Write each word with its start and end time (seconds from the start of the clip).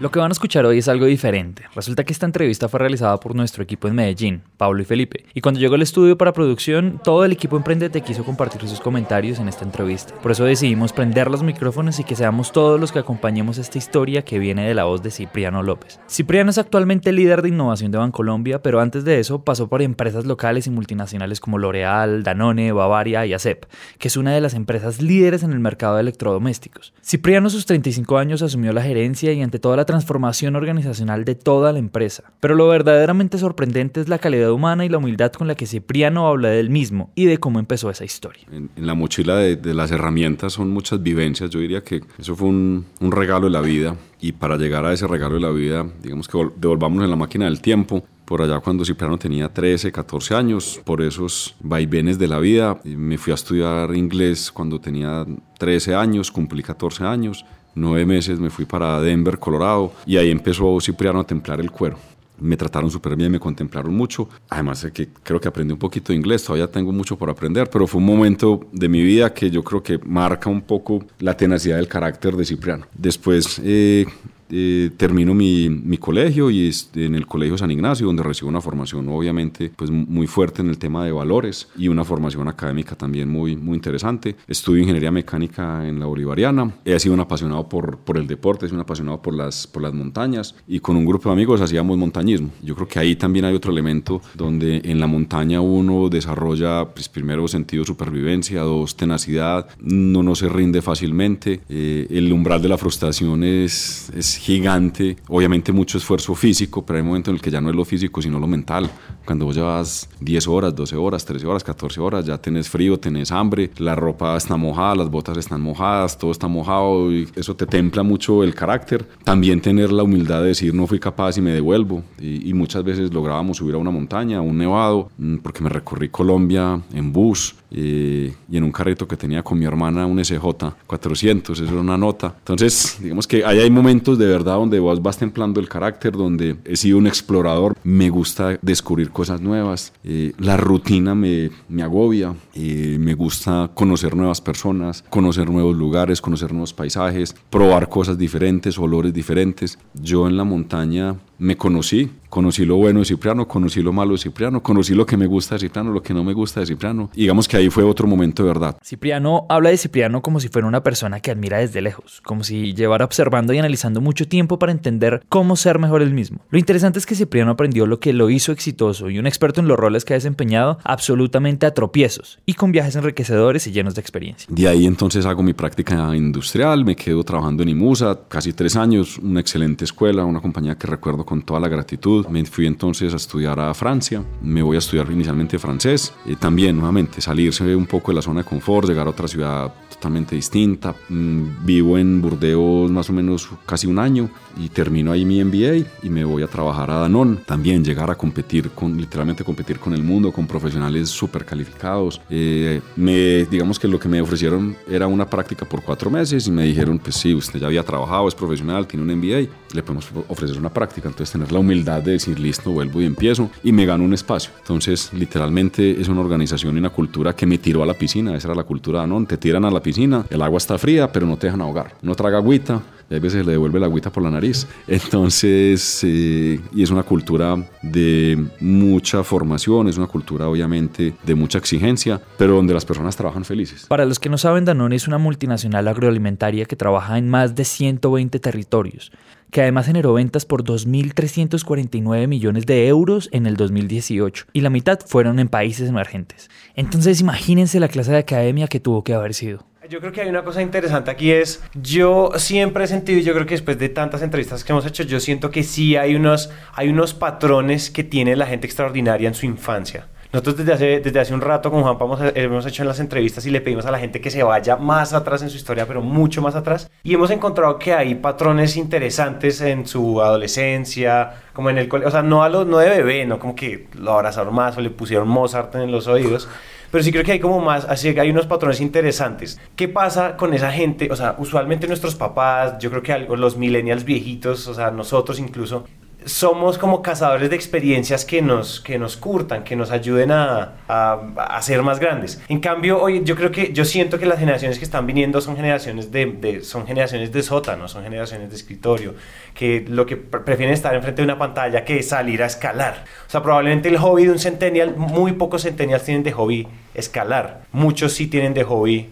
Lo 0.00 0.12
que 0.12 0.20
van 0.20 0.30
a 0.30 0.32
escuchar 0.32 0.64
hoy 0.64 0.78
es 0.78 0.86
algo 0.86 1.06
diferente. 1.06 1.64
Resulta 1.74 2.04
que 2.04 2.12
esta 2.12 2.24
entrevista 2.24 2.68
fue 2.68 2.78
realizada 2.78 3.18
por 3.18 3.34
nuestro 3.34 3.64
equipo 3.64 3.88
en 3.88 3.96
Medellín, 3.96 4.42
Pablo 4.56 4.80
y 4.80 4.84
Felipe. 4.84 5.24
Y 5.34 5.40
cuando 5.40 5.58
llegó 5.58 5.74
el 5.74 5.82
estudio 5.82 6.16
para 6.16 6.32
producción, 6.32 7.00
todo 7.02 7.24
el 7.24 7.32
equipo 7.32 7.56
Emprendete 7.56 8.00
quiso 8.02 8.22
compartir 8.22 8.60
sus 8.68 8.78
comentarios 8.78 9.40
en 9.40 9.48
esta 9.48 9.64
entrevista. 9.64 10.14
Por 10.22 10.30
eso 10.30 10.44
decidimos 10.44 10.92
prender 10.92 11.28
los 11.28 11.42
micrófonos 11.42 11.98
y 11.98 12.04
que 12.04 12.14
seamos 12.14 12.52
todos 12.52 12.78
los 12.78 12.92
que 12.92 13.00
acompañemos 13.00 13.58
esta 13.58 13.76
historia 13.76 14.22
que 14.22 14.38
viene 14.38 14.68
de 14.68 14.74
la 14.74 14.84
voz 14.84 15.02
de 15.02 15.10
Cipriano 15.10 15.64
López. 15.64 15.98
Cipriano 16.08 16.50
es 16.50 16.58
actualmente 16.58 17.10
líder 17.10 17.42
de 17.42 17.48
innovación 17.48 17.90
de 17.90 17.98
Bancolombia, 17.98 18.62
pero 18.62 18.80
antes 18.80 19.02
de 19.02 19.18
eso 19.18 19.42
pasó 19.42 19.68
por 19.68 19.82
empresas 19.82 20.26
locales 20.26 20.68
y 20.68 20.70
multinacionales 20.70 21.40
como 21.40 21.58
L'Oreal, 21.58 22.22
Danone, 22.22 22.70
Bavaria 22.70 23.26
y 23.26 23.34
ASEP, 23.34 23.64
que 23.98 24.06
es 24.06 24.16
una 24.16 24.32
de 24.32 24.42
las 24.42 24.54
empresas 24.54 25.02
líderes 25.02 25.42
en 25.42 25.50
el 25.50 25.58
mercado 25.58 25.96
de 25.96 26.02
electrodomésticos. 26.02 26.94
Cipriano 27.02 27.48
a 27.48 27.50
sus 27.50 27.66
35 27.66 28.16
años 28.16 28.42
asumió 28.42 28.72
la 28.72 28.82
gerencia 28.82 29.32
y 29.32 29.42
ante 29.42 29.58
toda 29.58 29.76
la 29.76 29.87
transformación 29.88 30.54
organizacional 30.54 31.24
de 31.24 31.34
toda 31.34 31.72
la 31.72 31.78
empresa. 31.78 32.24
Pero 32.40 32.54
lo 32.54 32.68
verdaderamente 32.68 33.38
sorprendente 33.38 34.02
es 34.02 34.08
la 34.08 34.18
calidad 34.18 34.52
humana 34.52 34.84
y 34.84 34.90
la 34.90 34.98
humildad 34.98 35.32
con 35.32 35.48
la 35.48 35.54
que 35.54 35.64
Cipriano 35.64 36.28
habla 36.28 36.50
del 36.50 36.68
mismo 36.68 37.10
y 37.14 37.24
de 37.24 37.38
cómo 37.38 37.58
empezó 37.58 37.88
esa 37.88 38.04
historia. 38.04 38.42
En, 38.52 38.68
la 38.76 38.92
mochila 38.92 39.36
de, 39.36 39.56
las 39.72 39.90
herramientas 39.90 40.52
son 40.52 40.70
muchas 40.70 41.02
vivencias. 41.02 41.48
Yo 41.48 41.60
diría 41.60 41.82
que 41.82 42.02
eso 42.18 42.36
fue 42.36 42.48
un, 42.48 42.84
un 43.00 43.12
regalo 43.12 43.46
de 43.46 43.52
la 43.52 43.62
vida 43.62 43.96
y 44.20 44.32
para 44.32 44.58
llegar 44.58 44.84
a 44.84 44.92
ese 44.92 45.06
regalo 45.06 45.36
de 45.36 45.40
la 45.40 45.50
vida, 45.50 45.86
digamos 46.02 46.28
que 46.28 46.38
devolvamos 46.56 47.02
en 47.02 47.08
la 47.08 47.16
máquina 47.16 47.46
del 47.46 47.62
tiempo, 47.62 48.04
por 48.26 48.42
allá 48.42 48.60
cuando 48.60 48.84
Cipriano 48.84 49.16
tenía 49.16 49.48
13, 49.48 49.90
14 49.90 50.34
años, 50.34 50.82
por 50.84 51.00
esos 51.00 51.56
vaivenes 51.60 52.18
de 52.18 52.28
la 52.28 52.38
vida. 52.38 52.78
Me 52.84 53.16
fui 53.16 53.30
a 53.30 53.34
estudiar 53.34 53.94
inglés 53.94 54.52
cuando 54.52 54.78
tenía 54.78 55.24
13 55.58 55.94
años, 55.94 56.30
cumplí 56.30 56.62
14 56.62 57.04
años 57.04 57.46
nueve 57.78 58.04
meses 58.04 58.38
me 58.38 58.50
fui 58.50 58.64
para 58.64 59.00
Denver, 59.00 59.38
Colorado, 59.38 59.92
y 60.06 60.16
ahí 60.16 60.30
empezó 60.30 60.80
Cipriano 60.80 61.20
a 61.20 61.24
templar 61.24 61.60
el 61.60 61.70
cuero. 61.70 61.98
Me 62.40 62.56
trataron 62.56 62.88
súper 62.88 63.16
bien, 63.16 63.32
me 63.32 63.40
contemplaron 63.40 63.92
mucho. 63.94 64.28
Además, 64.48 64.86
que 64.92 65.08
creo 65.24 65.40
que 65.40 65.48
aprendí 65.48 65.72
un 65.72 65.78
poquito 65.78 66.12
de 66.12 66.18
inglés, 66.18 66.44
todavía 66.44 66.70
tengo 66.70 66.92
mucho 66.92 67.16
por 67.16 67.28
aprender, 67.30 67.68
pero 67.68 67.86
fue 67.86 67.98
un 67.98 68.06
momento 68.06 68.60
de 68.70 68.88
mi 68.88 69.02
vida 69.02 69.34
que 69.34 69.50
yo 69.50 69.64
creo 69.64 69.82
que 69.82 69.98
marca 70.04 70.48
un 70.48 70.60
poco 70.60 71.04
la 71.18 71.36
tenacidad 71.36 71.76
del 71.76 71.88
carácter 71.88 72.36
de 72.36 72.44
Cipriano. 72.44 72.86
Después, 72.96 73.60
eh, 73.64 74.06
eh, 74.50 74.90
termino 74.96 75.34
mi, 75.34 75.68
mi, 75.68 75.98
colegio 75.98 76.50
y 76.50 76.70
en 76.94 77.14
el 77.14 77.26
Colegio 77.26 77.58
San 77.58 77.70
Ignacio, 77.70 78.06
donde 78.06 78.22
recibo 78.22 78.48
una 78.48 78.60
formación 78.60 79.08
obviamente 79.08 79.70
pues, 79.74 79.90
muy 79.90 80.26
fuerte 80.26 80.62
en 80.62 80.68
el 80.68 80.78
tema 80.78 81.04
de 81.04 81.12
valores 81.12 81.68
y 81.76 81.88
una 81.88 82.04
formación 82.04 82.48
académica 82.48 82.94
también 82.94 83.28
muy, 83.28 83.56
muy 83.56 83.74
interesante. 83.74 84.36
Estudio 84.46 84.82
ingeniería 84.82 85.10
mecánica 85.10 85.86
en 85.86 86.00
la 86.00 86.06
Bolivariana. 86.06 86.74
He 86.84 86.98
sido 86.98 87.14
un 87.14 87.20
apasionado 87.20 87.68
por, 87.68 87.98
por 87.98 88.16
el 88.16 88.26
deporte, 88.26 88.66
he 88.66 88.68
sido 88.68 88.78
un 88.78 88.82
apasionado 88.82 89.20
por 89.20 89.34
las, 89.34 89.66
por 89.66 89.82
las 89.82 89.92
montañas 89.92 90.54
y 90.66 90.80
con 90.80 90.96
un 90.96 91.04
grupo 91.04 91.28
de 91.28 91.34
amigos 91.34 91.60
hacíamos 91.60 91.98
montañismo. 91.98 92.50
Yo 92.62 92.74
creo 92.74 92.88
que 92.88 92.98
ahí 92.98 93.16
también 93.16 93.44
hay 93.44 93.54
otro 93.54 93.72
elemento 93.72 94.20
donde 94.34 94.80
en 94.84 95.00
la 95.00 95.06
montaña 95.06 95.60
uno 95.60 96.08
desarrolla 96.08 96.86
pues, 96.86 97.08
primero 97.08 97.48
sentido 97.48 97.82
de 97.82 97.86
supervivencia, 97.86 98.62
dos 98.62 98.96
tenacidad, 98.96 99.68
no, 99.80 100.22
no 100.22 100.34
se 100.34 100.48
rinde 100.48 100.82
fácilmente, 100.82 101.60
eh, 101.68 102.06
el 102.10 102.32
umbral 102.32 102.62
de 102.62 102.68
la 102.68 102.78
frustración 102.78 103.44
es, 103.44 104.10
es 104.16 104.37
gigante, 104.38 105.16
obviamente 105.28 105.72
mucho 105.72 105.98
esfuerzo 105.98 106.34
físico, 106.34 106.84
pero 106.84 106.96
hay 106.96 107.02
un 107.02 107.08
momento 107.08 107.30
en 107.30 107.36
el 107.36 107.42
que 107.42 107.50
ya 107.50 107.60
no 107.60 107.70
es 107.70 107.76
lo 107.76 107.84
físico, 107.84 108.22
sino 108.22 108.38
lo 108.38 108.46
mental. 108.46 108.90
Cuando 109.24 109.44
vos 109.44 109.56
llevas 109.56 110.08
10 110.20 110.48
horas, 110.48 110.74
12 110.74 110.96
horas, 110.96 111.24
13 111.24 111.46
horas, 111.46 111.64
14 111.64 112.00
horas, 112.00 112.24
ya 112.24 112.38
tenés 112.38 112.68
frío, 112.68 112.98
tenés 112.98 113.32
hambre, 113.32 113.70
la 113.78 113.94
ropa 113.94 114.36
está 114.36 114.56
mojada, 114.56 114.94
las 114.94 115.10
botas 115.10 115.36
están 115.36 115.60
mojadas, 115.60 116.16
todo 116.16 116.30
está 116.30 116.48
mojado 116.48 117.12
y 117.12 117.28
eso 117.34 117.54
te 117.56 117.66
templa 117.66 118.02
mucho 118.02 118.42
el 118.42 118.54
carácter. 118.54 119.06
También 119.24 119.60
tener 119.60 119.92
la 119.92 120.02
humildad 120.02 120.42
de 120.42 120.48
decir 120.48 120.74
no 120.74 120.86
fui 120.86 120.98
capaz 120.98 121.36
y 121.36 121.40
me 121.40 121.52
devuelvo. 121.52 122.02
Y, 122.20 122.48
y 122.48 122.54
muchas 122.54 122.84
veces 122.84 123.12
lográbamos 123.12 123.58
subir 123.58 123.74
a 123.74 123.78
una 123.78 123.90
montaña, 123.90 124.38
a 124.38 124.40
un 124.40 124.56
nevado, 124.56 125.10
mm, 125.18 125.38
porque 125.38 125.62
me 125.62 125.68
recorrí 125.68 126.08
Colombia 126.08 126.80
en 126.92 127.12
bus, 127.12 127.56
y 127.70 128.32
en 128.52 128.64
un 128.64 128.72
carrito 128.72 129.06
que 129.06 129.16
tenía 129.16 129.42
con 129.42 129.58
mi 129.58 129.64
hermana 129.64 130.06
un 130.06 130.22
SJ 130.24 130.38
400, 130.86 131.60
eso 131.60 131.70
era 131.70 131.80
una 131.80 131.98
nota. 131.98 132.34
Entonces, 132.38 132.98
digamos 133.00 133.26
que 133.26 133.44
ahí 133.44 133.58
hay 133.58 133.70
momentos 133.70 134.18
de 134.18 134.26
verdad 134.26 134.54
donde 134.54 134.78
vos 134.78 135.02
vas 135.02 135.18
templando 135.18 135.60
el 135.60 135.68
carácter, 135.68 136.12
donde 136.12 136.56
he 136.64 136.76
sido 136.76 136.98
un 136.98 137.06
explorador, 137.06 137.76
me 137.84 138.10
gusta 138.10 138.58
descubrir 138.62 139.10
cosas 139.10 139.40
nuevas, 139.40 139.92
eh, 140.04 140.32
la 140.38 140.56
rutina 140.56 141.14
me, 141.14 141.50
me 141.68 141.82
agobia, 141.82 142.34
eh, 142.54 142.96
me 142.98 143.14
gusta 143.14 143.70
conocer 143.74 144.16
nuevas 144.16 144.40
personas, 144.40 145.04
conocer 145.10 145.50
nuevos 145.50 145.76
lugares, 145.76 146.20
conocer 146.20 146.52
nuevos 146.52 146.72
paisajes, 146.72 147.34
probar 147.50 147.88
cosas 147.88 148.18
diferentes, 148.18 148.78
olores 148.78 149.12
diferentes. 149.12 149.78
Yo 149.94 150.26
en 150.26 150.36
la 150.36 150.44
montaña 150.44 151.16
me 151.38 151.56
conocí, 151.56 152.10
conocí 152.28 152.64
lo 152.64 152.76
bueno 152.76 153.00
de 153.00 153.04
Cipriano, 153.04 153.46
conocí 153.46 153.82
lo 153.82 153.92
malo 153.92 154.12
de 154.12 154.18
Cipriano, 154.18 154.62
conocí 154.62 154.94
lo 154.94 155.06
que 155.06 155.16
me 155.16 155.26
gusta 155.26 155.54
de 155.54 155.60
Cipriano, 155.60 155.90
lo 155.90 156.02
que 156.02 156.14
no 156.14 156.24
me 156.24 156.32
gusta 156.32 156.60
de 156.60 156.66
Cipriano. 156.66 157.10
digamos 157.14 157.48
que 157.48 157.56
ahí 157.56 157.70
fue 157.70 157.84
otro 157.84 158.06
momento 158.06 158.42
de 158.42 158.48
verdad. 158.48 158.76
Cipriano 158.84 159.46
habla 159.48 159.70
de 159.70 159.76
Cipriano 159.76 160.22
como 160.22 160.40
si 160.40 160.48
fuera 160.48 160.68
una 160.68 160.82
persona 160.82 161.20
que 161.20 161.30
admira 161.30 161.58
desde 161.58 161.80
lejos, 161.80 162.20
como 162.24 162.44
si 162.44 162.74
llevara 162.74 163.04
observando 163.04 163.52
y 163.52 163.58
analizando 163.58 164.00
mucho 164.00 164.28
tiempo 164.28 164.58
para 164.58 164.72
entender 164.72 165.22
cómo 165.28 165.56
ser 165.56 165.78
mejor 165.78 166.02
él 166.02 166.12
mismo. 166.12 166.40
Lo 166.50 166.58
interesante 166.58 166.98
es 166.98 167.06
que 167.06 167.14
Cipriano 167.14 167.50
aprendió 167.50 167.86
lo 167.86 168.00
que 168.00 168.12
lo 168.12 168.30
hizo 168.30 168.52
exitoso 168.52 169.10
y 169.10 169.18
un 169.18 169.26
experto 169.26 169.60
en 169.60 169.68
los 169.68 169.78
roles 169.78 170.04
que 170.04 170.14
ha 170.14 170.16
desempeñado 170.16 170.78
absolutamente 170.84 171.66
a 171.66 171.72
tropiezos 171.72 172.38
y 172.46 172.54
con 172.54 172.72
viajes 172.72 172.96
enriquecedores 172.96 173.66
y 173.66 173.72
llenos 173.72 173.94
de 173.94 174.00
experiencia. 174.00 174.46
De 174.50 174.68
ahí 174.68 174.86
entonces 174.86 175.26
hago 175.26 175.42
mi 175.42 175.54
práctica 175.54 176.14
industrial, 176.16 176.84
me 176.84 176.96
quedo 176.96 177.22
trabajando 177.24 177.62
en 177.62 177.70
IMUSA 177.70 178.20
casi 178.28 178.52
tres 178.52 178.76
años, 178.76 179.18
una 179.18 179.40
excelente 179.40 179.84
escuela, 179.84 180.24
una 180.24 180.40
compañía 180.40 180.76
que 180.76 180.86
recuerdo 180.86 181.24
con 181.24 181.42
toda 181.42 181.60
la 181.60 181.68
gratitud. 181.68 182.17
Me 182.28 182.44
fui 182.44 182.66
entonces 182.66 183.12
a 183.12 183.16
estudiar 183.16 183.58
a 183.60 183.74
Francia. 183.74 184.22
Me 184.42 184.62
voy 184.62 184.76
a 184.76 184.78
estudiar 184.78 185.10
inicialmente 185.10 185.58
francés. 185.58 186.12
también, 186.38 186.76
nuevamente, 186.76 187.20
salirse 187.20 187.74
un 187.74 187.86
poco 187.86 188.10
de 188.10 188.16
la 188.16 188.22
zona 188.22 188.40
de 188.40 188.44
confort, 188.44 188.88
llegar 188.88 189.06
a 189.06 189.10
otra 189.10 189.28
ciudad 189.28 189.72
totalmente 189.98 190.36
distinta. 190.36 190.94
Mm, 191.08 191.64
vivo 191.64 191.98
en 191.98 192.22
Burdeos 192.22 192.90
más 192.90 193.10
o 193.10 193.12
menos 193.12 193.48
casi 193.66 193.86
un 193.86 193.98
año 193.98 194.30
y 194.56 194.68
termino 194.68 195.12
ahí 195.12 195.24
mi 195.24 195.42
MBA 195.42 195.86
y 196.02 196.10
me 196.10 196.24
voy 196.24 196.42
a 196.42 196.46
trabajar 196.46 196.90
a 196.90 196.98
Danone. 196.98 197.38
También 197.46 197.84
llegar 197.84 198.10
a 198.10 198.14
competir 198.14 198.70
con, 198.70 198.96
literalmente 198.96 199.44
competir 199.44 199.78
con 199.78 199.92
el 199.94 200.02
mundo, 200.02 200.32
con 200.32 200.46
profesionales 200.46 201.08
súper 201.08 201.44
calificados. 201.44 202.20
Eh, 202.30 202.80
me, 202.96 203.44
digamos 203.44 203.78
que 203.78 203.88
lo 203.88 203.98
que 203.98 204.08
me 204.08 204.20
ofrecieron 204.20 204.76
era 204.88 205.06
una 205.06 205.28
práctica 205.28 205.64
por 205.68 205.82
cuatro 205.82 206.10
meses 206.10 206.46
y 206.46 206.50
me 206.50 206.64
dijeron, 206.64 206.98
pues 206.98 207.16
sí, 207.16 207.34
usted 207.34 207.58
ya 207.58 207.66
había 207.66 207.82
trabajado, 207.82 208.28
es 208.28 208.34
profesional, 208.34 208.86
tiene 208.86 209.04
un 209.04 209.18
MBA, 209.18 209.50
le 209.74 209.82
podemos 209.82 210.08
ofrecer 210.28 210.58
una 210.58 210.72
práctica. 210.72 211.08
Entonces 211.08 211.32
tener 211.32 211.50
la 211.50 211.58
humildad 211.58 212.02
de 212.08 212.14
decir, 212.14 212.38
listo, 212.38 212.70
vuelvo 212.70 213.00
y 213.00 213.04
empiezo 213.04 213.50
y 213.62 213.72
me 213.72 213.86
gano 213.86 214.04
un 214.04 214.14
espacio. 214.14 214.50
Entonces, 214.58 215.12
literalmente 215.12 216.00
es 216.00 216.08
una 216.08 216.20
organización 216.20 216.76
y 216.76 216.78
una 216.78 216.90
cultura 216.90 217.34
que 217.34 217.46
me 217.46 217.58
tiró 217.58 217.82
a 217.82 217.86
la 217.86 217.94
piscina. 217.94 218.36
Esa 218.36 218.48
era 218.48 218.54
la 218.54 218.64
cultura 218.64 219.00
Danone. 219.00 219.26
Te 219.26 219.36
tiran 219.36 219.64
a 219.64 219.70
la 219.70 219.80
piscina, 219.80 220.24
el 220.30 220.42
agua 220.42 220.58
está 220.58 220.78
fría, 220.78 221.10
pero 221.12 221.26
no 221.26 221.36
te 221.36 221.46
dejan 221.46 221.60
ahogar. 221.60 221.94
No 222.02 222.14
traga 222.14 222.38
agüita, 222.38 222.82
y 223.10 223.14
a 223.14 223.18
veces 223.18 223.46
le 223.46 223.52
devuelve 223.52 223.80
la 223.80 223.86
agüita 223.86 224.10
por 224.10 224.22
la 224.22 224.30
nariz. 224.30 224.66
Entonces, 224.86 226.00
eh, 226.04 226.60
y 226.74 226.82
es 226.82 226.90
una 226.90 227.02
cultura 227.02 227.56
de 227.82 228.46
mucha 228.60 229.22
formación, 229.24 229.88
es 229.88 229.96
una 229.96 230.06
cultura 230.06 230.48
obviamente 230.48 231.14
de 231.22 231.34
mucha 231.34 231.58
exigencia, 231.58 232.20
pero 232.36 232.54
donde 232.54 232.74
las 232.74 232.84
personas 232.84 233.16
trabajan 233.16 233.44
felices. 233.44 233.86
Para 233.86 234.04
los 234.04 234.18
que 234.18 234.28
no 234.28 234.38
saben, 234.38 234.64
Danone 234.64 234.96
es 234.96 235.08
una 235.08 235.18
multinacional 235.18 235.88
agroalimentaria 235.88 236.64
que 236.64 236.76
trabaja 236.76 237.18
en 237.18 237.28
más 237.28 237.54
de 237.54 237.64
120 237.64 238.38
territorios 238.38 239.12
que 239.50 239.62
además 239.62 239.86
generó 239.86 240.14
ventas 240.14 240.44
por 240.44 240.64
2.349 240.64 242.26
millones 242.26 242.66
de 242.66 242.88
euros 242.88 243.28
en 243.32 243.46
el 243.46 243.56
2018 243.56 244.46
y 244.52 244.60
la 244.60 244.70
mitad 244.70 244.98
fueron 245.04 245.38
en 245.38 245.48
países 245.48 245.88
emergentes. 245.88 246.50
Entonces 246.74 247.20
imagínense 247.20 247.80
la 247.80 247.88
clase 247.88 248.12
de 248.12 248.18
academia 248.18 248.68
que 248.68 248.80
tuvo 248.80 249.04
que 249.04 249.14
haber 249.14 249.34
sido. 249.34 249.64
Yo 249.88 250.00
creo 250.00 250.12
que 250.12 250.20
hay 250.20 250.28
una 250.28 250.44
cosa 250.44 250.60
interesante 250.60 251.10
aquí 251.10 251.30
es, 251.30 251.62
yo 251.74 252.32
siempre 252.36 252.84
he 252.84 252.86
sentido, 252.86 253.20
y 253.20 253.22
yo 253.22 253.32
creo 253.32 253.46
que 253.46 253.54
después 253.54 253.78
de 253.78 253.88
tantas 253.88 254.20
entrevistas 254.20 254.62
que 254.62 254.72
hemos 254.72 254.84
hecho, 254.84 255.02
yo 255.02 255.18
siento 255.18 255.50
que 255.50 255.62
sí 255.62 255.96
hay 255.96 256.14
unos, 256.14 256.50
hay 256.74 256.90
unos 256.90 257.14
patrones 257.14 257.90
que 257.90 258.04
tiene 258.04 258.36
la 258.36 258.44
gente 258.44 258.66
extraordinaria 258.66 259.28
en 259.28 259.34
su 259.34 259.46
infancia. 259.46 260.08
Nosotros 260.30 260.58
desde 260.58 260.72
hace, 260.74 261.00
desde 261.00 261.20
hace 261.20 261.32
un 261.32 261.40
rato 261.40 261.70
con 261.70 261.82
Juan 261.82 261.96
hemos, 261.98 262.20
hemos 262.34 262.66
hecho 262.66 262.82
en 262.82 262.88
las 262.88 263.00
entrevistas 263.00 263.46
y 263.46 263.50
le 263.50 263.62
pedimos 263.62 263.86
a 263.86 263.90
la 263.90 263.98
gente 263.98 264.20
que 264.20 264.30
se 264.30 264.42
vaya 264.42 264.76
más 264.76 265.14
atrás 265.14 265.40
en 265.40 265.48
su 265.48 265.56
historia, 265.56 265.86
pero 265.86 266.02
mucho 266.02 266.42
más 266.42 266.54
atrás. 266.54 266.90
Y 267.02 267.14
hemos 267.14 267.30
encontrado 267.30 267.78
que 267.78 267.94
hay 267.94 268.14
patrones 268.14 268.76
interesantes 268.76 269.62
en 269.62 269.86
su 269.86 270.20
adolescencia, 270.20 271.32
como 271.54 271.70
en 271.70 271.78
el 271.78 271.88
colegio, 271.88 272.08
o 272.08 272.12
sea, 272.12 272.22
no, 272.22 272.42
a 272.42 272.50
los, 272.50 272.66
no 272.66 272.76
de 272.76 272.90
bebé, 272.90 273.24
no 273.24 273.38
como 273.38 273.54
que 273.54 273.88
lo 273.94 274.12
abrazaron 274.12 274.54
más 274.54 274.76
o 274.76 274.82
le 274.82 274.90
pusieron 274.90 275.28
Mozart 275.28 275.74
en 275.76 275.90
los 275.90 276.06
oídos 276.06 276.46
pero 276.90 277.04
sí 277.04 277.12
creo 277.12 277.24
que 277.24 277.32
hay 277.32 277.40
como 277.40 277.60
más, 277.60 277.84
así 277.84 278.12
que 278.14 278.20
hay 278.20 278.30
unos 278.30 278.46
patrones 278.46 278.80
interesantes. 278.80 279.60
¿Qué 279.76 279.88
pasa 279.88 280.36
con 280.36 280.54
esa 280.54 280.72
gente? 280.72 281.08
O 281.10 281.16
sea, 281.16 281.36
usualmente 281.38 281.86
nuestros 281.86 282.14
papás, 282.14 282.78
yo 282.78 282.90
creo 282.90 283.02
que 283.02 283.12
algo, 283.12 283.36
los 283.36 283.56
millennials 283.56 284.04
viejitos, 284.04 284.66
o 284.68 284.74
sea, 284.74 284.90
nosotros 284.90 285.38
incluso, 285.38 285.86
somos 286.24 286.78
como 286.78 287.00
cazadores 287.00 287.48
de 287.48 287.56
experiencias 287.56 288.24
que 288.24 288.42
nos, 288.42 288.80
que 288.80 288.98
nos 288.98 289.16
curtan, 289.16 289.64
que 289.64 289.76
nos 289.76 289.90
ayuden 289.90 290.30
a, 290.32 290.74
a, 290.86 291.62
ser 291.62 291.82
más 291.82 292.00
grandes. 292.00 292.40
En 292.48 292.60
cambio, 292.60 293.00
hoy 293.00 293.22
yo 293.24 293.36
creo 293.36 293.50
que, 293.50 293.72
yo 293.72 293.84
siento 293.84 294.18
que 294.18 294.26
las 294.26 294.38
generaciones 294.38 294.78
que 294.78 294.84
están 294.84 295.06
viniendo 295.06 295.40
son 295.40 295.56
generaciones 295.56 296.10
de, 296.10 296.62
son 296.64 296.86
generaciones 296.86 297.32
de 297.32 297.42
sótano, 297.42 297.88
son 297.88 298.02
generaciones 298.02 298.50
de 298.50 298.56
escritorio, 298.56 299.14
que 299.54 299.84
lo 299.88 300.06
que 300.06 300.16
prefieren 300.16 300.74
estar 300.74 300.94
enfrente 300.94 301.22
de 301.22 301.26
una 301.26 301.38
pantalla 301.38 301.84
que 301.84 302.02
salir 302.02 302.42
a 302.42 302.46
escalar. 302.46 303.04
O 303.26 303.30
sea, 303.30 303.42
probablemente 303.42 303.88
el 303.88 303.98
hobby 303.98 304.24
de 304.24 304.32
un 304.32 304.38
centennial, 304.38 304.96
muy 304.96 305.32
pocos 305.32 305.62
centennials 305.62 306.04
tienen 306.04 306.24
de 306.24 306.32
hobby 306.32 306.66
escalar. 306.94 307.62
Muchos 307.72 308.12
sí 308.12 308.26
tienen 308.26 308.54
de 308.54 308.64
hobby 308.64 309.10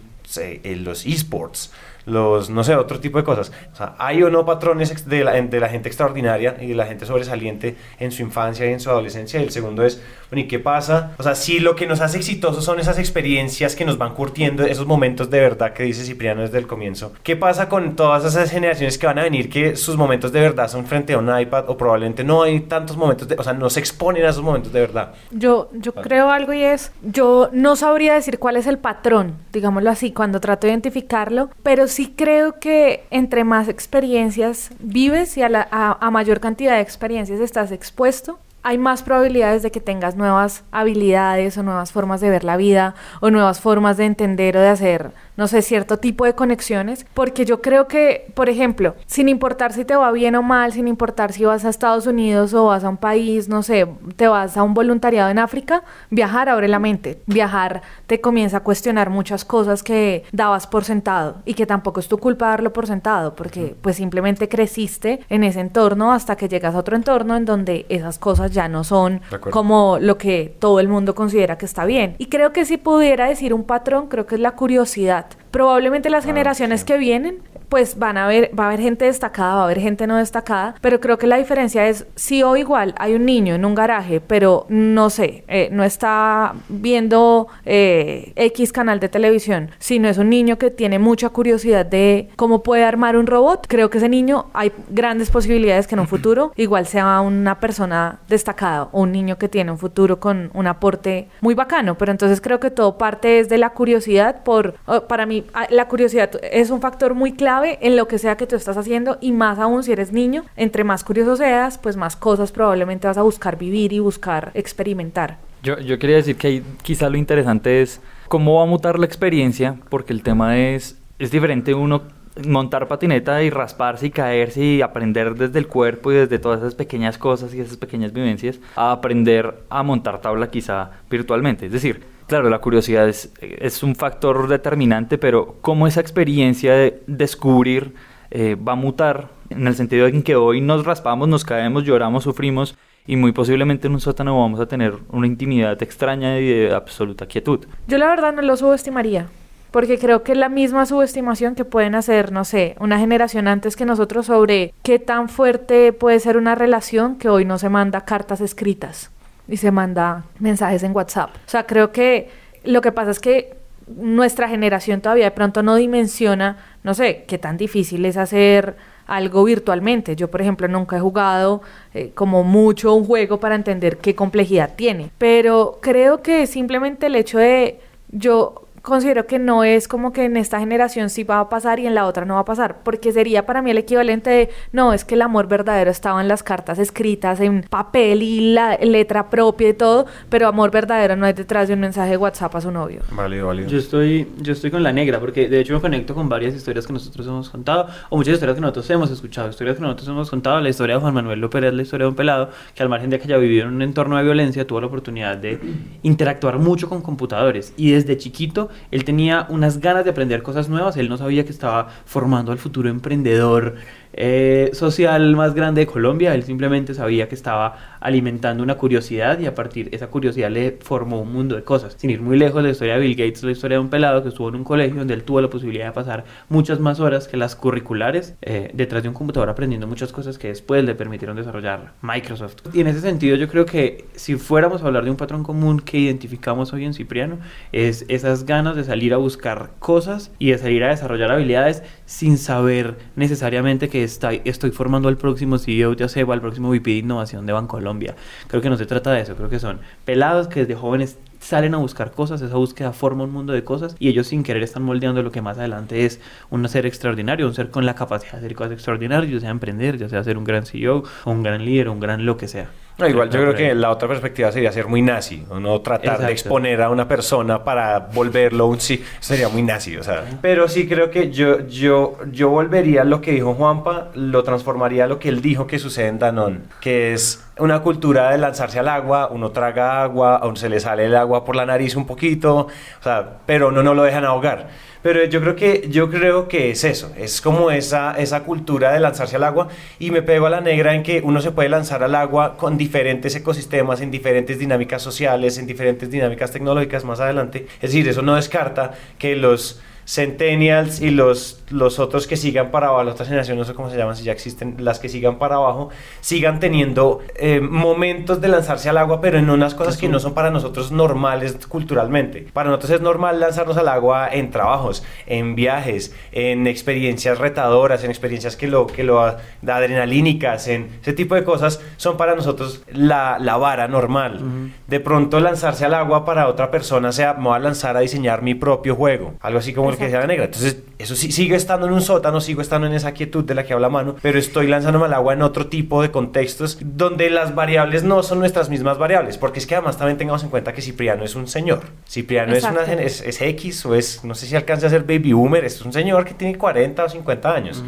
los 0.65 1.05
esports 1.05 1.71
los, 2.07 2.49
no 2.49 2.63
sé, 2.63 2.75
otro 2.75 2.99
tipo 2.99 3.17
de 3.17 3.23
cosas. 3.23 3.51
O 3.73 3.75
sea, 3.75 3.93
hay 3.99 4.23
o 4.23 4.29
no 4.29 4.45
patrones 4.45 5.07
de 5.07 5.23
la, 5.23 5.33
de 5.33 5.59
la 5.59 5.69
gente 5.69 5.89
extraordinaria 5.89 6.55
y 6.59 6.67
de 6.67 6.75
la 6.75 6.85
gente 6.85 7.05
sobresaliente 7.05 7.75
en 7.99 8.11
su 8.11 8.21
infancia 8.21 8.65
y 8.65 8.73
en 8.73 8.79
su 8.79 8.89
adolescencia. 8.89 9.39
Y 9.39 9.43
el 9.43 9.51
segundo 9.51 9.83
es, 9.83 10.01
bueno, 10.31 10.45
¿y 10.45 10.47
qué 10.47 10.59
pasa? 10.59 11.11
O 11.17 11.23
sea, 11.23 11.35
si 11.35 11.59
lo 11.59 11.75
que 11.75 11.85
nos 11.85 11.99
hace 11.99 12.17
exitosos 12.17 12.63
son 12.63 12.79
esas 12.79 12.97
experiencias 12.97 13.75
que 13.75 13.85
nos 13.85 13.97
van 13.97 14.13
curtiendo, 14.13 14.63
esos 14.63 14.87
momentos 14.87 15.29
de 15.29 15.41
verdad 15.41 15.73
que 15.73 15.83
dice 15.83 16.05
Cipriano 16.05 16.41
desde 16.41 16.57
el 16.57 16.67
comienzo, 16.67 17.11
¿qué 17.23 17.35
pasa 17.35 17.67
con 17.67 17.95
todas 17.95 18.23
esas 18.23 18.49
generaciones 18.49 18.97
que 18.97 19.05
van 19.05 19.19
a 19.19 19.23
venir 19.23 19.49
que 19.49 19.75
sus 19.75 19.97
momentos 19.97 20.31
de 20.31 20.39
verdad 20.39 20.69
son 20.69 20.85
frente 20.85 21.13
a 21.13 21.17
un 21.17 21.39
iPad 21.39 21.69
o 21.69 21.77
probablemente 21.77 22.23
no 22.23 22.43
hay 22.43 22.61
tantos 22.61 22.95
momentos, 22.95 23.27
de, 23.27 23.35
o 23.37 23.43
sea, 23.43 23.53
no 23.53 23.69
se 23.69 23.81
exponen 23.81 24.25
a 24.25 24.29
esos 24.29 24.43
momentos 24.43 24.71
de 24.71 24.79
verdad? 24.79 25.13
Yo, 25.31 25.69
yo 25.73 25.93
creo 25.93 26.31
algo 26.31 26.53
y 26.53 26.63
es, 26.63 26.91
yo 27.01 27.49
no 27.51 27.75
sabría 27.75 28.13
decir 28.13 28.39
cuál 28.39 28.55
es 28.55 28.65
el 28.65 28.77
patrón, 28.77 29.35
digámoslo 29.51 29.89
así, 29.89 30.11
cuando 30.11 30.39
trato 30.39 30.67
de 30.67 30.73
identificarlo, 30.73 31.49
pero 31.63 31.87
sí 31.87 31.96
creo 32.05 32.59
que 32.59 33.05
entre 33.09 33.43
más 33.43 33.67
experiencias 33.67 34.69
vives 34.79 35.35
y 35.37 35.41
a, 35.41 35.49
la, 35.49 35.67
a, 35.71 36.11
mayor 36.11 36.39
cantidad 36.39 36.75
de 36.75 36.81
experiencias 36.81 37.39
estás 37.39 37.71
expuesto, 37.71 38.37
hay 38.61 38.77
más 38.77 39.01
probabilidades 39.01 39.63
de 39.63 39.71
que 39.71 39.79
tengas 39.79 40.15
nuevas 40.15 40.63
habilidades 40.71 41.57
o 41.57 41.63
nuevas 41.63 41.91
formas 41.91 42.21
de 42.21 42.29
ver 42.29 42.43
la 42.43 42.57
vida 42.57 42.95
o 43.21 43.31
nuevas 43.31 43.61
formas 43.61 43.97
de 43.97 44.05
entender 44.05 44.57
o 44.57 44.61
de 44.61 44.69
hacer 44.69 45.11
no 45.37 45.47
sé, 45.47 45.61
cierto 45.61 45.97
tipo 45.97 46.25
de 46.25 46.33
conexiones, 46.33 47.05
porque 47.13 47.45
yo 47.45 47.61
creo 47.61 47.87
que, 47.87 48.31
por 48.33 48.49
ejemplo, 48.49 48.95
sin 49.05 49.29
importar 49.29 49.71
si 49.71 49.85
te 49.85 49.95
va 49.95 50.11
bien 50.11 50.35
o 50.35 50.41
mal, 50.41 50.73
sin 50.73 50.87
importar 50.87 51.31
si 51.31 51.45
vas 51.45 51.63
a 51.63 51.69
Estados 51.69 52.07
Unidos 52.07 52.53
o 52.55 52.65
vas 52.65 52.83
a 52.83 52.89
un 52.89 52.97
país, 52.97 53.47
no 53.47 53.61
sé, 53.61 53.87
te 54.15 54.27
vas 54.27 54.57
a 54.57 54.63
un 54.63 54.73
voluntariado 54.73 55.29
en 55.29 55.39
África, 55.39 55.83
viajar 56.09 56.49
abre 56.49 56.67
la 56.67 56.79
mente, 56.79 57.21
viajar 57.27 57.83
te 58.07 58.19
comienza 58.19 58.57
a 58.57 58.63
cuestionar 58.63 59.11
muchas 59.11 59.45
cosas 59.45 59.83
que 59.83 60.23
dabas 60.31 60.65
por 60.65 60.83
sentado 60.83 61.37
y 61.45 61.53
que 61.53 61.67
tampoco 61.67 61.99
es 61.99 62.07
tu 62.07 62.17
culpa 62.17 62.47
darlo 62.47 62.73
por 62.73 62.87
sentado, 62.87 63.35
porque 63.35 63.75
pues 63.79 63.97
simplemente 63.97 64.49
creciste 64.49 65.19
en 65.29 65.43
ese 65.43 65.59
entorno 65.59 66.11
hasta 66.11 66.35
que 66.35 66.49
llegas 66.49 66.73
a 66.73 66.79
otro 66.79 66.95
entorno 66.95 67.35
en 67.35 67.45
donde 67.45 67.85
esas 67.89 68.17
cosas 68.17 68.51
ya 68.51 68.67
no 68.67 68.83
son 68.83 69.21
como 69.51 69.99
lo 70.01 70.17
que 70.17 70.55
todo 70.59 70.79
el 70.79 70.87
mundo 70.87 71.13
considera 71.13 71.59
que 71.59 71.65
está 71.65 71.85
bien. 71.85 72.15
Y 72.17 72.25
creo 72.25 72.53
que 72.53 72.65
si 72.65 72.77
pudiera 72.77 73.27
decir 73.27 73.53
un 73.53 73.63
patrón, 73.63 74.07
creo 74.07 74.25
que 74.25 74.35
es 74.35 74.41
la 74.41 74.51
curiosidad 74.51 75.26
Probablemente 75.51 76.09
las 76.09 76.25
ah, 76.25 76.27
generaciones 76.27 76.83
que 76.83 76.97
vienen 76.97 77.41
pues 77.69 77.97
van 77.99 78.17
a 78.17 78.27
ver, 78.27 78.51
va 78.57 78.65
a 78.65 78.67
haber 78.67 78.81
gente 78.81 79.05
destacada, 79.05 79.55
va 79.55 79.61
a 79.61 79.63
haber 79.65 79.79
gente 79.79 80.07
no 80.07 80.17
destacada, 80.17 80.75
pero 80.81 80.99
creo 80.99 81.17
que 81.17 81.27
la 81.27 81.37
diferencia 81.37 81.87
es 81.87 82.05
si 82.15 82.43
o 82.43 82.55
igual 82.55 82.95
hay 82.97 83.15
un 83.15 83.25
niño 83.25 83.55
en 83.55 83.65
un 83.65 83.75
garaje, 83.75 84.21
pero 84.21 84.65
no 84.69 85.09
sé, 85.09 85.43
eh, 85.47 85.69
no 85.71 85.83
está 85.83 86.53
viendo 86.69 87.47
eh, 87.65 88.31
X 88.35 88.71
canal 88.71 88.99
de 88.99 89.09
televisión, 89.09 89.71
sino 89.79 90.07
es 90.07 90.17
un 90.17 90.29
niño 90.29 90.57
que 90.57 90.71
tiene 90.71 90.99
mucha 90.99 91.29
curiosidad 91.29 91.85
de 91.85 92.29
cómo 92.35 92.63
puede 92.63 92.83
armar 92.83 93.17
un 93.17 93.27
robot, 93.27 93.65
creo 93.67 93.89
que 93.89 93.97
ese 93.97 94.09
niño 94.09 94.47
hay 94.53 94.71
grandes 94.89 95.29
posibilidades 95.29 95.87
que 95.87 95.95
en 95.95 95.99
un 95.99 96.07
futuro 96.07 96.51
igual 96.55 96.87
sea 96.87 97.21
una 97.21 97.59
persona 97.59 98.19
destacada 98.29 98.89
o 98.91 99.01
un 99.01 99.11
niño 99.11 99.37
que 99.37 99.49
tiene 99.49 99.71
un 99.71 99.77
futuro 99.77 100.19
con 100.19 100.51
un 100.53 100.67
aporte 100.67 101.27
muy 101.41 101.53
bacano, 101.53 101.97
pero 101.97 102.11
entonces 102.11 102.39
creo 102.39 102.59
que 102.59 102.71
todo 102.71 102.97
parte 102.97 103.39
es 103.39 103.49
de 103.49 103.57
la 103.57 103.71
curiosidad 103.71 104.43
por, 104.43 104.75
para 105.07 105.25
mí 105.25 105.45
la 105.69 105.87
curiosidad 105.87 106.31
es 106.51 106.69
un 106.69 106.81
factor 106.81 107.13
muy 107.13 107.33
clave 107.33 107.56
en 107.63 107.95
lo 107.95 108.07
que 108.07 108.17
sea 108.17 108.37
que 108.37 108.47
tú 108.47 108.55
estás 108.55 108.77
haciendo 108.77 109.17
y 109.21 109.31
más 109.31 109.59
aún 109.59 109.83
si 109.83 109.91
eres 109.91 110.11
niño, 110.11 110.45
entre 110.55 110.83
más 110.83 111.03
curioso 111.03 111.35
seas, 111.35 111.77
pues 111.77 111.95
más 111.95 112.15
cosas 112.15 112.51
probablemente 112.51 113.07
vas 113.07 113.17
a 113.17 113.23
buscar 113.23 113.57
vivir 113.57 113.93
y 113.93 113.99
buscar 113.99 114.51
experimentar. 114.53 115.37
Yo, 115.63 115.79
yo 115.79 115.97
quería 115.99 116.17
decir 116.17 116.37
que 116.37 116.47
ahí 116.47 116.63
quizá 116.83 117.09
lo 117.09 117.17
interesante 117.17 117.81
es 117.81 118.01
cómo 118.27 118.55
va 118.55 118.63
a 118.63 118.65
mutar 118.65 118.99
la 118.99 119.05
experiencia, 119.05 119.77
porque 119.89 120.13
el 120.13 120.23
tema 120.23 120.57
es, 120.57 120.99
es 121.19 121.31
diferente 121.31 121.73
uno 121.73 122.03
montar 122.45 122.87
patineta 122.87 123.41
y 123.41 123.49
rasparse 123.49 124.07
y 124.07 124.11
caerse 124.11 124.61
y 124.63 124.81
aprender 124.81 125.35
desde 125.35 125.59
el 125.59 125.67
cuerpo 125.67 126.11
y 126.11 126.15
desde 126.15 126.39
todas 126.39 126.59
esas 126.59 126.75
pequeñas 126.75 127.17
cosas 127.17 127.53
y 127.53 127.61
esas 127.61 127.77
pequeñas 127.77 128.13
vivencias 128.13 128.59
a 128.75 128.91
aprender 128.91 129.63
a 129.69 129.83
montar 129.83 130.21
tabla 130.21 130.49
quizá 130.49 130.91
virtualmente. 131.09 131.65
Es 131.65 131.71
decir, 131.71 132.01
Claro, 132.27 132.49
la 132.49 132.59
curiosidad 132.59 133.07
es, 133.07 133.31
es 133.39 133.83
un 133.83 133.95
factor 133.95 134.49
determinante, 134.49 135.17
pero 135.17 135.55
cómo 135.61 135.87
esa 135.87 136.01
experiencia 136.01 136.73
de 136.73 137.01
descubrir 137.07 137.93
eh, 138.31 138.55
va 138.55 138.73
a 138.73 138.75
mutar 138.75 139.29
en 139.49 139.65
el 139.65 139.75
sentido 139.75 140.05
de 140.05 140.23
que 140.23 140.35
hoy 140.35 140.59
nos 140.59 140.85
raspamos, 140.85 141.29
nos 141.29 141.45
caemos, 141.45 141.85
lloramos, 141.85 142.25
sufrimos 142.25 142.77
y 143.05 143.15
muy 143.15 143.31
posiblemente 143.31 143.87
en 143.87 143.93
un 143.93 144.01
sótano 144.01 144.37
vamos 144.37 144.59
a 144.59 144.65
tener 144.65 144.95
una 145.09 145.25
intimidad 145.25 145.81
extraña 145.81 146.37
y 146.39 146.47
de 146.47 146.75
absoluta 146.75 147.25
quietud. 147.27 147.65
Yo 147.87 147.97
la 147.97 148.07
verdad 148.07 148.33
no 148.33 148.41
lo 148.41 148.57
subestimaría. 148.57 149.27
Porque 149.71 149.99
creo 149.99 150.23
que 150.23 150.31
es 150.31 150.37
la 150.37 150.47
misma 150.47 150.85
subestimación 150.85 151.53
que 151.53 151.65
pueden 151.65 151.93
hacer, 151.93 152.31
no 152.31 152.45
sé, 152.45 152.77
una 152.79 152.99
generación 152.99 153.49
antes 153.49 153.75
que 153.75 153.85
nosotros 153.85 154.25
sobre 154.25 154.73
qué 154.81 154.97
tan 154.97 155.27
fuerte 155.27 155.91
puede 155.91 156.21
ser 156.21 156.37
una 156.37 156.55
relación 156.55 157.17
que 157.17 157.27
hoy 157.27 157.43
no 157.43 157.57
se 157.57 157.67
manda 157.69 158.05
cartas 158.05 158.39
escritas 158.39 159.11
y 159.47 159.57
se 159.57 159.71
manda 159.71 160.25
mensajes 160.39 160.83
en 160.83 160.95
WhatsApp. 160.95 161.29
O 161.35 161.49
sea, 161.49 161.65
creo 161.65 161.91
que 161.91 162.29
lo 162.63 162.81
que 162.81 162.91
pasa 162.91 163.11
es 163.11 163.19
que 163.19 163.55
nuestra 163.87 164.49
generación 164.49 165.01
todavía 165.01 165.25
de 165.25 165.31
pronto 165.31 165.63
no 165.63 165.75
dimensiona, 165.75 166.57
no 166.83 166.93
sé, 166.93 167.23
qué 167.27 167.37
tan 167.37 167.57
difícil 167.57 168.05
es 168.05 168.17
hacer 168.17 168.75
algo 169.07 169.45
virtualmente. 169.45 170.15
Yo, 170.15 170.29
por 170.29 170.41
ejemplo, 170.41 170.67
nunca 170.67 170.97
he 170.97 170.99
jugado 170.99 171.61
eh, 171.93 172.11
como 172.13 172.43
mucho 172.43 172.93
un 172.93 173.05
juego 173.05 173.39
para 173.39 173.55
entender 173.55 173.97
qué 173.97 174.13
complejidad 174.15 174.75
tiene. 174.75 175.09
Pero 175.17 175.79
creo 175.81 176.21
que 176.21 176.45
simplemente 176.45 177.07
el 177.07 177.15
hecho 177.15 177.37
de 177.37 177.79
yo 178.09 178.66
considero 178.87 179.27
que 179.27 179.39
no 179.39 179.63
es 179.63 179.87
como 179.87 180.13
que 180.13 180.25
en 180.25 180.37
esta 180.37 180.59
generación 180.59 181.09
sí 181.09 181.23
va 181.23 181.39
a 181.39 181.49
pasar 181.49 181.79
y 181.79 181.87
en 181.87 181.95
la 181.95 182.05
otra 182.05 182.25
no 182.25 182.35
va 182.35 182.41
a 182.41 182.45
pasar, 182.45 182.83
porque 182.83 183.11
sería 183.11 183.45
para 183.45 183.61
mí 183.61 183.71
el 183.71 183.77
equivalente 183.77 184.29
de, 184.29 184.49
no, 184.71 184.93
es 184.93 185.05
que 185.05 185.15
el 185.15 185.21
amor 185.21 185.47
verdadero 185.47 185.91
estaba 185.91 186.21
en 186.21 186.27
las 186.27 186.41
cartas 186.43 186.79
escritas, 186.79 187.39
en 187.39 187.63
papel 187.63 188.23
y 188.23 188.53
la 188.53 188.77
letra 188.77 189.29
propia 189.29 189.69
y 189.69 189.73
todo, 189.73 190.05
pero 190.29 190.47
amor 190.47 190.71
verdadero 190.71 191.15
no 191.15 191.25
hay 191.25 191.33
detrás 191.33 191.67
de 191.67 191.73
un 191.73 191.81
mensaje 191.81 192.11
de 192.11 192.17
WhatsApp 192.17 192.55
a 192.55 192.61
su 192.61 192.71
novio. 192.71 193.01
Válido, 193.11 193.47
válido. 193.47 193.69
Yo 193.69 193.77
estoy, 193.77 194.27
yo 194.41 194.53
estoy 194.53 194.71
con 194.71 194.83
la 194.83 194.93
negra, 194.93 195.19
porque 195.19 195.49
de 195.49 195.59
hecho 195.59 195.73
me 195.73 195.81
conecto 195.81 196.15
con 196.15 196.29
varias 196.29 196.55
historias 196.55 196.87
que 196.87 196.93
nosotros 196.93 197.27
hemos 197.27 197.49
contado, 197.49 197.87
o 198.09 198.17
muchas 198.17 198.35
historias 198.35 198.55
que 198.55 198.61
nosotros 198.61 198.89
hemos 198.89 199.11
escuchado, 199.11 199.49
historias 199.49 199.75
que 199.75 199.81
nosotros 199.81 200.07
hemos 200.07 200.29
contado, 200.29 200.61
la 200.61 200.69
historia 200.69 200.95
de 200.95 201.01
Juan 201.01 201.13
Manuel 201.13 201.39
López 201.39 201.63
es 201.63 201.73
la 201.73 201.81
historia 201.81 202.05
de 202.05 202.09
un 202.09 202.15
pelado 202.15 202.49
que 202.73 202.83
al 202.83 202.89
margen 202.89 203.09
de 203.09 203.19
que 203.19 203.25
haya 203.25 203.37
vivido 203.37 203.67
en 203.67 203.73
un 203.73 203.81
entorno 203.81 204.17
de 204.17 204.23
violencia, 204.23 204.65
tuvo 204.65 204.79
la 204.79 204.87
oportunidad 204.87 205.37
de 205.37 205.59
interactuar 206.03 206.57
mucho 206.57 206.87
con 206.87 207.01
computadores 207.01 207.73
y 207.75 207.91
desde 207.91 208.17
chiquito 208.17 208.69
él 208.91 209.03
tenía 209.03 209.45
unas 209.49 209.79
ganas 209.79 210.03
de 210.03 210.11
aprender 210.11 210.43
cosas 210.43 210.69
nuevas, 210.69 210.97
él 210.97 211.09
no 211.09 211.17
sabía 211.17 211.45
que 211.45 211.51
estaba 211.51 211.89
formando 212.05 212.51
al 212.51 212.57
futuro 212.57 212.89
emprendedor 212.89 213.75
eh, 214.17 214.71
social 214.73 215.35
más 215.35 215.53
grande 215.53 215.81
de 215.81 215.87
Colombia, 215.87 216.33
él 216.33 216.43
simplemente 216.43 216.93
sabía 216.95 217.29
que 217.29 217.35
estaba 217.35 217.97
alimentando 217.99 218.63
una 218.63 218.75
curiosidad 218.75 219.39
y 219.39 219.45
a 219.45 219.53
partir 219.53 219.89
de 219.89 219.95
esa 219.95 220.07
curiosidad 220.07 220.49
le 220.49 220.77
formó 220.81 221.21
un 221.21 221.31
mundo 221.31 221.55
de 221.55 221.63
cosas. 221.63 221.95
Sin 221.97 222.09
ir 222.09 222.21
muy 222.21 222.37
lejos, 222.37 222.63
la 222.63 222.69
historia 222.69 222.95
de 222.95 223.01
Bill 223.01 223.15
Gates, 223.15 223.43
la 223.43 223.51
historia 223.51 223.77
de 223.77 223.83
un 223.83 223.89
pelado 223.89 224.23
que 224.23 224.29
estuvo 224.29 224.49
en 224.49 224.55
un 224.55 224.63
colegio 224.63 224.97
donde 224.97 225.13
él 225.13 225.23
tuvo 225.23 225.39
la 225.39 225.49
posibilidad 225.49 225.85
de 225.85 225.91
pasar 225.91 226.25
muchas 226.49 226.79
más 226.79 226.99
horas 226.99 227.27
que 227.27 227.37
las 227.37 227.55
curriculares 227.55 228.35
eh, 228.41 228.71
detrás 228.73 229.03
de 229.03 229.09
un 229.09 229.15
computador 229.15 229.49
aprendiendo 229.49 229.85
muchas 229.85 230.11
cosas 230.11 230.39
que 230.39 230.47
después 230.47 230.83
le 230.83 230.95
permitieron 230.95 231.37
desarrollar 231.37 231.93
Microsoft. 232.01 232.55
Y 232.73 232.81
en 232.81 232.87
ese 232.87 233.01
sentido 233.01 233.35
yo 233.35 233.47
creo 233.47 233.65
que 233.65 234.05
si 234.15 234.35
fuéramos 234.35 234.81
a 234.81 234.87
hablar 234.87 235.03
de 235.03 235.11
un 235.11 235.17
patrón 235.17 235.43
común 235.43 235.79
que 235.79 235.99
identificamos 235.99 236.73
hoy 236.73 236.85
en 236.85 236.93
Cipriano, 236.95 237.37
es 237.71 238.05
esas 238.07 238.45
ganas 238.45 238.75
de 238.75 238.83
salir 238.83 239.13
a 239.13 239.17
buscar 239.17 239.69
cosas 239.77 240.31
y 240.39 240.51
de 240.51 240.57
salir 240.57 240.83
a 240.83 240.89
desarrollar 240.89 241.31
habilidades 241.31 241.83
sin 242.05 242.37
saber 242.37 242.97
necesariamente 243.15 243.89
que 243.89 244.06
estoy, 244.07 244.41
estoy 244.45 244.71
formando 244.71 245.09
al 245.09 245.17
próximo 245.17 245.57
CEO 245.57 245.95
de 245.95 246.03
Acebo, 246.03 246.33
al 246.33 246.41
próximo 246.41 246.69
VP 246.69 246.91
de 246.91 246.97
innovación 246.97 247.45
de 247.45 247.53
Bancolombia. 247.53 248.15
Creo 248.47 248.61
que 248.61 248.69
no 248.69 248.77
se 248.77 248.85
trata 248.85 249.11
de 249.11 249.21
eso, 249.21 249.35
creo 249.35 249.49
que 249.49 249.59
son 249.59 249.79
pelados 250.05 250.47
que 250.47 250.61
desde 250.61 250.75
jóvenes 250.75 251.17
salen 251.39 251.75
a 251.75 251.77
buscar 251.77 252.11
cosas, 252.11 252.41
esa 252.41 252.55
búsqueda 252.55 252.93
forma 252.93 253.23
un 253.23 253.31
mundo 253.31 253.53
de 253.53 253.63
cosas 253.63 253.95
y 253.99 254.09
ellos 254.09 254.27
sin 254.27 254.43
querer 254.43 254.63
están 254.63 254.83
moldeando 254.83 255.21
lo 255.23 255.31
que 255.31 255.41
más 255.41 255.57
adelante 255.57 256.05
es 256.05 256.19
un 256.49 256.67
ser 256.67 256.85
extraordinario, 256.85 257.47
un 257.47 257.53
ser 257.53 257.69
con 257.69 257.85
la 257.85 257.95
capacidad 257.95 258.33
de 258.33 258.37
hacer 258.39 258.55
cosas 258.55 258.73
extraordinarias, 258.73 259.31
ya 259.31 259.39
sea 259.39 259.49
emprender, 259.49 259.97
ya 259.97 260.09
sea 260.09 260.23
ser 260.23 260.37
un 260.37 260.43
gran 260.43 260.65
CEO 260.65 261.03
un 261.25 261.43
gran 261.43 261.63
líder 261.63 261.89
un 261.89 261.99
gran 261.99 262.25
lo 262.25 262.37
que 262.37 262.47
sea. 262.47 262.69
No, 262.97 263.07
igual 263.07 263.29
yo 263.29 263.41
creo 263.41 263.53
que 263.53 263.75
la 263.75 263.91
otra 263.91 264.07
perspectiva 264.07 264.51
sería 264.51 264.71
ser 264.71 264.87
muy 264.87 265.03
nazi, 265.03 265.45
o 265.49 265.59
no 265.59 265.81
tratar 265.81 266.05
Exacto. 266.05 266.25
de 266.25 266.31
exponer 266.31 266.81
a 266.81 266.89
una 266.89 267.07
persona 267.07 267.63
para 267.63 267.99
volverlo 267.99 268.65
un 268.65 268.79
sí, 268.79 269.03
sería 269.19 269.49
muy 269.49 269.61
nazi, 269.61 269.97
o 269.97 270.03
sea. 270.03 270.23
Pero 270.41 270.67
sí 270.67 270.87
creo 270.87 271.11
que 271.11 271.29
yo, 271.29 271.67
yo, 271.67 272.17
yo 272.31 272.49
volvería 272.49 273.01
a 273.01 273.05
lo 273.05 273.21
que 273.21 273.31
dijo 273.31 273.53
Juanpa, 273.53 274.09
lo 274.15 274.43
transformaría 274.43 275.03
a 275.03 275.07
lo 275.07 275.19
que 275.19 275.29
él 275.29 275.41
dijo 275.41 275.67
que 275.67 275.77
sucede 275.77 276.07
en 276.07 276.17
Danone, 276.17 276.61
que 276.81 277.13
es 277.13 277.47
una 277.59 277.81
cultura 277.81 278.31
de 278.31 278.39
lanzarse 278.39 278.79
al 278.79 278.87
agua, 278.87 279.29
uno 279.31 279.51
traga 279.51 280.01
agua, 280.01 280.37
aún 280.37 280.57
se 280.57 280.67
le 280.67 280.79
sale 280.79 281.05
el 281.05 281.15
agua 281.15 281.45
por 281.45 281.55
la 281.55 281.65
nariz 281.67 281.95
un 281.95 282.07
poquito, 282.07 282.55
o 282.55 283.03
sea, 283.03 283.37
pero 283.45 283.71
no, 283.71 283.83
no 283.83 283.93
lo 283.93 284.03
dejan 284.03 284.25
ahogar. 284.25 284.69
Pero 285.01 285.23
yo 285.25 285.41
creo 285.41 285.55
que 285.55 285.87
yo 285.89 286.09
creo 286.09 286.47
que 286.47 286.71
es 286.71 286.83
eso, 286.83 287.11
es 287.17 287.41
como 287.41 287.71
esa 287.71 288.17
esa 288.17 288.43
cultura 288.43 288.91
de 288.93 288.99
lanzarse 288.99 289.35
al 289.35 289.43
agua 289.43 289.67
y 289.99 290.11
me 290.11 290.21
pego 290.21 290.47
a 290.47 290.49
la 290.49 290.61
negra 290.61 290.93
en 290.93 291.03
que 291.03 291.21
uno 291.23 291.41
se 291.41 291.51
puede 291.51 291.69
lanzar 291.69 292.03
al 292.03 292.15
agua 292.15 292.57
con 292.57 292.77
diferentes 292.77 293.35
ecosistemas, 293.35 294.01
en 294.01 294.11
diferentes 294.11 294.59
dinámicas 294.59 295.01
sociales, 295.01 295.57
en 295.57 295.67
diferentes 295.67 296.09
dinámicas 296.09 296.51
tecnológicas 296.51 297.03
más 297.03 297.19
adelante. 297.19 297.67
Es 297.75 297.91
decir, 297.91 298.07
eso 298.07 298.21
no 298.21 298.35
descarta 298.35 298.93
que 299.17 299.35
los 299.35 299.81
centennials 300.07 301.01
y 301.01 301.11
los, 301.11 301.61
los 301.69 301.99
otros 301.99 302.27
que 302.27 302.37
sigan 302.37 302.71
para 302.71 302.87
abajo, 302.87 303.03
las 303.03 303.13
otras 303.15 303.27
generaciones, 303.27 303.59
no 303.59 303.65
sé 303.65 303.75
cómo 303.75 303.89
se 303.89 303.97
llaman, 303.97 304.15
si 304.15 304.23
ya 304.23 304.31
existen, 304.31 304.75
las 304.79 304.99
que 304.99 305.09
sigan 305.09 305.37
para 305.37 305.55
abajo, 305.55 305.89
sigan 306.21 306.61
teniendo 306.61 307.19
eh, 307.35 307.59
momentos 307.59 308.39
de 308.39 308.47
lanzarse 308.47 308.87
al 308.87 308.97
agua, 308.97 309.19
pero 309.19 309.37
en 309.37 309.49
unas 309.49 309.75
cosas 309.75 309.97
que 309.97 310.07
no 310.07 310.19
son 310.19 310.33
para 310.33 310.49
nosotros 310.49 310.91
normales 310.91 311.57
culturalmente. 311.67 312.47
Para 312.53 312.69
nosotros 312.69 312.91
es 312.91 313.01
normal 313.01 313.41
lanzarnos 313.41 313.75
al 313.75 313.89
agua 313.89 314.29
en 314.31 314.49
trabajos, 314.49 315.03
en 315.25 315.55
viajes, 315.55 316.15
en 316.31 316.67
experiencias 316.67 317.37
retadoras, 317.37 318.05
en 318.05 318.09
experiencias 318.09 318.55
que 318.55 318.67
lo, 318.67 318.87
que 318.87 319.03
lo 319.03 319.17
da 319.61 319.75
adrenalínicas, 319.75 320.69
en 320.69 320.87
ese 321.01 321.11
tipo 321.11 321.35
de 321.35 321.43
cosas, 321.43 321.81
son 321.97 322.15
para 322.15 322.33
nosotros 322.33 322.81
la, 322.93 323.39
la 323.39 323.57
vara 323.57 323.89
normal. 323.89 324.71
De 324.87 325.01
pronto 325.01 325.41
lanzarse 325.41 325.83
al 325.83 325.93
agua 325.93 326.23
para 326.23 326.47
otra 326.47 326.71
persona 326.71 327.11
sea, 327.11 327.33
me 327.33 327.43
voy 327.43 327.55
a 327.55 327.59
lanzar 327.59 327.97
a 327.97 327.99
diseñar 327.99 328.41
mi 328.41 328.55
propio 328.55 328.95
juego, 328.95 329.33
algo 329.41 329.59
así 329.59 329.73
como 329.73 329.89
el 329.89 329.96
que 329.97 330.05
decía 330.05 330.19
la 330.19 330.27
negra. 330.27 330.45
Entonces, 330.45 330.77
eso 330.97 331.15
sí, 331.15 331.31
sigue 331.31 331.55
estando 331.55 331.87
en 331.87 331.93
un 331.93 332.01
sótano, 332.01 332.41
sigo 332.41 332.61
estando 332.61 332.87
en 332.87 332.93
esa 332.93 333.13
quietud 333.13 333.43
de 333.43 333.55
la 333.55 333.65
que 333.65 333.73
habla 333.73 333.89
Manu, 333.89 334.15
pero 334.21 334.39
estoy 334.39 334.67
lanzándome 334.67 335.05
al 335.05 335.13
agua 335.13 335.33
en 335.33 335.41
otro 335.41 335.67
tipo 335.67 336.01
de 336.01 336.11
contextos 336.11 336.77
donde 336.81 337.29
las 337.29 337.55
variables 337.55 338.03
no 338.03 338.23
son 338.23 338.39
nuestras 338.39 338.69
mismas 338.69 338.97
variables, 338.97 339.37
porque 339.37 339.59
es 339.59 339.67
que 339.67 339.75
además 339.75 339.97
también 339.97 340.17
tengamos 340.17 340.43
en 340.43 340.49
cuenta 340.49 340.73
que 340.73 340.81
Cipriano 340.81 341.23
es 341.23 341.35
un 341.35 341.47
señor. 341.47 341.81
Cipriano 342.07 342.53
es, 342.53 342.63
una, 342.63 342.83
es, 342.83 343.21
es 343.21 343.41
X 343.41 343.85
o 343.85 343.95
es, 343.95 344.23
no 344.23 344.35
sé 344.35 344.47
si 344.47 344.55
alcanza 344.55 344.87
a 344.87 344.89
ser 344.89 345.03
baby 345.03 345.33
boomer, 345.33 345.65
es 345.65 345.81
un 345.81 345.93
señor 345.93 346.25
que 346.25 346.33
tiene 346.33 346.57
40 346.57 347.03
o 347.03 347.09
50 347.09 347.53
años. 347.53 347.83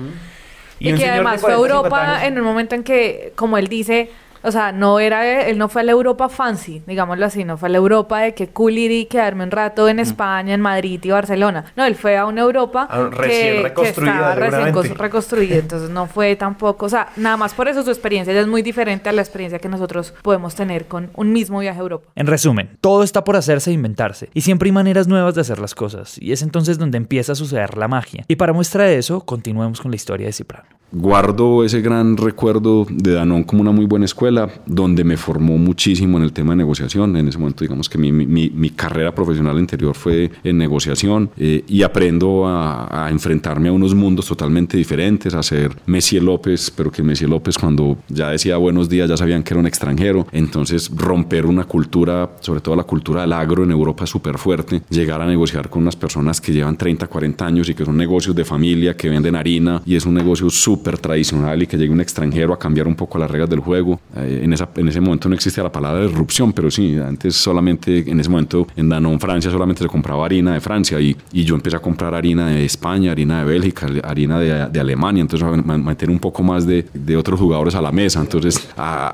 Y, 0.79 0.93
que 0.93 1.09
además 1.09 1.41
fue 1.41 1.53
a 1.53 1.57
40, 1.57 1.75
50 1.75 1.97
Europa 1.97 2.25
en 2.25 2.37
un 2.37 2.45
momento 2.45 2.75
en 2.75 2.83
que, 2.83 3.33
como 3.35 3.57
él 3.57 3.67
dice, 3.67 4.09
o 4.43 4.51
sea, 4.51 4.71
no 4.71 4.99
era, 4.99 5.47
él 5.47 5.57
no 5.57 5.69
fue 5.69 5.81
a 5.81 5.83
la 5.85 5.91
Europa 5.91 6.29
fancy, 6.29 6.81
digámoslo 6.87 7.25
así, 7.25 7.43
no 7.43 7.57
fue 7.57 7.67
a 7.69 7.71
la 7.71 7.77
Europa 7.77 8.19
de 8.21 8.33
que 8.33 8.47
cool 8.49 8.77
ir 8.77 8.91
y 8.91 9.05
quedarme 9.05 9.43
un 9.43 9.51
rato 9.51 9.87
en 9.89 9.99
España, 9.99 10.53
en 10.53 10.61
Madrid 10.61 10.99
y 11.03 11.09
Barcelona. 11.09 11.65
No, 11.75 11.85
él 11.85 11.95
fue 11.95 12.17
a 12.17 12.25
una 12.25 12.41
Europa 12.41 12.87
A 12.89 13.01
un- 13.01 13.11
recién 13.11 13.57
que, 13.57 13.63
reconstruida, 13.63 14.11
que 14.13 14.19
estaba 14.19 14.35
recién 14.35 14.95
reconstruida, 14.97 15.55
entonces 15.57 15.89
no 15.89 16.05
fue 16.07 16.35
tampoco, 16.35 16.85
o 16.85 16.89
sea, 16.89 17.09
nada 17.17 17.37
más 17.37 17.53
por 17.53 17.67
eso 17.67 17.83
su 17.83 17.89
experiencia 17.89 18.33
ya 18.33 18.41
es 18.41 18.47
muy 18.47 18.61
diferente 18.61 19.09
a 19.09 19.11
la 19.11 19.21
experiencia 19.21 19.59
que 19.59 19.69
nosotros 19.69 20.13
podemos 20.21 20.55
tener 20.55 20.85
con 20.87 21.09
un 21.15 21.31
mismo 21.33 21.59
viaje 21.59 21.79
a 21.79 21.81
Europa. 21.81 22.07
En 22.15 22.27
resumen, 22.27 22.77
todo 22.81 23.03
está 23.03 23.23
por 23.23 23.35
hacerse 23.35 23.71
e 23.71 23.73
inventarse, 23.73 24.29
y 24.33 24.41
siempre 24.41 24.67
hay 24.67 24.73
maneras 24.73 25.07
nuevas 25.07 25.35
de 25.35 25.41
hacer 25.41 25.59
las 25.59 25.75
cosas, 25.75 26.17
y 26.21 26.31
es 26.31 26.41
entonces 26.41 26.77
donde 26.77 26.97
empieza 26.97 27.33
a 27.33 27.35
suceder 27.35 27.77
la 27.77 27.87
magia. 27.87 28.23
Y 28.27 28.35
para 28.35 28.53
muestra 28.53 28.83
de 28.85 28.97
eso, 28.97 29.21
continuemos 29.21 29.81
con 29.81 29.91
la 29.91 29.95
historia 29.95 30.27
de 30.27 30.33
Ciprano. 30.33 30.65
Guardo 30.91 31.63
ese 31.63 31.81
gran 31.81 32.17
recuerdo 32.17 32.85
de 32.89 33.13
Danón 33.13 33.43
como 33.43 33.61
una 33.61 33.71
muy 33.71 33.85
buena 33.85 34.05
escuela, 34.05 34.28
donde 34.65 35.03
me 35.03 35.17
formó 35.17 35.57
muchísimo 35.57 36.17
en 36.17 36.23
el 36.23 36.33
tema 36.33 36.53
de 36.53 36.57
negociación. 36.57 37.15
En 37.15 37.27
ese 37.27 37.37
momento, 37.37 37.63
digamos 37.63 37.89
que 37.89 37.97
mi, 37.97 38.11
mi- 38.11 38.49
mi 38.49 38.69
carrera 38.71 39.13
profesional 39.13 39.57
anterior 39.57 39.95
fue 39.95 40.31
en 40.43 40.57
negociación 40.57 41.29
eh, 41.37 41.63
y 41.67 41.83
aprendo 41.83 42.45
a, 42.47 43.05
a 43.05 43.09
enfrentarme 43.09 43.69
a 43.69 43.71
unos 43.71 43.93
mundos 43.95 44.27
totalmente 44.27 44.77
diferentes, 44.77 45.33
a 45.33 45.43
ser 45.43 45.71
Messier 45.85 46.23
López, 46.23 46.71
pero 46.75 46.91
que 46.91 47.01
Messier 47.03 47.29
López 47.29 47.57
cuando 47.57 47.97
ya 48.09 48.29
decía 48.29 48.57
buenos 48.57 48.89
días 48.89 49.09
ya 49.09 49.17
sabían 49.17 49.43
que 49.43 49.53
era 49.53 49.59
un 49.59 49.67
extranjero. 49.67 50.27
Entonces, 50.31 50.89
romper 50.95 51.45
una 51.45 51.63
cultura, 51.65 52.29
sobre 52.39 52.61
todo 52.61 52.75
la 52.75 52.83
cultura 52.83 53.21
del 53.21 53.33
agro 53.33 53.63
en 53.63 53.71
Europa 53.71 54.05
súper 54.05 54.37
fuerte, 54.37 54.81
llegar 54.89 55.21
a 55.21 55.27
negociar 55.27 55.69
con 55.69 55.81
unas 55.81 55.95
personas 55.95 56.39
que 56.41 56.51
llevan 56.53 56.77
30, 56.77 57.07
40 57.07 57.45
años 57.45 57.69
y 57.69 57.73
que 57.73 57.85
son 57.85 57.97
negocios 57.97 58.35
de 58.35 58.45
familia, 58.45 58.95
que 58.95 59.09
venden 59.09 59.35
harina 59.35 59.81
y 59.85 59.95
es 59.95 60.05
un 60.05 60.13
negocio 60.13 60.49
súper 60.49 60.97
tradicional 60.97 61.61
y 61.63 61.67
que 61.67 61.77
llegue 61.77 61.91
un 61.91 62.01
extranjero 62.01 62.53
a 62.53 62.59
cambiar 62.59 62.87
un 62.87 62.95
poco 62.95 63.17
las 63.17 63.29
reglas 63.29 63.49
del 63.49 63.59
juego. 63.59 63.99
Eh, 64.25 64.41
en, 64.43 64.53
esa, 64.53 64.69
en 64.75 64.87
ese 64.87 65.01
momento 65.01 65.29
no 65.29 65.35
existía 65.35 65.63
la 65.63 65.71
palabra 65.71 66.05
disrupción, 66.05 66.53
pero 66.53 66.69
sí, 66.71 66.97
antes 66.97 67.35
solamente, 67.35 68.09
en 68.09 68.19
ese 68.19 68.29
momento 68.29 68.67
en 68.75 68.89
Danone 68.89 69.19
Francia 69.19 69.51
solamente 69.51 69.83
se 69.83 69.89
compraba 69.89 70.25
harina 70.25 70.53
de 70.53 70.61
Francia 70.61 70.99
y, 70.99 71.15
y 71.31 71.43
yo 71.43 71.55
empecé 71.55 71.77
a 71.77 71.79
comprar 71.79 72.13
harina 72.13 72.47
de 72.47 72.65
España, 72.65 73.11
harina 73.11 73.39
de 73.39 73.45
Bélgica, 73.45 73.87
harina 74.03 74.39
de, 74.39 74.79
Alemania, 74.79 75.21
entonces 75.21 75.47
a 75.47 75.51
ma- 75.57 75.77
meter 75.77 76.09
un 76.09 76.19
poco 76.19 76.41
más 76.43 76.65
de, 76.65 76.85
de 76.93 77.17
otros 77.17 77.39
jugadores 77.39 77.75
a 77.75 77.81
la 77.81 77.91
mesa, 77.91 78.21
entonces 78.21 78.69
a- 78.77 79.09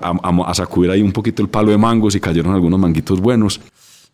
a 0.47 0.53
sacudir 0.53 0.91
ahí 0.91 1.01
un 1.01 1.11
poquito 1.11 1.41
el 1.41 1.49
palo 1.49 1.71
de 1.71 1.77
mangos 1.77 2.15
y 2.15 2.19
cayeron 2.19 2.53
algunos 2.53 2.79
manguitos 2.79 3.19
buenos. 3.19 3.59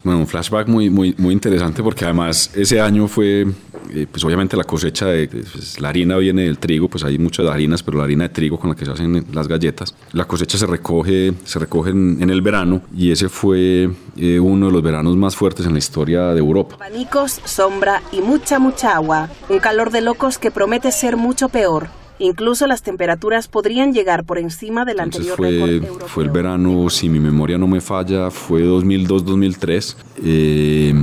Bueno, 0.03 0.19
un 0.21 0.27
flashback 0.27 0.67
muy, 0.67 0.89
muy, 0.89 1.13
muy 1.17 1.33
interesante 1.33 1.83
porque 1.83 2.05
además 2.05 2.51
ese 2.55 2.81
año 2.81 3.07
fue, 3.07 3.45
eh, 3.91 4.07
pues 4.11 4.23
obviamente 4.23 4.57
la 4.57 4.63
cosecha 4.63 5.05
de, 5.05 5.27
pues, 5.27 5.79
la 5.79 5.89
harina 5.89 6.17
viene 6.17 6.43
del 6.43 6.57
trigo, 6.57 6.87
pues 6.87 7.03
hay 7.03 7.19
muchas 7.19 7.45
harinas, 7.45 7.83
pero 7.83 7.99
la 7.99 8.05
harina 8.05 8.23
de 8.23 8.29
trigo 8.29 8.59
con 8.59 8.71
la 8.71 8.75
que 8.75 8.83
se 8.83 8.91
hacen 8.91 9.27
las 9.31 9.47
galletas. 9.47 9.93
La 10.13 10.25
cosecha 10.25 10.57
se 10.57 10.65
recoge, 10.65 11.33
se 11.43 11.59
recoge 11.59 11.91
en, 11.91 12.29
el 12.31 12.41
verano 12.41 12.81
y 12.95 13.11
ese 13.11 13.29
fue 13.29 13.89
eh, 14.15 14.39
uno 14.39 14.67
de 14.67 14.71
los 14.71 14.81
veranos 14.81 15.15
más 15.17 15.35
fuertes 15.35 15.65
en 15.65 15.73
la 15.73 15.79
historia 15.79 16.27
de 16.27 16.39
Europa. 16.39 16.75
Abanicos, 16.75 17.39
sombra 17.45 18.01
y 18.11 18.21
mucha, 18.21 18.57
mucha 18.57 18.95
agua. 18.95 19.29
Un 19.49 19.59
calor 19.59 19.91
de 19.91 20.01
locos 20.01 20.39
que 20.39 20.49
promete 20.49 20.91
ser 20.91 21.15
mucho 21.15 21.49
peor. 21.49 22.00
Incluso 22.21 22.67
las 22.67 22.83
temperaturas 22.83 23.47
podrían 23.47 23.93
llegar 23.93 24.23
por 24.25 24.37
encima 24.37 24.85
del 24.85 24.99
Entonces 24.99 25.31
anterior 25.31 25.37
fue, 25.37 25.49
récord 25.51 25.69
europeo. 25.89 26.07
fue 26.07 26.23
el 26.23 26.29
verano, 26.29 26.89
si 26.89 27.09
mi 27.09 27.19
memoria 27.19 27.57
no 27.57 27.67
me 27.67 27.81
falla, 27.81 28.29
fue 28.29 28.61
2002-2003. 28.63 29.95
eh, 30.23 30.93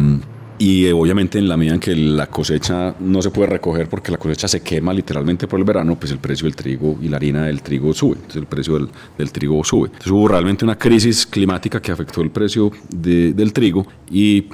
y 0.61 0.91
obviamente 0.91 1.39
en 1.39 1.47
la 1.49 1.57
medida 1.57 1.75
en 1.75 1.79
que 1.81 1.95
la 1.95 2.27
cosecha 2.27 2.93
no 2.99 3.23
se 3.23 3.31
puede 3.31 3.49
recoger 3.49 3.89
porque 3.89 4.11
la 4.11 4.19
cosecha 4.19 4.49
se 4.49 4.61
quema 4.61 4.93
literalmente 4.93 5.47
por 5.47 5.61
el 5.61 5.65
verano, 5.65 5.97
pues 5.97 6.11
el 6.11 6.19
precio 6.19 6.47
del 6.47 6.57
trigo 6.57 6.99
y 7.01 7.09
la 7.09 7.17
harina 7.17 7.45
del 7.47 7.63
trigo 7.63 7.95
sube. 7.95 8.15
Entonces 8.17 8.37
el 8.43 8.47
precio 8.47 8.75
del, 8.75 8.89
del 9.17 9.31
trigo 9.31 9.63
sube. 9.63 9.87
Entonces 9.87 10.11
hubo 10.11 10.27
realmente 10.27 10.65
una 10.65 10.77
crisis 10.77 11.25
climática 11.27 11.81
que 11.81 11.93
afectó 11.93 12.23
el 12.23 12.31
precio 12.31 12.73
de- 12.89 13.33
del 13.35 13.53
trigo 13.53 13.87
y 14.11 14.47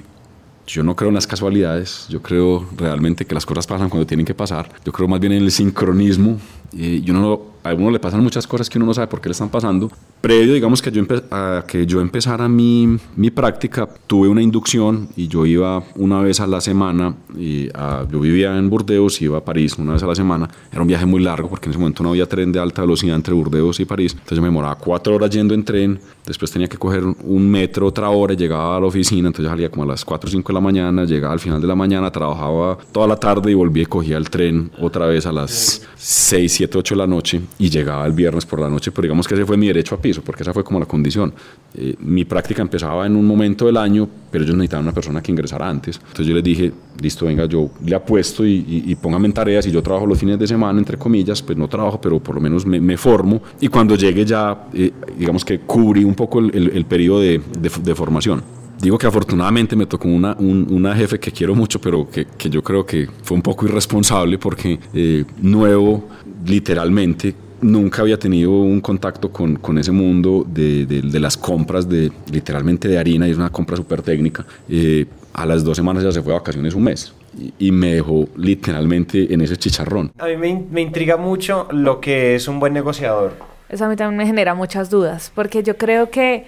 yo 0.67 0.83
no 0.83 0.97
creo 0.97 1.09
en 1.11 1.15
las 1.15 1.27
casualidades, 1.27 2.07
yo 2.09 2.23
creo 2.23 2.67
realmente 2.77 3.25
que 3.27 3.35
las 3.35 3.45
cosas 3.47 3.67
pasan 3.67 3.89
cuando 3.89 4.07
tienen 4.07 4.25
que 4.27 4.35
pasar. 4.35 4.71
Yo 4.85 4.93
creo 4.93 5.09
más 5.09 5.21
bien 5.21 5.33
en 5.33 5.43
el 5.43 5.51
sincronismo. 5.51 6.39
eh, 6.77 7.01
y 7.05 7.11
uno 7.11 7.21
no- 7.21 7.54
a 7.65 7.75
uno 7.75 7.91
le 7.91 7.99
pasan 7.99 8.23
muchas 8.23 8.47
cosas 8.47 8.69
que 8.71 8.79
uno 8.79 8.87
no 8.87 8.95
sabe 8.95 9.07
por 9.09 9.21
qué 9.21 9.29
le 9.29 9.33
están 9.33 9.49
pasando. 9.49 9.91
Previo, 10.21 10.55
digamos, 10.55 10.81
que 10.81 10.91
yo, 10.93 11.03
a 11.31 11.65
que 11.67 11.85
yo 11.87 12.01
empezara 12.01 12.49
mi, 12.49 12.97
mi 13.17 13.31
práctica, 13.31 13.89
tuve 14.07 14.29
una 14.29 14.43
inducción 14.43 15.09
y 15.17 15.29
yo 15.29 15.45
iba 15.47 15.83
una 15.97 16.21
vez 16.21 16.41
a 16.41 16.47
la 16.47 16.61
semana. 16.61 17.15
Y 17.37 17.69
a- 17.75 18.07
yo 18.11 18.21
vivía 18.21 18.57
en 18.59 18.71
Burdeos, 18.71 19.21
iba 19.23 19.39
a 19.39 19.45
París 19.45 19.77
una 19.79 19.95
vez 19.95 20.03
a 20.03 20.07
la 20.07 20.15
semana. 20.15 20.49
Era 20.73 20.81
un 20.83 20.89
viaje 20.89 21.05
muy 21.07 21.23
largo 21.23 21.49
porque 21.49 21.67
en 21.67 21.71
ese 21.71 21.79
momento 21.79 22.03
no 22.03 22.11
había 22.11 22.27
tren 22.27 22.53
de 22.53 22.59
alta 22.61 22.83
velocidad 22.83 23.17
entre 23.17 23.35
Burdeos 23.35 23.81
y 23.81 23.85
París. 23.85 24.13
Entonces 24.13 24.37
yo 24.37 24.43
me 24.43 24.49
demoraba 24.49 24.77
cuatro 24.77 25.15
horas 25.15 25.31
yendo 25.31 25.53
en 25.55 25.65
tren. 25.65 25.99
Después 26.27 26.51
tenía 26.51 26.69
que 26.69 26.79
coger 26.79 27.03
un 27.05 27.51
metro 27.51 27.87
otra 27.87 28.09
hora 28.11 28.33
y 28.33 28.37
llegaba 28.37 28.77
a 28.77 28.81
la 28.81 28.87
oficina. 28.87 29.29
Entonces 29.29 29.51
salía 29.51 29.71
como 29.71 29.83
a 29.85 29.87
las 29.87 30.05
4 30.05 30.29
o 30.29 30.31
5 30.31 30.49
de 30.49 30.55
la 30.55 30.61
mañana, 30.61 31.05
llegaba 31.05 31.35
al 31.35 31.41
final 31.41 31.61
de 31.61 31.67
la 31.67 31.75
mañana, 31.75 32.11
trabajaba 32.11 32.79
toda 32.93 33.07
la 33.07 33.17
tarde 33.17 33.51
y 33.51 33.55
volvía 33.55 33.83
y 33.83 33.87
cogía 33.87 34.17
el 34.17 34.31
tren 34.31 34.71
otra 34.81 35.07
vez 35.07 35.27
a 35.27 35.33
las 35.33 35.87
6, 35.97 36.53
7, 36.53 36.79
8 36.79 36.95
de 36.95 36.99
la 36.99 37.07
noche 37.07 37.41
y 37.59 37.71
llegaba 37.71 38.05
el 38.07 38.13
viernes 38.13 38.45
por 38.47 38.61
la 38.61 38.69
noche. 38.69 38.91
Pero 38.91 39.03
digamos 39.03 39.29
que 39.29 39.35
ese 39.35 39.45
fue 39.47 39.57
mi 39.57 39.67
derecho 39.69 39.95
a 39.95 39.99
piso 40.01 40.23
porque 40.23 40.43
esa 40.43 40.53
fue 40.53 40.65
como 40.65 40.81
la 40.81 40.87
condición. 40.87 41.33
Eh, 41.75 41.95
mi 42.01 42.25
práctica 42.25 42.63
empezaba 42.63 43.07
en 43.07 43.15
un 43.17 43.27
momento 43.27 43.67
del 43.67 43.77
año, 43.77 44.09
pero 44.31 44.45
ellos 44.45 44.57
necesitaban 44.57 44.85
una 44.87 44.93
persona 44.95 45.23
que 45.23 45.31
ingresara 45.33 45.69
antes. 45.69 45.97
Entonces 45.99 46.27
yo 46.27 46.35
les 46.35 46.43
dije, 46.45 46.73
listo, 47.01 47.27
venga, 47.27 47.47
yo 47.47 47.71
le 47.85 47.95
apuesto 47.95 48.45
y, 48.45 48.53
y, 48.69 48.85
y 48.91 48.95
póngame 48.97 49.27
en 49.27 49.33
tareas 49.33 49.67
y 49.67 49.71
yo 49.71 49.83
trabajo 49.83 50.07
los 50.07 50.19
fines 50.19 50.39
de 50.39 50.47
semana, 50.47 50.79
entre 50.79 50.97
comillas, 50.99 51.43
pues 51.43 51.57
no 51.57 51.69
trabajo, 51.69 52.01
pero 52.01 52.19
por 52.21 52.35
lo 52.35 52.41
menos 52.41 52.67
me, 52.67 52.81
me 52.81 52.97
formo 52.97 53.41
y 53.61 53.69
cuando 53.69 53.95
llegue 53.97 54.25
ya, 54.25 54.67
eh, 54.73 54.91
digamos 55.19 55.45
que 55.45 55.61
cubrí 55.61 56.05
un 56.05 56.15
poco 56.15 56.41
el, 56.41 56.51
el- 56.55 56.71
el 56.77 56.85
periodo 56.87 57.21
de, 57.21 57.41
de- 57.61 57.71
de 57.83 57.95
formación. 57.95 58.43
digo 58.81 58.99
que 58.99 59.07
afortunadamente 59.07 59.77
me 59.77 59.87
tocó 59.87 60.09
una, 60.09 60.35
una 60.39 60.95
jefe 60.95 61.19
que 61.19 61.31
quiero 61.31 61.55
mucho, 61.55 61.81
pero 61.81 62.09
que, 62.11 62.27
que, 62.37 62.51
yo 62.51 62.63
creo 62.63 62.85
que 62.85 63.09
fue 63.23 63.35
un 63.37 63.43
poco 63.43 63.65
irresponsable 63.67 64.37
porque 64.39 64.79
eh, 64.93 65.25
nuevo, 65.41 66.09
literalmente, 66.47 67.35
nunca 67.65 68.03
había 68.03 68.19
tenido 68.19 68.51
un 68.51 68.81
contacto 68.81 69.31
con, 69.31 69.57
con 69.57 69.79
ese 69.79 69.91
mundo 69.91 70.45
de, 70.47 70.85
de, 70.87 71.21
las 71.21 71.37
compras 71.37 71.89
de 71.89 72.13
literalmente 72.31 72.89
de 72.89 72.99
harina 72.99 73.27
y 73.27 73.31
es 73.31 73.39
una 73.39 73.51
compra 73.51 73.77
súper 73.77 74.03
técnica. 74.03 74.45
Eh, 74.69 75.07
a 75.33 75.47
las 75.47 75.65
dos 75.65 75.77
semanas 75.77 76.05
ya 76.05 76.13
se 76.13 76.23
fue 76.23 76.33
a 76.33 76.39
vacaciones 76.39 76.75
un 76.75 76.85
mes 76.85 77.15
y, 77.59 77.73
me 77.73 77.95
dejó 77.95 78.29
literalmente 78.37 79.33
en 79.33 79.41
ese 79.41 79.57
chicharrón. 79.57 80.13
A 80.19 80.27
mí 80.27 80.37
me, 80.37 80.65
me 80.71 80.83
intriga 80.83 81.17
mucho 81.17 81.67
lo 81.73 82.01
que 82.01 82.35
es 82.35 82.47
un 82.47 82.61
buen 82.61 82.75
negociador. 82.75 83.33
Eso 83.69 83.87
a 83.87 83.89
mí 83.89 83.97
también 83.97 84.19
me 84.19 84.27
genera 84.27 84.55
muchas 84.55 84.91
dudas, 84.91 85.33
porque 85.35 85.63
yo 85.63 85.77
creo 85.77 86.11
que 86.11 86.45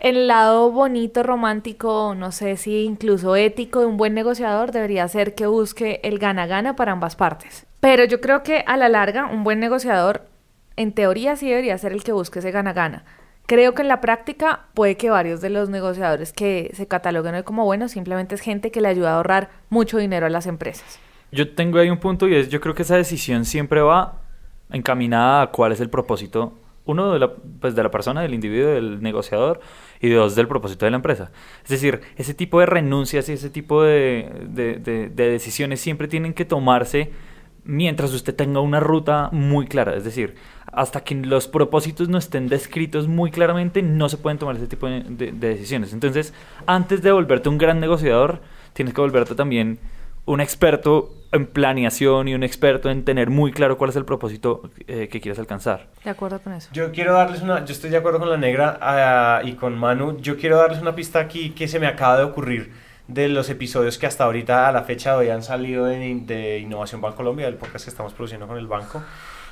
el 0.00 0.28
lado 0.28 0.70
bonito, 0.70 1.22
romántico, 1.22 2.14
no 2.16 2.30
sé 2.30 2.56
si 2.56 2.84
incluso 2.84 3.36
ético 3.36 3.80
de 3.80 3.86
un 3.86 3.96
buen 3.96 4.14
negociador 4.14 4.70
debería 4.70 5.06
ser 5.08 5.34
que 5.34 5.46
busque 5.46 6.00
el 6.04 6.18
gana-gana 6.18 6.76
para 6.76 6.92
ambas 6.92 7.16
partes. 7.16 7.66
Pero 7.80 8.04
yo 8.04 8.20
creo 8.20 8.42
que 8.42 8.64
a 8.66 8.76
la 8.76 8.88
larga 8.88 9.26
un 9.26 9.44
buen 9.44 9.60
negociador, 9.60 10.22
en 10.76 10.92
teoría 10.92 11.36
sí 11.36 11.48
debería 11.48 11.78
ser 11.78 11.92
el 11.92 12.02
que 12.02 12.12
busque 12.12 12.40
ese 12.40 12.50
gana-gana. 12.50 13.04
Creo 13.46 13.74
que 13.74 13.82
en 13.82 13.88
la 13.88 14.00
práctica 14.00 14.66
puede 14.72 14.96
que 14.96 15.10
varios 15.10 15.42
de 15.42 15.50
los 15.50 15.68
negociadores 15.68 16.32
que 16.32 16.70
se 16.72 16.88
cataloguen 16.88 17.34
hoy 17.34 17.42
como 17.42 17.64
buenos 17.64 17.92
simplemente 17.92 18.34
es 18.34 18.40
gente 18.40 18.70
que 18.70 18.80
le 18.80 18.88
ayuda 18.88 19.12
a 19.12 19.16
ahorrar 19.16 19.50
mucho 19.68 19.98
dinero 19.98 20.26
a 20.26 20.30
las 20.30 20.46
empresas. 20.46 20.98
Yo 21.30 21.54
tengo 21.54 21.78
ahí 21.78 21.90
un 21.90 21.98
punto 21.98 22.26
y 22.26 22.36
es, 22.36 22.48
yo 22.48 22.60
creo 22.60 22.74
que 22.74 22.82
esa 22.82 22.96
decisión 22.96 23.44
siempre 23.44 23.82
va 23.82 24.22
encaminada 24.70 25.42
a 25.42 25.46
cuál 25.48 25.72
es 25.72 25.80
el 25.80 25.90
propósito, 25.90 26.54
uno, 26.86 27.12
de 27.12 27.18
la, 27.18 27.34
pues 27.34 27.74
de 27.74 27.82
la 27.82 27.90
persona, 27.90 28.22
del 28.22 28.34
individuo, 28.34 28.70
del 28.70 29.02
negociador, 29.02 29.60
y 30.00 30.08
dos, 30.10 30.34
del 30.34 30.48
propósito 30.48 30.84
de 30.86 30.90
la 30.90 30.96
empresa. 30.96 31.30
Es 31.64 31.70
decir, 31.70 32.00
ese 32.16 32.34
tipo 32.34 32.60
de 32.60 32.66
renuncias 32.66 33.28
y 33.28 33.32
ese 33.32 33.50
tipo 33.50 33.82
de, 33.82 34.28
de 34.48 35.30
decisiones 35.30 35.80
siempre 35.80 36.08
tienen 36.08 36.34
que 36.34 36.44
tomarse 36.44 37.10
mientras 37.64 38.12
usted 38.12 38.34
tenga 38.34 38.60
una 38.60 38.80
ruta 38.80 39.28
muy 39.32 39.66
clara. 39.66 39.94
Es 39.96 40.04
decir, 40.04 40.34
hasta 40.72 41.02
que 41.02 41.14
los 41.14 41.48
propósitos 41.48 42.08
no 42.08 42.18
estén 42.18 42.48
descritos 42.48 43.08
muy 43.08 43.30
claramente, 43.30 43.82
no 43.82 44.08
se 44.08 44.18
pueden 44.18 44.38
tomar 44.38 44.56
ese 44.56 44.66
tipo 44.66 44.86
de, 44.86 45.32
decisiones. 45.32 45.92
Entonces, 45.92 46.34
antes 46.66 47.02
de 47.02 47.12
volverte 47.12 47.48
un 47.48 47.58
gran 47.58 47.80
negociador, 47.80 48.40
tienes 48.72 48.94
que 48.94 49.00
volverte 49.00 49.34
también 49.34 49.78
un 50.26 50.40
experto 50.40 51.14
en 51.32 51.46
planeación 51.46 52.28
y 52.28 52.34
un 52.34 52.42
experto 52.42 52.90
en 52.90 53.04
tener 53.04 53.28
muy 53.28 53.52
claro 53.52 53.76
cuál 53.76 53.90
es 53.90 53.96
el 53.96 54.04
propósito 54.04 54.70
eh, 54.86 55.08
que 55.08 55.20
quieres 55.20 55.38
alcanzar. 55.38 55.88
De 56.02 56.10
acuerdo 56.10 56.40
con 56.40 56.54
eso. 56.54 56.70
Yo 56.72 56.92
quiero 56.92 57.12
darles 57.12 57.42
una, 57.42 57.64
yo 57.64 57.72
estoy 57.72 57.90
de 57.90 57.98
acuerdo 57.98 58.20
con 58.20 58.30
la 58.30 58.36
negra 58.36 58.78
ah, 58.80 59.42
y 59.44 59.52
con 59.52 59.76
Manu, 59.76 60.16
yo 60.20 60.38
quiero 60.38 60.56
darles 60.56 60.80
una 60.80 60.94
pista 60.94 61.18
aquí 61.18 61.50
que 61.50 61.68
se 61.68 61.78
me 61.78 61.86
acaba 61.86 62.16
de 62.16 62.24
ocurrir 62.24 62.72
de 63.06 63.28
los 63.28 63.50
episodios 63.50 63.98
que 63.98 64.06
hasta 64.06 64.24
ahorita 64.24 64.68
a 64.68 64.72
la 64.72 64.82
fecha 64.84 65.16
hoy 65.16 65.28
han 65.28 65.42
salido 65.42 65.84
de, 65.84 66.20
de 66.26 66.58
Innovación 66.58 67.00
Banco 67.00 67.18
Colombia, 67.18 67.46
del 67.46 67.56
podcast 67.56 67.84
que 67.84 67.90
estamos 67.90 68.12
produciendo 68.12 68.46
con 68.46 68.58
el 68.58 68.66
banco. 68.66 69.02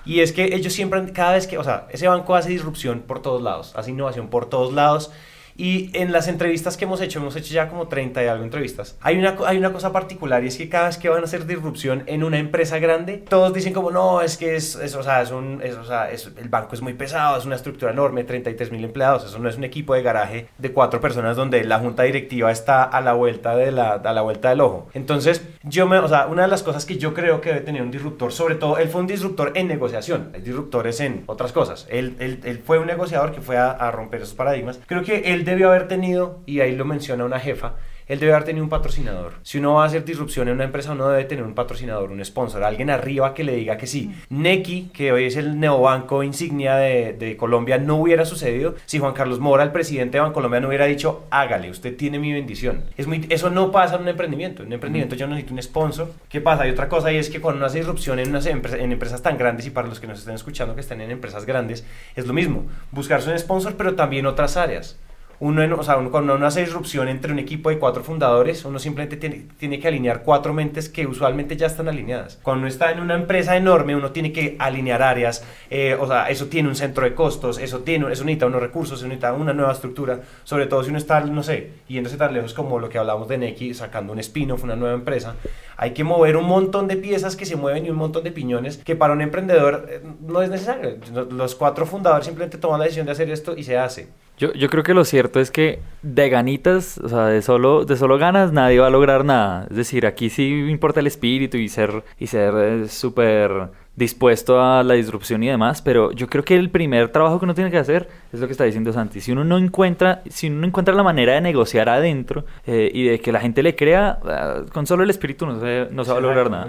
Y 0.04 0.20
es 0.20 0.32
que 0.32 0.54
ellos 0.54 0.72
siempre, 0.72 1.12
cada 1.12 1.32
vez 1.32 1.46
que, 1.46 1.58
o 1.58 1.64
sea, 1.64 1.86
ese 1.90 2.08
banco 2.08 2.34
hace 2.34 2.48
disrupción 2.48 3.00
por 3.00 3.22
todos 3.22 3.40
lados, 3.42 3.72
hace 3.76 3.90
innovación 3.90 4.28
por 4.28 4.46
todos 4.46 4.72
lados 4.72 5.12
y 5.56 5.90
en 5.94 6.12
las 6.12 6.28
entrevistas 6.28 6.76
que 6.76 6.84
hemos 6.84 7.00
hecho, 7.00 7.18
hemos 7.18 7.36
hecho 7.36 7.52
ya 7.52 7.68
como 7.68 7.88
30 7.88 8.22
y 8.22 8.26
algo 8.26 8.44
entrevistas, 8.44 8.96
hay 9.00 9.18
una, 9.18 9.36
hay 9.46 9.58
una 9.58 9.72
cosa 9.72 9.92
particular 9.92 10.42
y 10.44 10.48
es 10.48 10.56
que 10.56 10.68
cada 10.68 10.86
vez 10.86 10.98
que 10.98 11.08
van 11.08 11.20
a 11.20 11.24
hacer 11.24 11.46
disrupción 11.46 12.04
en 12.06 12.24
una 12.24 12.38
empresa 12.38 12.78
grande, 12.78 13.18
todos 13.18 13.52
dicen 13.52 13.72
como, 13.72 13.90
no, 13.90 14.20
es 14.20 14.36
que 14.36 14.56
es, 14.56 14.76
o 14.76 15.02
sea, 15.02 15.22
es 15.22 15.30
un, 15.30 15.60
es, 15.62 15.76
o 15.76 15.84
sea, 15.84 16.10
es, 16.10 16.30
el 16.36 16.48
banco 16.48 16.74
es 16.74 16.82
muy 16.82 16.94
pesado, 16.94 17.38
es 17.38 17.44
una 17.44 17.56
estructura 17.56 17.92
enorme, 17.92 18.24
33 18.24 18.72
mil 18.72 18.84
empleados, 18.84 19.24
eso 19.24 19.38
no 19.38 19.48
es 19.48 19.56
un 19.56 19.64
equipo 19.64 19.94
de 19.94 20.02
garaje 20.02 20.48
de 20.58 20.72
cuatro 20.72 21.00
personas 21.00 21.36
donde 21.36 21.64
la 21.64 21.78
junta 21.78 22.02
directiva 22.04 22.50
está 22.50 22.82
a 22.84 23.00
la 23.00 23.12
vuelta, 23.12 23.56
de 23.56 23.72
la, 23.72 23.92
a 23.94 24.12
la 24.12 24.22
vuelta 24.22 24.50
del 24.50 24.60
ojo. 24.60 24.88
Entonces, 24.94 25.42
yo 25.62 25.86
me, 25.86 25.98
o 25.98 26.08
sea, 26.08 26.26
una 26.26 26.42
de 26.42 26.48
las 26.48 26.62
cosas 26.62 26.86
que 26.86 26.96
yo 26.96 27.14
creo 27.14 27.40
que 27.40 27.50
debe 27.50 27.60
tener 27.62 27.82
un 27.82 27.90
disruptor, 27.90 28.32
sobre 28.32 28.54
todo, 28.54 28.78
él 28.78 28.88
fue 28.88 29.00
un 29.00 29.06
disruptor 29.06 29.52
en 29.54 29.68
negociación, 29.68 30.30
hay 30.34 30.40
disruptores 30.40 31.00
en 31.00 31.24
otras 31.26 31.52
cosas, 31.52 31.86
él, 31.90 32.16
él, 32.18 32.40
él 32.44 32.62
fue 32.64 32.78
un 32.78 32.86
negociador 32.86 33.32
que 33.32 33.40
fue 33.40 33.56
a, 33.56 33.70
a 33.70 33.90
romper 33.90 34.22
esos 34.22 34.34
paradigmas. 34.34 34.80
Creo 34.86 35.02
que 35.02 35.32
él 35.32 35.41
debió 35.42 35.68
haber 35.68 35.88
tenido, 35.88 36.40
y 36.46 36.60
ahí 36.60 36.74
lo 36.74 36.84
menciona 36.84 37.24
una 37.24 37.40
jefa, 37.40 37.76
él 38.12 38.20
debe 38.20 38.32
haber 38.32 38.44
tenido 38.44 38.64
un 38.64 38.70
patrocinador. 38.70 39.34
Si 39.42 39.58
uno 39.58 39.74
va 39.74 39.84
a 39.84 39.86
hacer 39.86 40.04
disrupción 40.04 40.48
en 40.48 40.54
una 40.54 40.64
empresa, 40.64 40.92
uno 40.92 41.08
debe 41.08 41.24
tener 41.24 41.44
un 41.44 41.54
patrocinador, 41.54 42.10
un 42.10 42.24
sponsor, 42.24 42.62
alguien 42.62 42.90
arriba 42.90 43.32
que 43.32 43.44
le 43.44 43.54
diga 43.54 43.76
que 43.76 43.86
sí. 43.86 44.14
Neki, 44.28 44.90
que 44.92 45.12
hoy 45.12 45.24
es 45.24 45.36
el 45.36 45.58
neobanco 45.58 46.22
insignia 46.22 46.76
de, 46.76 47.12
de, 47.14 47.36
Colombia, 47.36 47.78
no 47.78 47.96
hubiera 47.96 48.24
sucedido 48.24 48.74
si 48.86 48.98
Juan 48.98 49.14
Carlos 49.14 49.40
Mora, 49.40 49.62
el 49.62 49.72
presidente 49.72 50.20
de 50.20 50.32
Colombia 50.32 50.60
no 50.60 50.68
hubiera 50.68 50.86
dicho, 50.86 51.24
hágale, 51.30 51.70
usted 51.70 51.96
tiene 51.96 52.18
mi 52.18 52.32
bendición. 52.32 52.84
Es 52.96 53.06
muy, 53.06 53.26
eso 53.30 53.50
no 53.50 53.70
pasa 53.70 53.96
en 53.96 54.02
un 54.02 54.08
emprendimiento. 54.08 54.62
En 54.62 54.68
un 54.68 54.74
emprendimiento 54.74 55.16
yo 55.16 55.26
necesito 55.26 55.54
un 55.54 55.62
sponsor. 55.62 56.12
¿Qué 56.28 56.40
pasa? 56.40 56.64
Hay 56.64 56.70
otra 56.70 56.88
cosa 56.88 57.12
y 57.12 57.16
es 57.16 57.30
que 57.30 57.40
cuando 57.40 57.58
uno 57.58 57.66
hace 57.66 57.78
disrupción 57.78 58.18
en, 58.18 58.28
unas 58.28 58.46
empresas, 58.46 58.80
en 58.80 58.92
empresas 58.92 59.22
tan 59.22 59.38
grandes 59.38 59.66
y 59.66 59.70
para 59.70 59.88
los 59.88 60.00
que 60.00 60.06
nos 60.06 60.18
estén 60.18 60.34
escuchando 60.34 60.74
que 60.74 60.80
estén 60.80 61.00
en 61.00 61.10
empresas 61.10 61.46
grandes, 61.46 61.86
es 62.14 62.26
lo 62.26 62.34
mismo. 62.34 62.66
Buscarse 62.90 63.30
un 63.30 63.38
sponsor, 63.38 63.76
pero 63.76 63.94
también 63.94 64.26
otras 64.26 64.56
áreas 64.56 64.98
uno, 65.42 65.76
o 65.76 65.82
sea, 65.82 65.96
cuando 65.96 66.36
uno 66.36 66.50
disrupción 66.52 67.08
entre 67.08 67.32
un 67.32 67.40
equipo 67.40 67.68
de 67.68 67.80
cuatro 67.80 68.04
fundadores, 68.04 68.64
uno 68.64 68.78
simplemente 68.78 69.16
tiene, 69.16 69.48
tiene, 69.58 69.80
que 69.80 69.88
alinear 69.88 70.22
cuatro 70.22 70.54
mentes 70.54 70.88
que 70.88 71.04
usualmente 71.04 71.56
ya 71.56 71.66
están 71.66 71.88
alineadas. 71.88 72.38
Cuando 72.44 72.60
uno 72.60 72.68
está 72.68 72.92
en 72.92 73.00
una 73.00 73.16
empresa 73.16 73.56
enorme, 73.56 73.96
uno 73.96 74.12
tiene 74.12 74.32
que 74.32 74.54
alinear 74.60 75.02
áreas, 75.02 75.44
eh, 75.68 75.96
o 75.98 76.06
sea, 76.06 76.30
eso 76.30 76.46
tiene 76.46 76.68
un 76.68 76.76
centro 76.76 77.02
de 77.04 77.14
costos, 77.14 77.58
eso, 77.58 77.80
tiene, 77.80 78.04
eso 78.12 78.22
necesita 78.22 78.46
unos 78.46 78.62
recursos, 78.62 79.00
eso 79.00 79.08
necesita 79.08 79.32
una 79.32 79.52
nueva 79.52 79.72
estructura, 79.72 80.20
sobre 80.44 80.66
todo 80.66 80.84
si 80.84 80.90
uno 80.90 80.98
está, 80.98 81.20
no 81.22 81.42
sé, 81.42 81.72
yéndose 81.88 82.16
tan 82.16 82.32
lejos 82.32 82.54
como 82.54 82.78
lo 82.78 82.88
que 82.88 82.98
hablamos 82.98 83.26
de 83.26 83.38
Neki, 83.38 83.74
sacando 83.74 84.12
un 84.12 84.20
spin-off, 84.20 84.62
una 84.62 84.76
nueva 84.76 84.94
empresa, 84.94 85.34
hay 85.76 85.90
que 85.90 86.04
mover 86.04 86.36
un 86.36 86.44
montón 86.44 86.86
de 86.86 86.96
piezas 86.96 87.34
que 87.34 87.46
se 87.46 87.56
mueven 87.56 87.84
y 87.84 87.90
un 87.90 87.96
montón 87.96 88.22
de 88.22 88.30
piñones 88.30 88.76
que 88.76 88.94
para 88.94 89.12
un 89.12 89.20
emprendedor 89.20 89.88
eh, 89.90 90.02
no 90.20 90.40
es 90.40 90.50
necesario. 90.50 90.98
Los 91.32 91.56
cuatro 91.56 91.84
fundadores 91.84 92.26
simplemente 92.26 92.58
toman 92.58 92.78
la 92.78 92.84
decisión 92.84 93.06
de 93.06 93.12
hacer 93.12 93.28
esto 93.28 93.56
y 93.56 93.64
se 93.64 93.76
hace. 93.76 94.06
Yo, 94.42 94.52
yo 94.54 94.68
creo 94.70 94.82
que 94.82 94.92
lo 94.92 95.04
cierto 95.04 95.38
es 95.38 95.52
que 95.52 95.78
de 96.02 96.28
ganitas, 96.28 96.98
o 96.98 97.08
sea, 97.08 97.26
de 97.26 97.42
solo, 97.42 97.84
de 97.84 97.96
solo 97.96 98.18
ganas, 98.18 98.52
nadie 98.52 98.80
va 98.80 98.88
a 98.88 98.90
lograr 98.90 99.24
nada. 99.24 99.68
Es 99.70 99.76
decir, 99.76 100.04
aquí 100.04 100.30
sí 100.30 100.66
importa 100.68 100.98
el 100.98 101.06
espíritu 101.06 101.58
y 101.58 101.68
ser, 101.68 102.02
y 102.18 102.26
ser 102.26 102.52
eh, 102.56 102.88
súper 102.88 103.68
dispuesto 103.94 104.60
a 104.60 104.82
la 104.82 104.94
disrupción 104.94 105.44
y 105.44 105.46
demás, 105.46 105.80
pero 105.80 106.10
yo 106.10 106.26
creo 106.26 106.42
que 106.42 106.56
el 106.56 106.70
primer 106.70 107.10
trabajo 107.10 107.38
que 107.38 107.44
uno 107.44 107.54
tiene 107.54 107.70
que 107.70 107.78
hacer 107.78 108.08
es 108.32 108.40
lo 108.40 108.48
que 108.48 108.52
está 108.52 108.64
diciendo 108.64 108.92
Santi. 108.92 109.20
Si 109.20 109.30
uno 109.30 109.44
no 109.44 109.58
encuentra, 109.58 110.22
si 110.28 110.48
uno 110.48 110.62
no 110.62 110.66
encuentra 110.66 110.92
la 110.92 111.04
manera 111.04 111.34
de 111.34 111.40
negociar 111.40 111.88
adentro 111.88 112.44
eh, 112.66 112.90
y 112.92 113.04
de 113.04 113.20
que 113.20 113.30
la 113.30 113.38
gente 113.38 113.62
le 113.62 113.76
crea, 113.76 114.18
eh, 114.28 114.64
con 114.72 114.88
solo 114.88 115.04
el 115.04 115.10
espíritu 115.10 115.46
no 115.46 115.60
se, 115.60 115.86
no 115.92 116.04
se 116.04 116.10
va 116.10 116.18
a 116.18 116.20
lograr 116.20 116.50
nada 116.50 116.66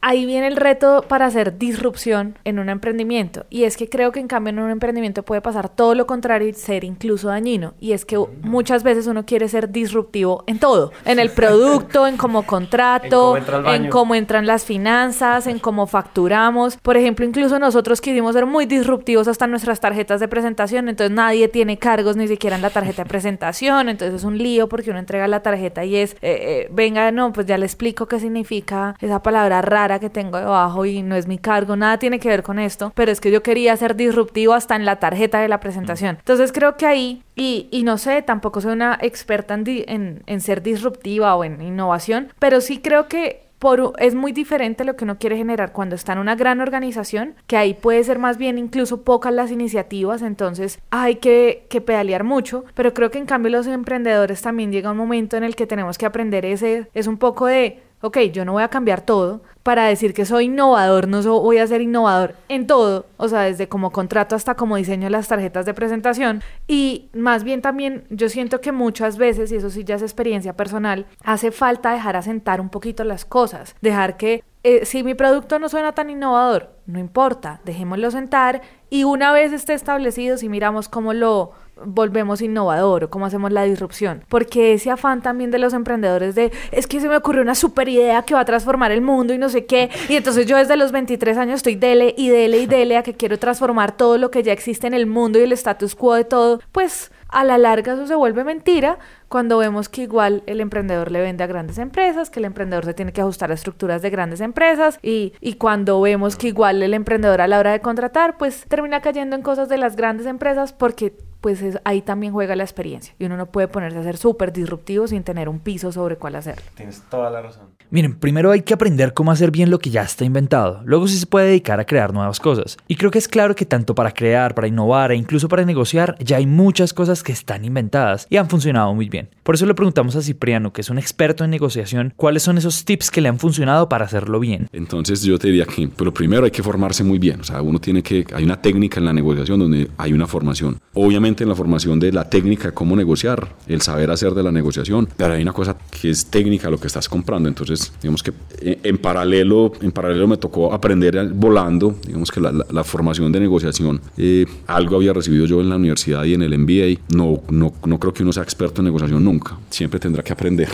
ahí 0.00 0.26
viene 0.26 0.46
el 0.46 0.56
reto 0.56 1.04
para 1.08 1.26
hacer 1.26 1.58
disrupción 1.58 2.38
en 2.44 2.58
un 2.58 2.68
emprendimiento. 2.68 3.46
Y 3.50 3.64
es 3.64 3.76
que 3.76 3.88
creo 3.88 4.12
que 4.12 4.20
en 4.20 4.28
cambio 4.28 4.50
en 4.50 4.58
un 4.60 4.70
emprendimiento 4.70 5.22
puede 5.22 5.40
pasar 5.40 5.68
todo 5.68 5.94
lo 5.94 6.06
contrario 6.06 6.48
y 6.48 6.54
ser 6.54 6.84
incluso 6.84 7.28
dañino. 7.28 7.74
Y 7.80 7.92
es 7.92 8.04
que 8.04 8.18
muchas 8.42 8.82
veces 8.82 9.06
uno 9.06 9.24
quiere 9.24 9.48
ser 9.48 9.70
disruptivo 9.70 10.44
en 10.46 10.58
todo. 10.58 10.92
En 11.04 11.18
el 11.18 11.30
producto, 11.38 12.06
en 12.06 12.16
cómo 12.16 12.44
contrato, 12.44 13.36
en 13.36 13.88
cómo, 13.88 14.14
entran 14.14 14.46
las 14.46 14.64
finanzas, 14.64 15.46
en 15.46 15.58
cómo 15.58 15.86
facturamos. 15.86 16.76
Por 16.76 16.96
ejemplo, 16.96 17.24
incluso 17.24 17.58
nosotros 17.58 18.00
quisimos 18.00 18.34
ser 18.34 18.46
muy 18.46 18.66
disruptivos 18.66 19.28
hasta 19.28 19.46
nuestras 19.46 19.80
tarjetas 19.80 20.20
de 20.20 20.28
presentación. 20.28 20.88
Entonces 20.88 21.14
nadie 21.14 21.48
tiene 21.48 21.78
cargos 21.78 22.16
ni 22.16 22.28
siquiera 22.28 22.56
en 22.56 22.62
la 22.62 22.70
tarjeta 22.70 23.02
de 23.04 23.08
presentación. 23.08 23.88
Entonces 23.88 24.20
es 24.20 24.24
un 24.24 24.38
lío 24.38 24.68
porque 24.68 24.90
uno 24.90 24.98
entrega 24.98 25.26
la 25.28 25.42
tarjeta 25.42 25.84
y 25.84 25.96
es, 25.96 26.12
eh, 26.14 26.18
eh, 26.22 26.68
venga, 26.70 27.10
no, 27.10 27.32
pues 27.32 27.46
ya 27.46 27.58
le 27.58 27.66
explico 27.66 28.06
qué 28.06 28.20
significa 28.20 28.96
esa 29.00 29.22
palabra 29.22 29.62
rara 29.62 29.87
que 29.98 30.10
tengo 30.10 30.36
debajo 30.36 30.84
y 30.84 31.02
no 31.02 31.16
es 31.16 31.26
mi 31.26 31.38
cargo, 31.38 31.76
nada 31.76 31.98
tiene 31.98 32.18
que 32.18 32.28
ver 32.28 32.42
con 32.42 32.58
esto, 32.58 32.92
pero 32.94 33.10
es 33.10 33.20
que 33.20 33.30
yo 33.30 33.42
quería 33.42 33.76
ser 33.76 33.96
disruptivo 33.96 34.52
hasta 34.52 34.76
en 34.76 34.84
la 34.84 34.96
tarjeta 34.96 35.40
de 35.40 35.48
la 35.48 35.60
presentación. 35.60 36.16
Mm. 36.16 36.18
Entonces 36.18 36.52
creo 36.52 36.76
que 36.76 36.86
ahí, 36.86 37.22
y, 37.34 37.68
y 37.70 37.84
no 37.84 37.96
sé, 37.96 38.20
tampoco 38.20 38.60
soy 38.60 38.72
una 38.72 38.98
experta 39.00 39.54
en, 39.54 39.64
en, 39.66 40.22
en 40.26 40.40
ser 40.40 40.62
disruptiva 40.62 41.34
o 41.34 41.44
en 41.44 41.62
innovación, 41.62 42.28
pero 42.38 42.60
sí 42.60 42.80
creo 42.80 43.08
que 43.08 43.48
por, 43.58 43.92
es 43.98 44.14
muy 44.14 44.32
diferente 44.32 44.84
lo 44.84 44.96
que 44.96 45.04
uno 45.04 45.18
quiere 45.18 45.36
generar 45.36 45.72
cuando 45.72 45.96
está 45.96 46.12
en 46.12 46.20
una 46.20 46.36
gran 46.36 46.60
organización, 46.60 47.34
que 47.46 47.56
ahí 47.56 47.74
puede 47.74 48.04
ser 48.04 48.18
más 48.18 48.38
bien 48.38 48.58
incluso 48.58 49.02
pocas 49.02 49.32
las 49.32 49.50
iniciativas, 49.50 50.22
entonces 50.22 50.78
hay 50.90 51.16
que, 51.16 51.66
que 51.68 51.80
pedalear 51.80 52.24
mucho, 52.24 52.64
pero 52.74 52.94
creo 52.94 53.10
que 53.10 53.18
en 53.18 53.26
cambio 53.26 53.50
los 53.50 53.66
emprendedores 53.66 54.42
también 54.42 54.70
llega 54.70 54.92
un 54.92 54.96
momento 54.96 55.36
en 55.36 55.44
el 55.44 55.56
que 55.56 55.66
tenemos 55.66 55.98
que 55.98 56.06
aprender 56.06 56.44
ese, 56.44 56.88
es 56.94 57.06
un 57.06 57.18
poco 57.18 57.46
de 57.46 57.82
ok, 58.00 58.18
yo 58.32 58.44
no 58.44 58.52
voy 58.52 58.62
a 58.62 58.68
cambiar 58.68 59.00
todo 59.00 59.42
para 59.62 59.84
decir 59.84 60.14
que 60.14 60.24
soy 60.24 60.46
innovador, 60.46 61.08
no 61.08 61.22
voy 61.40 61.58
a 61.58 61.66
ser 61.66 61.82
innovador 61.82 62.34
en 62.48 62.66
todo, 62.66 63.06
o 63.16 63.28
sea, 63.28 63.42
desde 63.42 63.68
como 63.68 63.90
contrato 63.90 64.34
hasta 64.34 64.54
como 64.54 64.76
diseño 64.76 65.10
las 65.10 65.28
tarjetas 65.28 65.66
de 65.66 65.74
presentación. 65.74 66.42
Y 66.66 67.10
más 67.12 67.44
bien 67.44 67.60
también 67.60 68.04
yo 68.08 68.28
siento 68.28 68.60
que 68.60 68.72
muchas 68.72 69.18
veces, 69.18 69.52
y 69.52 69.56
eso 69.56 69.70
sí 69.70 69.84
ya 69.84 69.96
es 69.96 70.02
experiencia 70.02 70.54
personal, 70.56 71.06
hace 71.22 71.50
falta 71.50 71.92
dejar 71.92 72.16
asentar 72.16 72.60
un 72.60 72.70
poquito 72.70 73.04
las 73.04 73.24
cosas, 73.24 73.74
dejar 73.82 74.16
que 74.16 74.42
eh, 74.64 74.84
si 74.86 75.02
mi 75.02 75.14
producto 75.14 75.58
no 75.58 75.68
suena 75.68 75.92
tan 75.92 76.10
innovador, 76.10 76.70
no 76.86 76.98
importa, 76.98 77.60
dejémoslo 77.64 78.10
sentar 78.10 78.62
y 78.90 79.04
una 79.04 79.32
vez 79.32 79.52
esté 79.52 79.74
establecido, 79.74 80.36
si 80.36 80.48
miramos 80.48 80.88
cómo 80.88 81.12
lo 81.12 81.52
volvemos 81.84 82.42
innovador 82.42 83.04
o 83.04 83.10
cómo 83.10 83.26
hacemos 83.26 83.52
la 83.52 83.64
disrupción. 83.64 84.24
Porque 84.28 84.74
ese 84.74 84.90
afán 84.90 85.22
también 85.22 85.50
de 85.50 85.58
los 85.58 85.72
emprendedores 85.72 86.34
de, 86.34 86.52
es 86.72 86.86
que 86.86 87.00
se 87.00 87.08
me 87.08 87.16
ocurrió 87.16 87.42
una 87.42 87.54
super 87.54 87.88
idea 87.88 88.22
que 88.22 88.34
va 88.34 88.40
a 88.40 88.44
transformar 88.44 88.92
el 88.92 89.00
mundo 89.00 89.34
y 89.34 89.38
no 89.38 89.48
sé 89.48 89.66
qué. 89.66 89.90
Y 90.08 90.16
entonces 90.16 90.46
yo 90.46 90.56
desde 90.56 90.76
los 90.76 90.92
23 90.92 91.36
años 91.38 91.56
estoy 91.56 91.76
dele 91.76 92.14
y 92.16 92.28
dele 92.28 92.58
y 92.58 92.66
dele 92.66 92.96
a 92.96 93.02
que 93.02 93.14
quiero 93.14 93.38
transformar 93.38 93.96
todo 93.96 94.18
lo 94.18 94.30
que 94.30 94.42
ya 94.42 94.52
existe 94.52 94.86
en 94.86 94.94
el 94.94 95.06
mundo 95.06 95.38
y 95.38 95.42
el 95.42 95.52
status 95.52 95.94
quo 95.94 96.14
de 96.14 96.24
todo. 96.24 96.60
Pues 96.72 97.10
a 97.28 97.44
la 97.44 97.58
larga 97.58 97.92
eso 97.92 98.06
se 98.06 98.14
vuelve 98.14 98.42
mentira 98.42 98.98
cuando 99.28 99.58
vemos 99.58 99.88
que 99.90 100.02
igual 100.02 100.42
el 100.46 100.60
emprendedor 100.60 101.10
le 101.10 101.20
vende 101.20 101.44
a 101.44 101.46
grandes 101.46 101.76
empresas, 101.76 102.30
que 102.30 102.40
el 102.40 102.46
emprendedor 102.46 102.86
se 102.86 102.94
tiene 102.94 103.12
que 103.12 103.20
ajustar 103.20 103.50
a 103.50 103.54
estructuras 103.54 104.00
de 104.00 104.08
grandes 104.08 104.40
empresas 104.40 104.98
y, 105.02 105.34
y 105.40 105.54
cuando 105.54 106.00
vemos 106.00 106.36
que 106.36 106.48
igual 106.48 106.82
el 106.82 106.94
emprendedor 106.94 107.42
a 107.42 107.48
la 107.48 107.58
hora 107.58 107.72
de 107.72 107.80
contratar 107.80 108.38
pues 108.38 108.64
termina 108.68 109.02
cayendo 109.02 109.36
en 109.36 109.42
cosas 109.42 109.68
de 109.68 109.76
las 109.76 109.96
grandes 109.96 110.26
empresas 110.26 110.72
porque 110.72 111.12
pues 111.40 111.62
ahí 111.84 112.02
también 112.02 112.32
juega 112.32 112.56
la 112.56 112.64
experiencia 112.64 113.14
y 113.18 113.24
uno 113.24 113.36
no 113.36 113.46
puede 113.46 113.68
ponerse 113.68 113.98
a 113.98 114.02
ser 114.02 114.16
súper 114.16 114.52
disruptivo 114.52 115.06
sin 115.06 115.22
tener 115.22 115.48
un 115.48 115.60
piso 115.60 115.92
sobre 115.92 116.16
cuál 116.16 116.36
hacerlo. 116.36 116.64
Tienes 116.74 117.02
toda 117.08 117.30
la 117.30 117.42
razón. 117.42 117.77
Miren, 117.90 118.16
primero 118.18 118.50
hay 118.50 118.60
que 118.60 118.74
aprender 118.74 119.14
cómo 119.14 119.30
hacer 119.30 119.50
bien 119.50 119.70
lo 119.70 119.78
que 119.78 119.88
ya 119.88 120.02
está 120.02 120.26
inventado, 120.26 120.82
luego 120.84 121.08
sí 121.08 121.16
se 121.16 121.24
puede 121.24 121.46
dedicar 121.46 121.80
a 121.80 121.86
crear 121.86 122.12
nuevas 122.12 122.38
cosas. 122.38 122.76
Y 122.86 122.96
creo 122.96 123.10
que 123.10 123.16
es 123.16 123.28
claro 123.28 123.56
que 123.56 123.64
tanto 123.64 123.94
para 123.94 124.12
crear, 124.12 124.54
para 124.54 124.68
innovar 124.68 125.10
e 125.10 125.16
incluso 125.16 125.48
para 125.48 125.64
negociar, 125.64 126.14
ya 126.22 126.36
hay 126.36 126.44
muchas 126.44 126.92
cosas 126.92 127.22
que 127.22 127.32
están 127.32 127.64
inventadas 127.64 128.26
y 128.28 128.36
han 128.36 128.50
funcionado 128.50 128.94
muy 128.94 129.08
bien. 129.08 129.30
Por 129.42 129.54
eso 129.54 129.64
le 129.64 129.72
preguntamos 129.72 130.16
a 130.16 130.22
Cipriano, 130.22 130.70
que 130.70 130.82
es 130.82 130.90
un 130.90 130.98
experto 130.98 131.44
en 131.44 131.50
negociación, 131.50 132.12
cuáles 132.14 132.42
son 132.42 132.58
esos 132.58 132.84
tips 132.84 133.10
que 133.10 133.22
le 133.22 133.30
han 133.30 133.38
funcionado 133.38 133.88
para 133.88 134.04
hacerlo 134.04 134.38
bien. 134.38 134.68
Entonces 134.70 135.22
yo 135.22 135.38
te 135.38 135.46
diría 135.46 135.64
que, 135.64 135.88
pero 135.88 136.12
primero 136.12 136.44
hay 136.44 136.50
que 136.50 136.62
formarse 136.62 137.04
muy 137.04 137.18
bien, 137.18 137.40
o 137.40 137.44
sea, 137.44 137.62
uno 137.62 137.78
tiene 137.78 138.02
que, 138.02 138.26
hay 138.34 138.44
una 138.44 138.60
técnica 138.60 139.00
en 139.00 139.06
la 139.06 139.14
negociación 139.14 139.60
donde 139.60 139.88
hay 139.96 140.12
una 140.12 140.26
formación. 140.26 140.78
Obviamente 140.92 141.42
en 141.42 141.48
la 141.48 141.54
formación 141.54 141.98
de 141.98 142.12
la 142.12 142.28
técnica, 142.28 142.72
cómo 142.72 142.94
negociar, 142.96 143.56
el 143.66 143.80
saber 143.80 144.10
hacer 144.10 144.34
de 144.34 144.42
la 144.42 144.52
negociación, 144.52 145.08
pero 145.16 145.32
hay 145.32 145.40
una 145.40 145.54
cosa 145.54 145.74
que 145.90 146.10
es 146.10 146.26
técnica 146.26 146.68
lo 146.68 146.78
que 146.78 146.88
estás 146.88 147.08
comprando, 147.08 147.48
entonces 147.48 147.77
digamos 148.00 148.22
que 148.22 148.32
eh, 148.60 148.78
en 148.82 148.98
paralelo, 148.98 149.72
en 149.80 149.92
paralelo 149.92 150.26
me 150.26 150.36
tocó 150.36 150.72
aprender 150.72 151.30
volando, 151.32 151.94
digamos 152.06 152.30
que 152.30 152.40
la, 152.40 152.84
formación 152.84 153.30
de 153.32 153.40
negociación, 153.40 154.00
eh, 154.16 154.46
algo 154.66 154.96
había 154.96 155.12
recibido 155.12 155.46
yo 155.46 155.60
en 155.60 155.68
la 155.68 155.76
universidad 155.76 156.24
y 156.24 156.34
en 156.34 156.42
el 156.42 156.58
MBA, 156.58 157.00
no, 157.14 157.42
no, 157.50 157.72
no 157.84 157.98
creo 157.98 158.12
que 158.12 158.22
uno 158.22 158.32
sea 158.32 158.42
experto 158.42 158.80
en 158.80 158.86
negociación 158.86 159.22
nunca, 159.22 159.58
siempre 159.70 160.00
tendrá 160.00 160.22
que 160.22 160.32
aprender. 160.32 160.68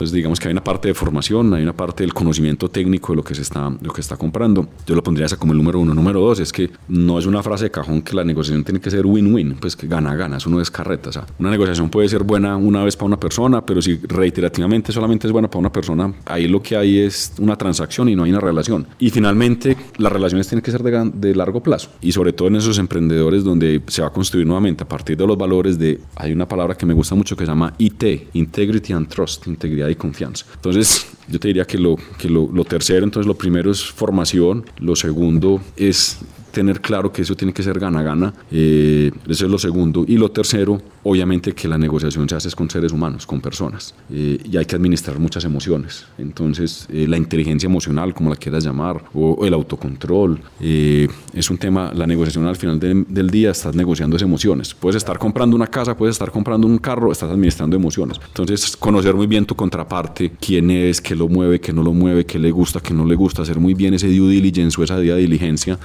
Entonces 0.00 0.14
digamos 0.14 0.40
que 0.40 0.48
hay 0.48 0.52
una 0.52 0.64
parte 0.64 0.88
de 0.88 0.94
formación, 0.94 1.52
hay 1.52 1.62
una 1.62 1.74
parte 1.74 2.02
del 2.02 2.14
conocimiento 2.14 2.70
técnico 2.70 3.12
de 3.12 3.16
lo 3.16 3.22
que 3.22 3.34
se 3.34 3.42
está, 3.42 3.70
lo 3.82 3.92
que 3.92 4.00
está 4.00 4.16
comprando. 4.16 4.66
Yo 4.86 4.94
lo 4.94 5.02
pondría 5.02 5.26
esa 5.26 5.36
como 5.36 5.52
el 5.52 5.58
número 5.58 5.78
uno. 5.78 5.92
Número 5.92 6.20
dos 6.20 6.40
es 6.40 6.52
que 6.52 6.70
no 6.88 7.18
es 7.18 7.26
una 7.26 7.42
frase 7.42 7.64
de 7.64 7.70
cajón 7.70 8.00
que 8.00 8.16
la 8.16 8.24
negociación 8.24 8.64
tiene 8.64 8.80
que 8.80 8.90
ser 8.90 9.04
win-win, 9.04 9.56
pues 9.60 9.76
que 9.76 9.86
gana, 9.86 10.14
gana, 10.16 10.38
eso 10.38 10.48
no 10.48 10.58
es 10.58 10.70
carreta. 10.70 11.10
O 11.10 11.12
sea, 11.12 11.26
una 11.38 11.50
negociación 11.50 11.90
puede 11.90 12.08
ser 12.08 12.22
buena 12.22 12.56
una 12.56 12.82
vez 12.82 12.96
para 12.96 13.08
una 13.08 13.20
persona, 13.20 13.64
pero 13.66 13.82
si 13.82 13.96
reiterativamente 13.96 14.90
solamente 14.90 15.26
es 15.26 15.32
buena 15.32 15.48
para 15.48 15.60
una 15.60 15.72
persona, 15.72 16.14
ahí 16.40 16.48
lo 16.48 16.62
que 16.62 16.76
hay 16.76 16.98
es 16.98 17.32
una 17.38 17.56
transacción 17.56 18.08
y 18.08 18.16
no 18.16 18.24
hay 18.24 18.30
una 18.30 18.40
relación. 18.40 18.86
Y 18.98 19.10
finalmente, 19.10 19.76
las 19.98 20.12
relaciones 20.12 20.48
tienen 20.48 20.62
que 20.62 20.70
ser 20.70 20.82
de, 20.82 21.10
de 21.14 21.34
largo 21.34 21.62
plazo 21.62 21.90
y 22.00 22.12
sobre 22.12 22.32
todo 22.32 22.48
en 22.48 22.56
esos 22.56 22.78
emprendedores 22.78 23.44
donde 23.44 23.82
se 23.86 24.02
va 24.02 24.08
a 24.08 24.12
construir 24.12 24.46
nuevamente 24.46 24.84
a 24.84 24.88
partir 24.88 25.16
de 25.16 25.26
los 25.26 25.36
valores 25.36 25.78
de, 25.78 26.00
hay 26.16 26.32
una 26.32 26.46
palabra 26.48 26.76
que 26.76 26.86
me 26.86 26.94
gusta 26.94 27.14
mucho 27.14 27.36
que 27.36 27.44
se 27.44 27.50
llama 27.50 27.74
IT, 27.78 28.28
Integrity 28.34 28.92
and 28.92 29.08
Trust, 29.08 29.46
integridad 29.46 29.88
y 29.88 29.94
confianza. 29.94 30.46
Entonces, 30.54 31.06
yo 31.28 31.38
te 31.38 31.48
diría 31.48 31.64
que 31.64 31.78
lo, 31.78 31.96
que 32.18 32.28
lo, 32.28 32.50
lo 32.52 32.64
tercero, 32.64 33.04
entonces 33.04 33.26
lo 33.26 33.34
primero 33.34 33.70
es 33.70 33.82
formación, 33.82 34.64
lo 34.78 34.96
segundo 34.96 35.60
es 35.76 36.18
tener 36.50 36.80
claro 36.80 37.12
que 37.12 37.22
eso 37.22 37.34
tiene 37.34 37.52
que 37.52 37.62
ser 37.62 37.78
gana-gana. 37.78 38.34
Eh, 38.50 39.10
eso 39.28 39.44
es 39.46 39.50
lo 39.50 39.58
segundo. 39.58 40.04
Y 40.06 40.16
lo 40.16 40.30
tercero, 40.30 40.80
obviamente 41.02 41.52
que 41.52 41.68
la 41.68 41.78
negociación 41.78 42.28
se 42.28 42.36
hace 42.36 42.50
con 42.52 42.68
seres 42.68 42.92
humanos, 42.92 43.26
con 43.26 43.40
personas. 43.40 43.94
Eh, 44.10 44.38
y 44.44 44.56
hay 44.56 44.64
que 44.64 44.76
administrar 44.76 45.18
muchas 45.18 45.44
emociones. 45.44 46.06
Entonces, 46.18 46.86
eh, 46.90 47.06
la 47.08 47.16
inteligencia 47.16 47.66
emocional, 47.66 48.14
como 48.14 48.30
la 48.30 48.36
quieras 48.36 48.64
llamar, 48.64 49.04
o, 49.14 49.44
el 49.46 49.54
autocontrol, 49.54 50.40
es 50.60 51.50
un 51.50 51.58
tema, 51.58 51.92
la 51.94 52.06
negociación 52.06 52.46
al 52.46 52.56
final 52.56 52.78
del 52.78 53.30
día 53.30 53.50
estás 53.50 53.74
negociando 53.74 54.16
esas 54.16 54.26
emociones. 54.26 54.74
Puedes 54.74 54.96
estar 54.96 55.18
comprando 55.18 55.56
una 55.56 55.66
casa, 55.66 55.96
puedes 55.96 56.14
estar 56.14 56.30
comprando 56.30 56.66
un 56.66 56.78
carro, 56.78 57.10
estás 57.12 57.30
administrando 57.30 57.76
emociones. 57.76 58.20
Entonces, 58.26 58.76
conocer 58.76 59.14
muy 59.14 59.26
bien 59.26 59.46
tu 59.46 59.54
contraparte, 59.54 60.32
quién 60.40 60.70
es, 60.70 61.00
qué 61.00 61.14
lo 61.14 61.28
mueve, 61.28 61.60
qué 61.60 61.72
no 61.72 61.82
lo 61.82 61.92
mueve, 61.92 62.26
qué 62.26 62.38
le 62.38 62.50
gusta, 62.50 62.80
qué 62.80 62.92
no 62.92 63.04
le 63.04 63.14
gusta, 63.14 63.42
hacer 63.42 63.58
muy 63.58 63.74
bien 63.74 63.94
ese 63.94 64.08
due 64.08 64.30
diligence 64.30 64.80
o 64.80 64.84
esa 64.84 64.98
diligencia 64.98 65.78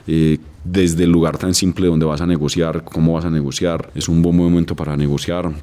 desde 0.65 1.03
el 1.03 1.11
lugar 1.11 1.37
tan 1.37 1.53
simple 1.53 1.87
donde 1.87 2.05
vas 2.05 2.21
a 2.21 2.25
negociar, 2.25 2.83
cómo 2.83 3.13
vas 3.13 3.25
a 3.25 3.29
negociar, 3.29 3.91
es 3.93 4.09
un 4.09 4.21
buen 4.21 4.35
momento 4.35 4.75
para 4.75 4.97
negociar, 4.97 5.04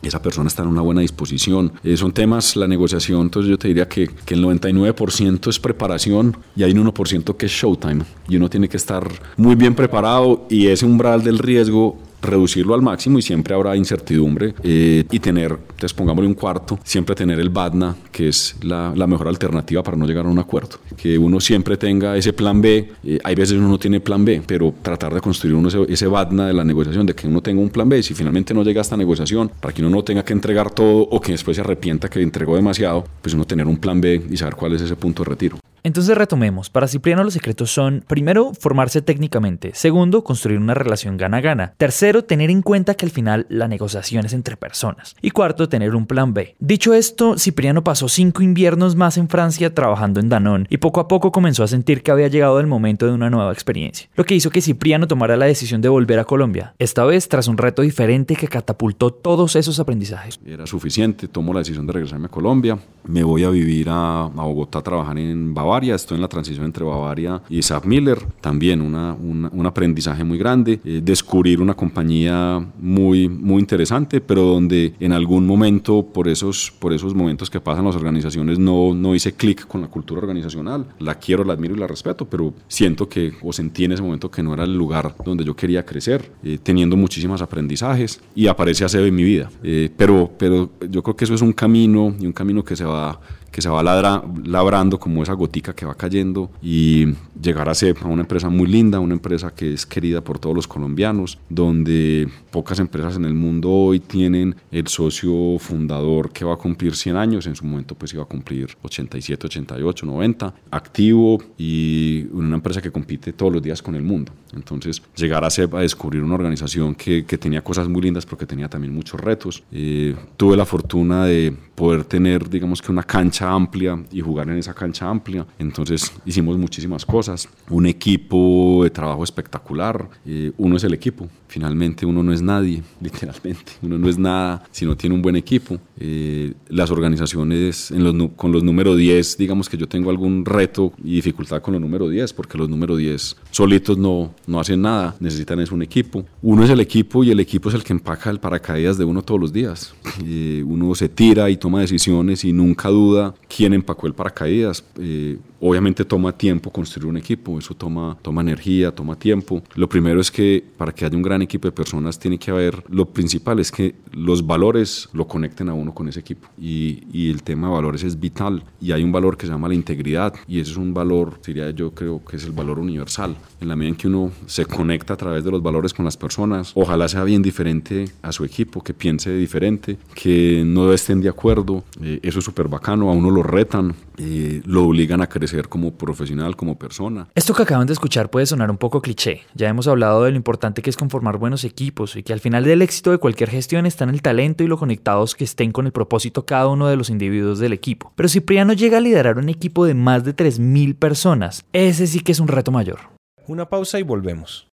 esa 0.03 0.23
persona 0.23 0.49
está 0.49 0.63
en 0.63 0.69
una 0.69 0.83
buena 0.83 1.01
disposición. 1.01 1.73
Eh, 1.85 1.97
son 1.97 2.13
temas, 2.13 2.57
la 2.57 2.69
negociación, 2.69 3.23
entonces 3.23 3.51
yo 3.51 3.59
te 3.59 3.69
diría 3.69 3.89
que, 3.89 4.09
que 4.09 4.35
el 4.35 4.45
99% 4.45 5.49
es 5.49 5.59
preparación 5.59 6.37
y 6.57 6.63
hay 6.63 6.73
un 6.73 6.87
1% 6.87 7.37
que 7.37 7.47
es 7.47 7.53
showtime 7.53 8.05
y 8.29 8.37
uno 8.37 8.49
tiene 8.49 8.69
que 8.69 8.77
estar 8.77 9.09
muy 9.37 9.55
bien 9.55 9.75
preparado 9.75 10.47
y 10.49 10.69
ese 10.69 10.87
umbral 10.87 11.23
del 11.23 11.39
riesgo 11.39 11.99
reducirlo 12.23 12.75
al 12.75 12.83
máximo 12.83 13.19
y 13.19 13.23
siempre 13.23 13.55
habrá 13.55 13.77
incertidumbre 13.77 14.55
eh, 14.63 15.05
y 15.11 15.19
tener, 15.19 15.51
entonces 15.53 15.93
pongámosle 15.93 16.29
un 16.29 16.35
cuarto, 16.35 16.79
siempre 16.85 17.15
tener 17.15 17.39
el 17.41 17.51
BADNA, 17.51 17.97
que 18.11 18.29
es 18.29 18.57
la, 18.63 18.93
la, 18.95 19.07
mejor 19.07 19.29
alternativa 19.29 19.83
para 19.83 19.97
no 19.97 20.07
llegar 20.07 20.25
a 20.25 20.29
un 20.29 20.39
acuerdo. 20.39 20.79
Que 20.97 21.19
uno 21.19 21.41
siempre 21.41 21.77
tenga 21.77 22.17
ese 22.17 22.33
plan 22.33 22.61
B, 22.61 22.93
eh, 23.05 23.19
hay 23.23 23.35
veces 23.35 23.59
uno 23.59 23.69
no 23.69 23.79
tiene 23.79 24.01
plan 24.01 24.25
B, 24.25 24.43
pero 24.47 24.73
tratar 24.81 25.13
de 25.13 25.21
construir 25.21 25.55
uno 25.55 25.69
ese, 25.69 25.85
ese 25.89 26.07
BADNA 26.07 26.47
de 26.47 26.53
la 26.53 26.65
negociación, 26.65 27.05
de 27.07 27.15
que 27.15 27.27
uno 27.27 27.43
tenga 27.43 27.61
un 27.61 27.71
plan 27.71 27.89
B, 27.89 28.03
si 28.03 28.15
finalmente 28.15 28.55
no 28.55 28.63
llega 28.63 28.81
a 28.81 28.83
esta 28.83 28.97
negociación, 28.97 29.51
para 29.61 29.75
que 29.75 29.83
uno 29.83 29.91
no 29.91 30.05
tenga 30.05 30.25
que 30.25 30.33
entregar 30.33 30.71
todo 30.71 31.03
o 31.03 31.21
que 31.21 31.33
después 31.33 31.57
se 31.57 31.61
arrepienta 31.61 32.09
que 32.09 32.23
entregó 32.23 32.57
demasiado, 32.57 33.05
pues 33.21 33.35
uno 33.35 33.45
tener 33.45 33.67
un 33.67 33.77
plan 33.77 34.01
B 34.01 34.23
y 34.31 34.37
saber 34.37 34.55
cuál 34.55 34.75
es 34.75 34.83
ese 34.83 34.97
punto 34.97 35.25
de 35.25 35.31
retiro. 35.31 35.59
Entonces 35.85 36.17
retomemos, 36.17 36.71
para 36.71 36.87
Cipriano 36.87 37.25
los 37.25 37.35
secretos 37.35 37.73
son, 37.73 38.05
primero, 38.07 38.53
formarse 38.55 39.03
técnicamente, 39.03 39.73
segundo, 39.75 40.23
construir 40.23 40.59
una 40.59 40.75
relación 40.75 41.17
gana-gana, 41.17 41.75
tercero, 41.77 42.23
tener 42.23 42.51
en 42.51 42.63
cuenta 42.63 42.95
que 42.95 43.05
al 43.05 43.11
final 43.11 43.47
la 43.49 43.67
negociación 43.67 44.25
es 44.25 44.33
entre 44.33 44.57
personas, 44.57 45.17
y 45.21 45.31
cuarto, 45.31 45.69
tener 45.69 45.97
un 45.97 46.07
plan 46.07 46.35
B. 46.35 46.55
Dicho 46.61 46.95
esto, 46.95 47.37
Cipriano 47.37 47.83
pasó 47.83 48.09
cinco 48.09 48.43
inviernos 48.43 48.95
más 48.95 49.19
en 49.19 49.29
Francia 49.29 49.75
trabajando 49.75 50.21
en 50.21 50.29
Danone 50.29 50.67
y 50.71 50.77
poco 50.77 51.01
a 51.01 51.09
poco 51.09 51.33
comenzó 51.33 51.65
a 51.65 51.69
sentir 51.69 52.05
que 52.05 52.13
había 52.13 52.29
llegado 52.29 52.61
el 52.61 52.69
momento 52.69 53.07
de 53.07 53.13
una 53.13 53.29
nueva 53.29 53.53
experiencia, 53.53 54.09
lo 54.15 54.25
que 54.25 54.37
hizo 54.37 54.51
que 54.51 54.61
Cipriano 54.61 55.09
tomara 55.09 55.37
la 55.37 55.47
decisión 55.47 55.81
de 55.81 55.89
volver 55.89 56.21
a 56.21 56.25
Colombia, 56.25 56.75
esta 56.79 57.05
vez 57.05 57.27
tras 57.27 57.49
un 57.49 57.59
reto 57.59 57.83
diferente 57.83 58.37
que 58.37 58.47
catapultó 58.47 59.13
todos 59.13 59.57
esos 59.57 59.81
aprendizajes. 59.81 60.39
Era 60.47 60.65
suficiente, 60.65 61.27
tomó 61.27 61.53
la 61.53 61.59
decisión 61.61 61.89
de 61.89 61.93
regresarme 61.93 62.27
a 62.27 62.31
Colombia, 62.31 62.79
me 63.05 63.25
voy 63.25 63.43
a 63.43 63.51
vivir 63.51 63.89
a, 63.89 64.27
a 64.27 64.29
Bogotá 64.29 64.79
a 64.79 64.83
trabajar 64.83 65.19
en 65.19 65.53
Bavaria, 65.53 65.72
estoy 65.81 66.17
en 66.17 66.23
la 66.23 66.29
transición 66.29 66.67
entre 66.67 66.85
Bavaria 66.85 67.41
y 67.49 67.63
Saab 67.63 67.87
Miller, 67.87 68.19
también 68.41 68.81
una, 68.81 69.15
un 69.15 69.67
aprendizaje 69.67 70.23
muy 70.23 70.39
grande, 70.39 70.81
eh, 70.85 71.01
descubrir 71.03 71.61
una 71.61 71.75
compañía 71.75 72.65
muy, 72.79 73.29
muy 73.29 73.61
interesante, 73.61 74.21
pero 74.21 74.43
donde 74.43 74.95
en 75.01 75.13
algún 75.13 75.47
momento, 75.47 76.05
por 76.13 76.29
esos, 76.29 76.73
por 76.79 76.93
esos 76.93 77.15
momentos 77.15 77.49
que 77.49 77.61
pasan 77.61 77.87
las 77.87 77.97
organizaciones, 77.97 78.59
no, 78.59 78.95
no 78.95 79.15
hice 79.15 79.33
clic 79.33 79.67
con 79.67 79.81
la 79.81 79.89
cultura 79.89 80.21
organizacional. 80.21 80.87
La 80.99 81.15
quiero, 81.15 81.45
la 81.45 81.55
admiro 81.55 81.75
y 81.75 81.79
la 81.79 81.87
respeto, 81.87 82.27
pero 82.27 82.53
siento 82.69 83.09
que, 83.09 83.33
o 83.43 83.53
sentí 83.53 83.85
en 83.85 83.93
ese 83.93 84.03
momento 84.03 84.31
que 84.31 84.43
no 84.43 84.53
era 84.53 84.65
el 84.65 84.77
lugar 84.77 85.15
donde 85.25 85.45
yo 85.45 85.57
quería 85.57 85.85
crecer, 85.85 86.33
eh, 86.43 86.59
teniendo 86.63 86.97
muchísimos 86.97 87.41
aprendizajes 87.41 88.21
y 88.35 88.47
aparece 88.47 88.85
ACEB 88.85 89.07
en 89.07 89.15
mi 89.15 89.25
vida. 89.25 89.51
Eh, 89.63 89.91
pero, 89.97 90.31
pero 90.39 90.71
yo 90.89 91.03
creo 91.03 91.17
que 91.17 91.25
eso 91.25 91.35
es 91.35 91.43
un 91.43 91.53
camino 91.53 92.15
y 92.21 92.27
un 92.27 92.33
camino 92.33 92.63
que 92.63 92.77
se 92.77 92.85
va 92.85 93.21
que 93.53 93.61
se 93.61 93.69
va 93.69 93.83
labrando 93.83 94.99
como 94.99 95.23
esa 95.23 95.35
gotica 95.35 95.75
que 95.75 95.85
va 95.85 95.95
cayendo 95.95 96.51
y 96.63 97.15
llegar 97.41 97.69
a 97.69 97.75
ser 97.75 97.97
una 98.05 98.23
empresa 98.23 98.49
muy 98.49 98.67
linda, 98.67 98.99
una 98.99 99.15
empresa 99.15 99.55
que 99.55 99.75
es 99.75 99.85
querida 99.85 100.23
por 100.23 100.39
todos 100.39 100.57
los 100.57 100.67
colombianos, 100.67 101.39
donde 101.51 102.29
pocas 102.51 102.79
empresas 102.79 103.17
en 103.17 103.27
el 103.27 103.35
mundo 103.35 103.71
hoy 103.71 104.01
tienen 104.01 104.57
el 104.71 104.89
socio 104.89 105.59
fundador 105.59 106.33
que 106.33 106.45
va 106.45 106.55
a 106.55 106.57
cumplir 106.57 106.97
100 106.97 107.17
años, 107.17 107.47
en 107.47 107.55
su 107.55 107.67
momento 107.67 107.95
pues 107.95 108.15
iba 108.15 108.23
a 108.23 108.27
cumplir 108.27 108.75
87, 108.83 109.47
88, 109.47 110.07
90, 110.07 110.55
activo 110.71 111.39
y 111.59 112.27
una 112.33 112.57
empresa 112.57 112.81
que 112.81 112.91
compite 112.91 113.35
todos 113.35 113.53
los 113.53 113.63
días 113.63 113.83
con 113.83 113.95
el 113.95 114.03
mundo. 114.03 114.33
Entonces 114.55 115.03
llegar 115.15 115.45
a, 115.45 115.51
ser, 115.51 115.69
a 115.75 115.81
descubrir 115.81 116.23
una 116.23 116.35
organización 116.35 116.95
que, 116.95 117.25
que, 117.25 117.39
tenía 117.39 117.63
cosas 117.63 117.89
muy 117.89 118.03
lindas 118.03 118.25
porque 118.25 118.47
tenía 118.47 118.69
también 118.69 118.95
muchos 118.95 119.21
retos. 119.21 119.63
Eh, 119.73 120.15
tuve 120.37 120.57
la 120.57 120.65
fortuna 120.65 121.25
de 121.27 121.55
poder 121.75 122.05
tener 122.05 122.49
digamos 122.49 122.81
que 122.81 122.93
una 122.93 123.03
cancha 123.03 123.42
amplia 123.51 124.03
y 124.11 124.21
jugar 124.21 124.49
en 124.49 124.59
esa 124.59 124.75
cancha 124.75 125.09
amplia. 125.09 125.47
Entonces 125.59 126.13
hicimos 126.25 126.59
muchísimas 126.59 127.07
cosas. 127.07 127.49
Un 127.71 127.87
equipo 127.87 128.81
de 128.85 128.91
trabajo 128.91 129.25
espectacular. 129.25 130.09
Eh, 130.27 130.53
uno 130.59 130.77
es 130.77 130.85
el 130.85 130.95
equipo. 130.95 131.29
Finalmente 131.49 132.07
uno 132.07 132.23
no 132.23 132.33
es 132.33 132.43
nadie, 132.43 132.83
literalmente. 133.01 133.73
Uno 133.83 133.99
no 133.99 134.09
es 134.09 134.19
nada 134.19 134.63
si 134.71 134.87
no 134.87 134.97
tiene 134.97 135.15
un 135.15 135.23
buen 135.23 135.37
equipo. 135.37 135.79
Eh, 135.99 136.53
las 136.69 136.91
organizaciones 136.91 137.91
en 137.91 138.05
los, 138.05 138.31
con 138.37 138.53
los 138.53 138.63
número 138.63 138.97
10, 138.97 139.37
digamos 139.39 139.69
que 139.69 139.77
yo 139.77 139.87
tengo 139.87 140.11
algún 140.11 140.45
reto 140.45 140.93
y 141.05 141.17
dificultad 141.17 141.61
con 141.61 141.73
los 141.73 141.81
número 141.81 142.09
10, 142.09 142.33
porque 142.33 142.59
los 142.59 142.69
número 142.69 142.97
10 142.97 143.37
solitos 143.51 143.99
no, 143.99 144.35
no 144.47 144.61
hacen 144.61 144.83
nada, 144.83 145.15
necesitan 145.21 145.61
es 145.61 145.73
un 145.73 145.83
equipo. 145.83 146.25
Uno 146.43 146.65
es 146.65 146.71
el 146.71 146.81
equipo 146.81 147.23
y 147.23 147.31
el 147.31 147.41
equipo 147.41 147.69
es 147.69 147.75
el 147.75 147.85
que 147.85 147.93
empaca 147.93 148.31
el 148.31 148.41
paracaídas 148.41 148.99
de 148.99 149.05
uno 149.05 149.23
todos 149.23 149.41
los 149.41 149.53
días. 149.53 149.95
Eh, 150.25 150.65
uno 150.67 150.95
se 150.95 151.09
tira 151.09 151.51
y 151.51 151.57
toma 151.57 151.81
decisiones 151.81 152.45
y 152.45 152.53
nunca 152.53 152.89
duda 152.89 153.32
quién 153.55 153.75
empacó 153.75 154.07
el 154.07 154.15
paracaídas. 154.15 154.85
Eh, 154.99 155.39
obviamente 155.63 156.05
toma 156.05 156.33
tiempo 156.33 156.71
construir 156.71 157.09
un 157.09 157.17
equipo, 157.17 157.59
eso 157.59 157.75
toma, 157.75 158.19
toma 158.21 158.43
energía, 158.43 158.93
toma 158.93 159.17
tiempo. 159.17 159.63
Lo 159.77 159.89
primero 159.89 160.21
es 160.21 160.31
que 160.31 160.63
para 160.77 160.93
que 160.93 161.05
haya 161.05 161.17
un 161.17 161.23
gran 161.23 161.41
equipo 161.41 161.69
de 161.69 161.73
personas 161.73 162.19
tiene 162.19 162.37
que 162.37 162.51
haber, 162.51 162.83
lo 162.89 163.07
principal 163.07 163.61
es 163.61 163.71
que 163.71 163.95
los 164.11 164.45
valores 164.45 165.09
lo 165.13 165.27
conecten 165.29 165.69
a 165.69 165.75
uno 165.75 165.95
con 165.95 166.09
ese 166.09 166.21
equipo. 166.21 166.49
Y, 166.59 167.01
el 167.23 167.45
tema 167.45 167.69
de 167.69 167.75
valores 167.75 168.03
es 168.03 168.19
vital 168.19 168.65
y 168.81 168.91
hay 168.91 169.05
un 169.05 169.13
valor 169.13 169.37
que 169.37 169.47
se 169.47 169.53
llama 169.53 169.69
la 169.69 169.75
integridad 169.75 170.35
y 170.49 170.59
ese 170.59 170.73
es 170.73 170.77
un 170.77 170.93
valor, 170.93 171.41
diría 171.47 171.71
yo 171.71 171.93
creo 171.93 172.23
que 172.25 172.37
es 172.37 172.45
el 172.45 172.51
valor 172.51 172.81
universal. 172.81 173.37
En 173.61 173.69
la 173.69 173.77
medida 173.77 173.91
en 173.91 173.97
que 173.97 174.09
uno 174.09 174.33
se 174.47 174.67
conecta 174.67 175.15
a 175.15 175.17
través 175.17 175.45
de 175.45 175.51
los 175.53 175.63
valores 175.63 175.95
con 175.95 176.05
las 176.05 176.17
personas, 176.17 176.73
ojalá 176.75 177.07
sea 177.09 177.23
bien 177.23 177.41
diferente 177.41 178.07
a 178.23 178.33
su 178.33 178.45
equipo, 178.45 178.83
que 178.83 178.93
piense 178.93 179.33
diferente, 179.35 179.99
que 180.15 180.65
no 180.67 180.93
estén 180.93 181.21
de 181.21 181.29
acuerdo, 181.29 181.85
eh, 182.03 182.19
eso 182.23 182.41
es 182.41 182.45
súper 182.45 182.67
bacano, 182.67 183.09
a 183.09 183.13
uno 183.13 183.31
lo 183.31 183.45
retan, 183.45 183.95
eh, 184.19 184.63
lo 184.65 184.85
obligan 184.85 185.23
a 185.23 185.29
crecer 185.53 185.69
como 185.69 185.93
profesional, 185.93 186.57
como 186.57 186.79
persona. 186.79 187.29
Esto 187.35 187.53
que 187.53 187.63
acaban 187.63 187.87
de 187.87 187.93
escuchar 187.93 188.31
puede 188.31 188.47
sonar 188.47 188.71
un 188.71 188.79
poco 188.79 189.03
cliché. 189.03 189.43
Ya 189.55 189.69
hemos 189.69 189.87
hablado 189.87 190.25
de 190.25 190.31
lo 190.31 190.37
importante 190.37 190.81
que 190.81 190.89
es 190.89 190.97
conformar 190.97 191.37
buenos 191.37 191.65
equipos 191.65 192.17
y 192.17 192.23
que 192.23 192.33
al 192.33 192.41
final 192.41 192.65
del 192.65 192.81
éxito 192.81 193.11
de 193.11 193.19
cualquier 193.19 193.51
gestión 193.51 193.85
está 193.85 194.05
en 194.05 194.11
el 194.11 194.23
talento 194.23 194.65
y 194.65 194.67
lo 194.67 194.79
conectados 194.79 195.35
que 195.35 195.45
estén 195.45 195.73
con 195.73 195.85
el 195.85 195.93
propósito 195.93 196.47
cada 196.47 196.69
uno 196.69 196.89
de 196.89 196.97
los 196.97 197.11
individuos 197.11 197.59
del 197.59 197.75
equipo. 197.75 198.13
Pero 198.17 198.29
Cipriano 198.29 198.73
llega 198.73 198.99
a 198.99 199.03
liderar 199.03 199.37
un 199.37 199.51
equipo 199.51 199.85
de 199.85 199.95
más 199.95 200.25
de 200.25 200.35
3.000 200.35 200.97
personas. 200.97 201.65
Ese 201.73 202.07
sí 202.07 202.21
que 202.21 202.33
es 202.33 202.41
un 202.41 202.49
reto 202.49 202.73
mayor. 202.73 203.01
Una 203.47 203.69
pausa 203.69 203.99
y 203.99 204.03
volvemos. 204.03 204.72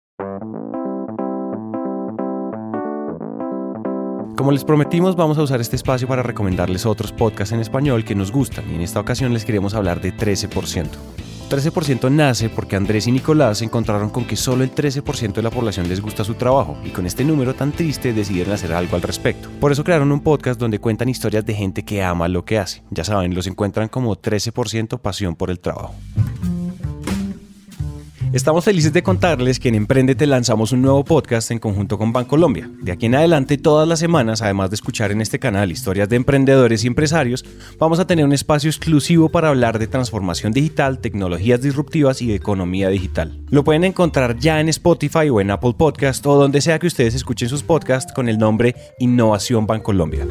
Como 4.38 4.52
les 4.52 4.62
prometimos, 4.62 5.16
vamos 5.16 5.36
a 5.36 5.42
usar 5.42 5.60
este 5.60 5.74
espacio 5.74 6.06
para 6.06 6.22
recomendarles 6.22 6.86
otros 6.86 7.10
podcasts 7.10 7.52
en 7.52 7.58
español 7.58 8.04
que 8.04 8.14
nos 8.14 8.30
gustan 8.30 8.70
y 8.70 8.76
en 8.76 8.82
esta 8.82 9.00
ocasión 9.00 9.34
les 9.34 9.44
queremos 9.44 9.74
hablar 9.74 10.00
de 10.00 10.14
13%. 10.14 10.86
13% 11.50 12.08
nace 12.08 12.48
porque 12.48 12.76
Andrés 12.76 13.08
y 13.08 13.10
Nicolás 13.10 13.58
se 13.58 13.64
encontraron 13.64 14.10
con 14.10 14.24
que 14.24 14.36
solo 14.36 14.62
el 14.62 14.72
13% 14.72 15.32
de 15.32 15.42
la 15.42 15.50
población 15.50 15.88
les 15.88 16.00
gusta 16.00 16.22
su 16.22 16.34
trabajo 16.34 16.78
y 16.84 16.90
con 16.90 17.04
este 17.04 17.24
número 17.24 17.52
tan 17.54 17.72
triste 17.72 18.12
decidieron 18.12 18.54
hacer 18.54 18.72
algo 18.72 18.94
al 18.94 19.02
respecto. 19.02 19.48
Por 19.58 19.72
eso 19.72 19.82
crearon 19.82 20.12
un 20.12 20.20
podcast 20.20 20.60
donde 20.60 20.78
cuentan 20.78 21.08
historias 21.08 21.44
de 21.44 21.54
gente 21.54 21.84
que 21.84 22.04
ama 22.04 22.28
lo 22.28 22.44
que 22.44 22.58
hace. 22.58 22.84
Ya 22.90 23.02
saben, 23.02 23.34
los 23.34 23.48
encuentran 23.48 23.88
como 23.88 24.14
13% 24.14 25.00
pasión 25.00 25.34
por 25.34 25.50
el 25.50 25.58
trabajo. 25.58 25.96
Estamos 28.32 28.62
felices 28.62 28.92
de 28.92 29.02
contarles 29.02 29.58
que 29.58 29.70
en 29.70 29.74
Emprendete 29.74 30.26
lanzamos 30.26 30.72
un 30.72 30.82
nuevo 30.82 31.02
podcast 31.02 31.50
en 31.50 31.58
conjunto 31.58 31.96
con 31.96 32.12
Bancolombia. 32.12 32.70
De 32.82 32.92
aquí 32.92 33.06
en 33.06 33.14
adelante, 33.14 33.56
todas 33.56 33.88
las 33.88 34.00
semanas, 34.00 34.42
además 34.42 34.68
de 34.68 34.74
escuchar 34.74 35.12
en 35.12 35.22
este 35.22 35.38
canal 35.38 35.72
historias 35.72 36.10
de 36.10 36.16
emprendedores 36.16 36.84
y 36.84 36.88
empresarios, 36.88 37.42
vamos 37.78 38.00
a 38.00 38.06
tener 38.06 38.26
un 38.26 38.34
espacio 38.34 38.68
exclusivo 38.68 39.30
para 39.30 39.48
hablar 39.48 39.78
de 39.78 39.86
transformación 39.86 40.52
digital, 40.52 40.98
tecnologías 40.98 41.62
disruptivas 41.62 42.20
y 42.20 42.34
economía 42.34 42.90
digital. 42.90 43.40
Lo 43.48 43.64
pueden 43.64 43.84
encontrar 43.84 44.38
ya 44.38 44.60
en 44.60 44.68
Spotify 44.68 45.30
o 45.30 45.40
en 45.40 45.50
Apple 45.50 45.74
Podcast 45.78 46.26
o 46.26 46.34
donde 46.36 46.60
sea 46.60 46.78
que 46.78 46.86
ustedes 46.86 47.14
escuchen 47.14 47.48
sus 47.48 47.62
podcasts 47.62 48.12
con 48.12 48.28
el 48.28 48.36
nombre 48.36 48.74
Innovación 48.98 49.66
Bancolombia. 49.66 50.26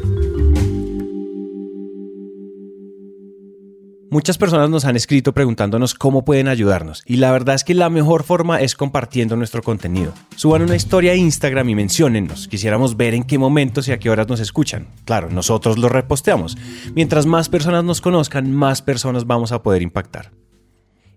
Muchas 4.10 4.38
personas 4.38 4.70
nos 4.70 4.86
han 4.86 4.96
escrito 4.96 5.34
preguntándonos 5.34 5.92
cómo 5.92 6.24
pueden 6.24 6.48
ayudarnos 6.48 7.02
y 7.04 7.16
la 7.16 7.30
verdad 7.30 7.54
es 7.56 7.62
que 7.62 7.74
la 7.74 7.90
mejor 7.90 8.22
forma 8.22 8.58
es 8.58 8.74
compartiendo 8.74 9.36
nuestro 9.36 9.62
contenido. 9.62 10.14
Suban 10.34 10.62
una 10.62 10.76
historia 10.76 11.12
a 11.12 11.16
Instagram 11.16 11.68
y 11.68 11.74
menciónennos. 11.74 12.48
Quisiéramos 12.48 12.96
ver 12.96 13.12
en 13.12 13.24
qué 13.24 13.36
momentos 13.36 13.86
y 13.86 13.92
a 13.92 13.98
qué 13.98 14.08
horas 14.08 14.26
nos 14.26 14.40
escuchan. 14.40 14.88
Claro, 15.04 15.28
nosotros 15.28 15.76
lo 15.76 15.90
reposteamos. 15.90 16.56
Mientras 16.94 17.26
más 17.26 17.50
personas 17.50 17.84
nos 17.84 18.00
conozcan, 18.00 18.50
más 18.50 18.80
personas 18.80 19.26
vamos 19.26 19.52
a 19.52 19.62
poder 19.62 19.82
impactar. 19.82 20.30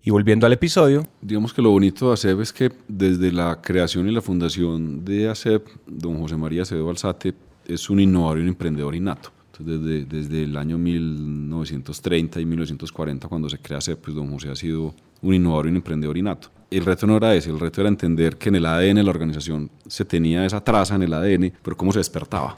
Y 0.03 0.09
volviendo 0.09 0.45
al 0.45 0.51
episodio. 0.51 1.07
Digamos 1.21 1.53
que 1.53 1.61
lo 1.61 1.69
bonito 1.69 2.07
de 2.07 2.13
ACEP 2.15 2.41
es 2.41 2.51
que 2.51 2.73
desde 2.89 3.31
la 3.31 3.61
creación 3.61 4.09
y 4.09 4.11
la 4.11 4.21
fundación 4.21 5.05
de 5.05 5.29
ACEP, 5.29 5.65
don 5.87 6.19
José 6.19 6.35
María 6.35 6.63
Acevedo 6.63 6.89
Alzate 6.89 7.35
es 7.65 7.89
un 7.89 8.01
innovador 8.01 8.39
y 8.39 8.41
un 8.41 8.47
emprendedor 8.49 8.95
innato 8.95 9.31
desde, 9.65 10.05
desde 10.05 10.43
el 10.43 10.57
año 10.57 10.77
1930 10.77 12.39
y 12.39 12.45
1940, 12.45 13.27
cuando 13.27 13.49
se 13.49 13.57
crea 13.57 13.81
CEP, 13.81 13.99
pues 13.99 14.15
don 14.15 14.31
José 14.31 14.49
ha 14.49 14.55
sido 14.55 14.93
un 15.21 15.33
innovador 15.33 15.67
y 15.67 15.69
un 15.69 15.75
emprendedor 15.77 16.17
innato. 16.17 16.49
El 16.69 16.85
reto 16.85 17.05
no 17.05 17.17
era 17.17 17.35
ese, 17.35 17.49
el 17.49 17.59
reto 17.59 17.81
era 17.81 17.89
entender 17.89 18.37
que 18.37 18.49
en 18.49 18.55
el 18.55 18.65
ADN 18.65 18.95
de 18.95 19.03
la 19.03 19.09
organización 19.09 19.69
se 19.87 20.05
tenía 20.05 20.45
esa 20.45 20.63
traza 20.63 20.95
en 20.95 21.03
el 21.03 21.13
ADN, 21.13 21.51
pero 21.61 21.75
cómo 21.75 21.91
se 21.91 21.99
despertaba. 21.99 22.55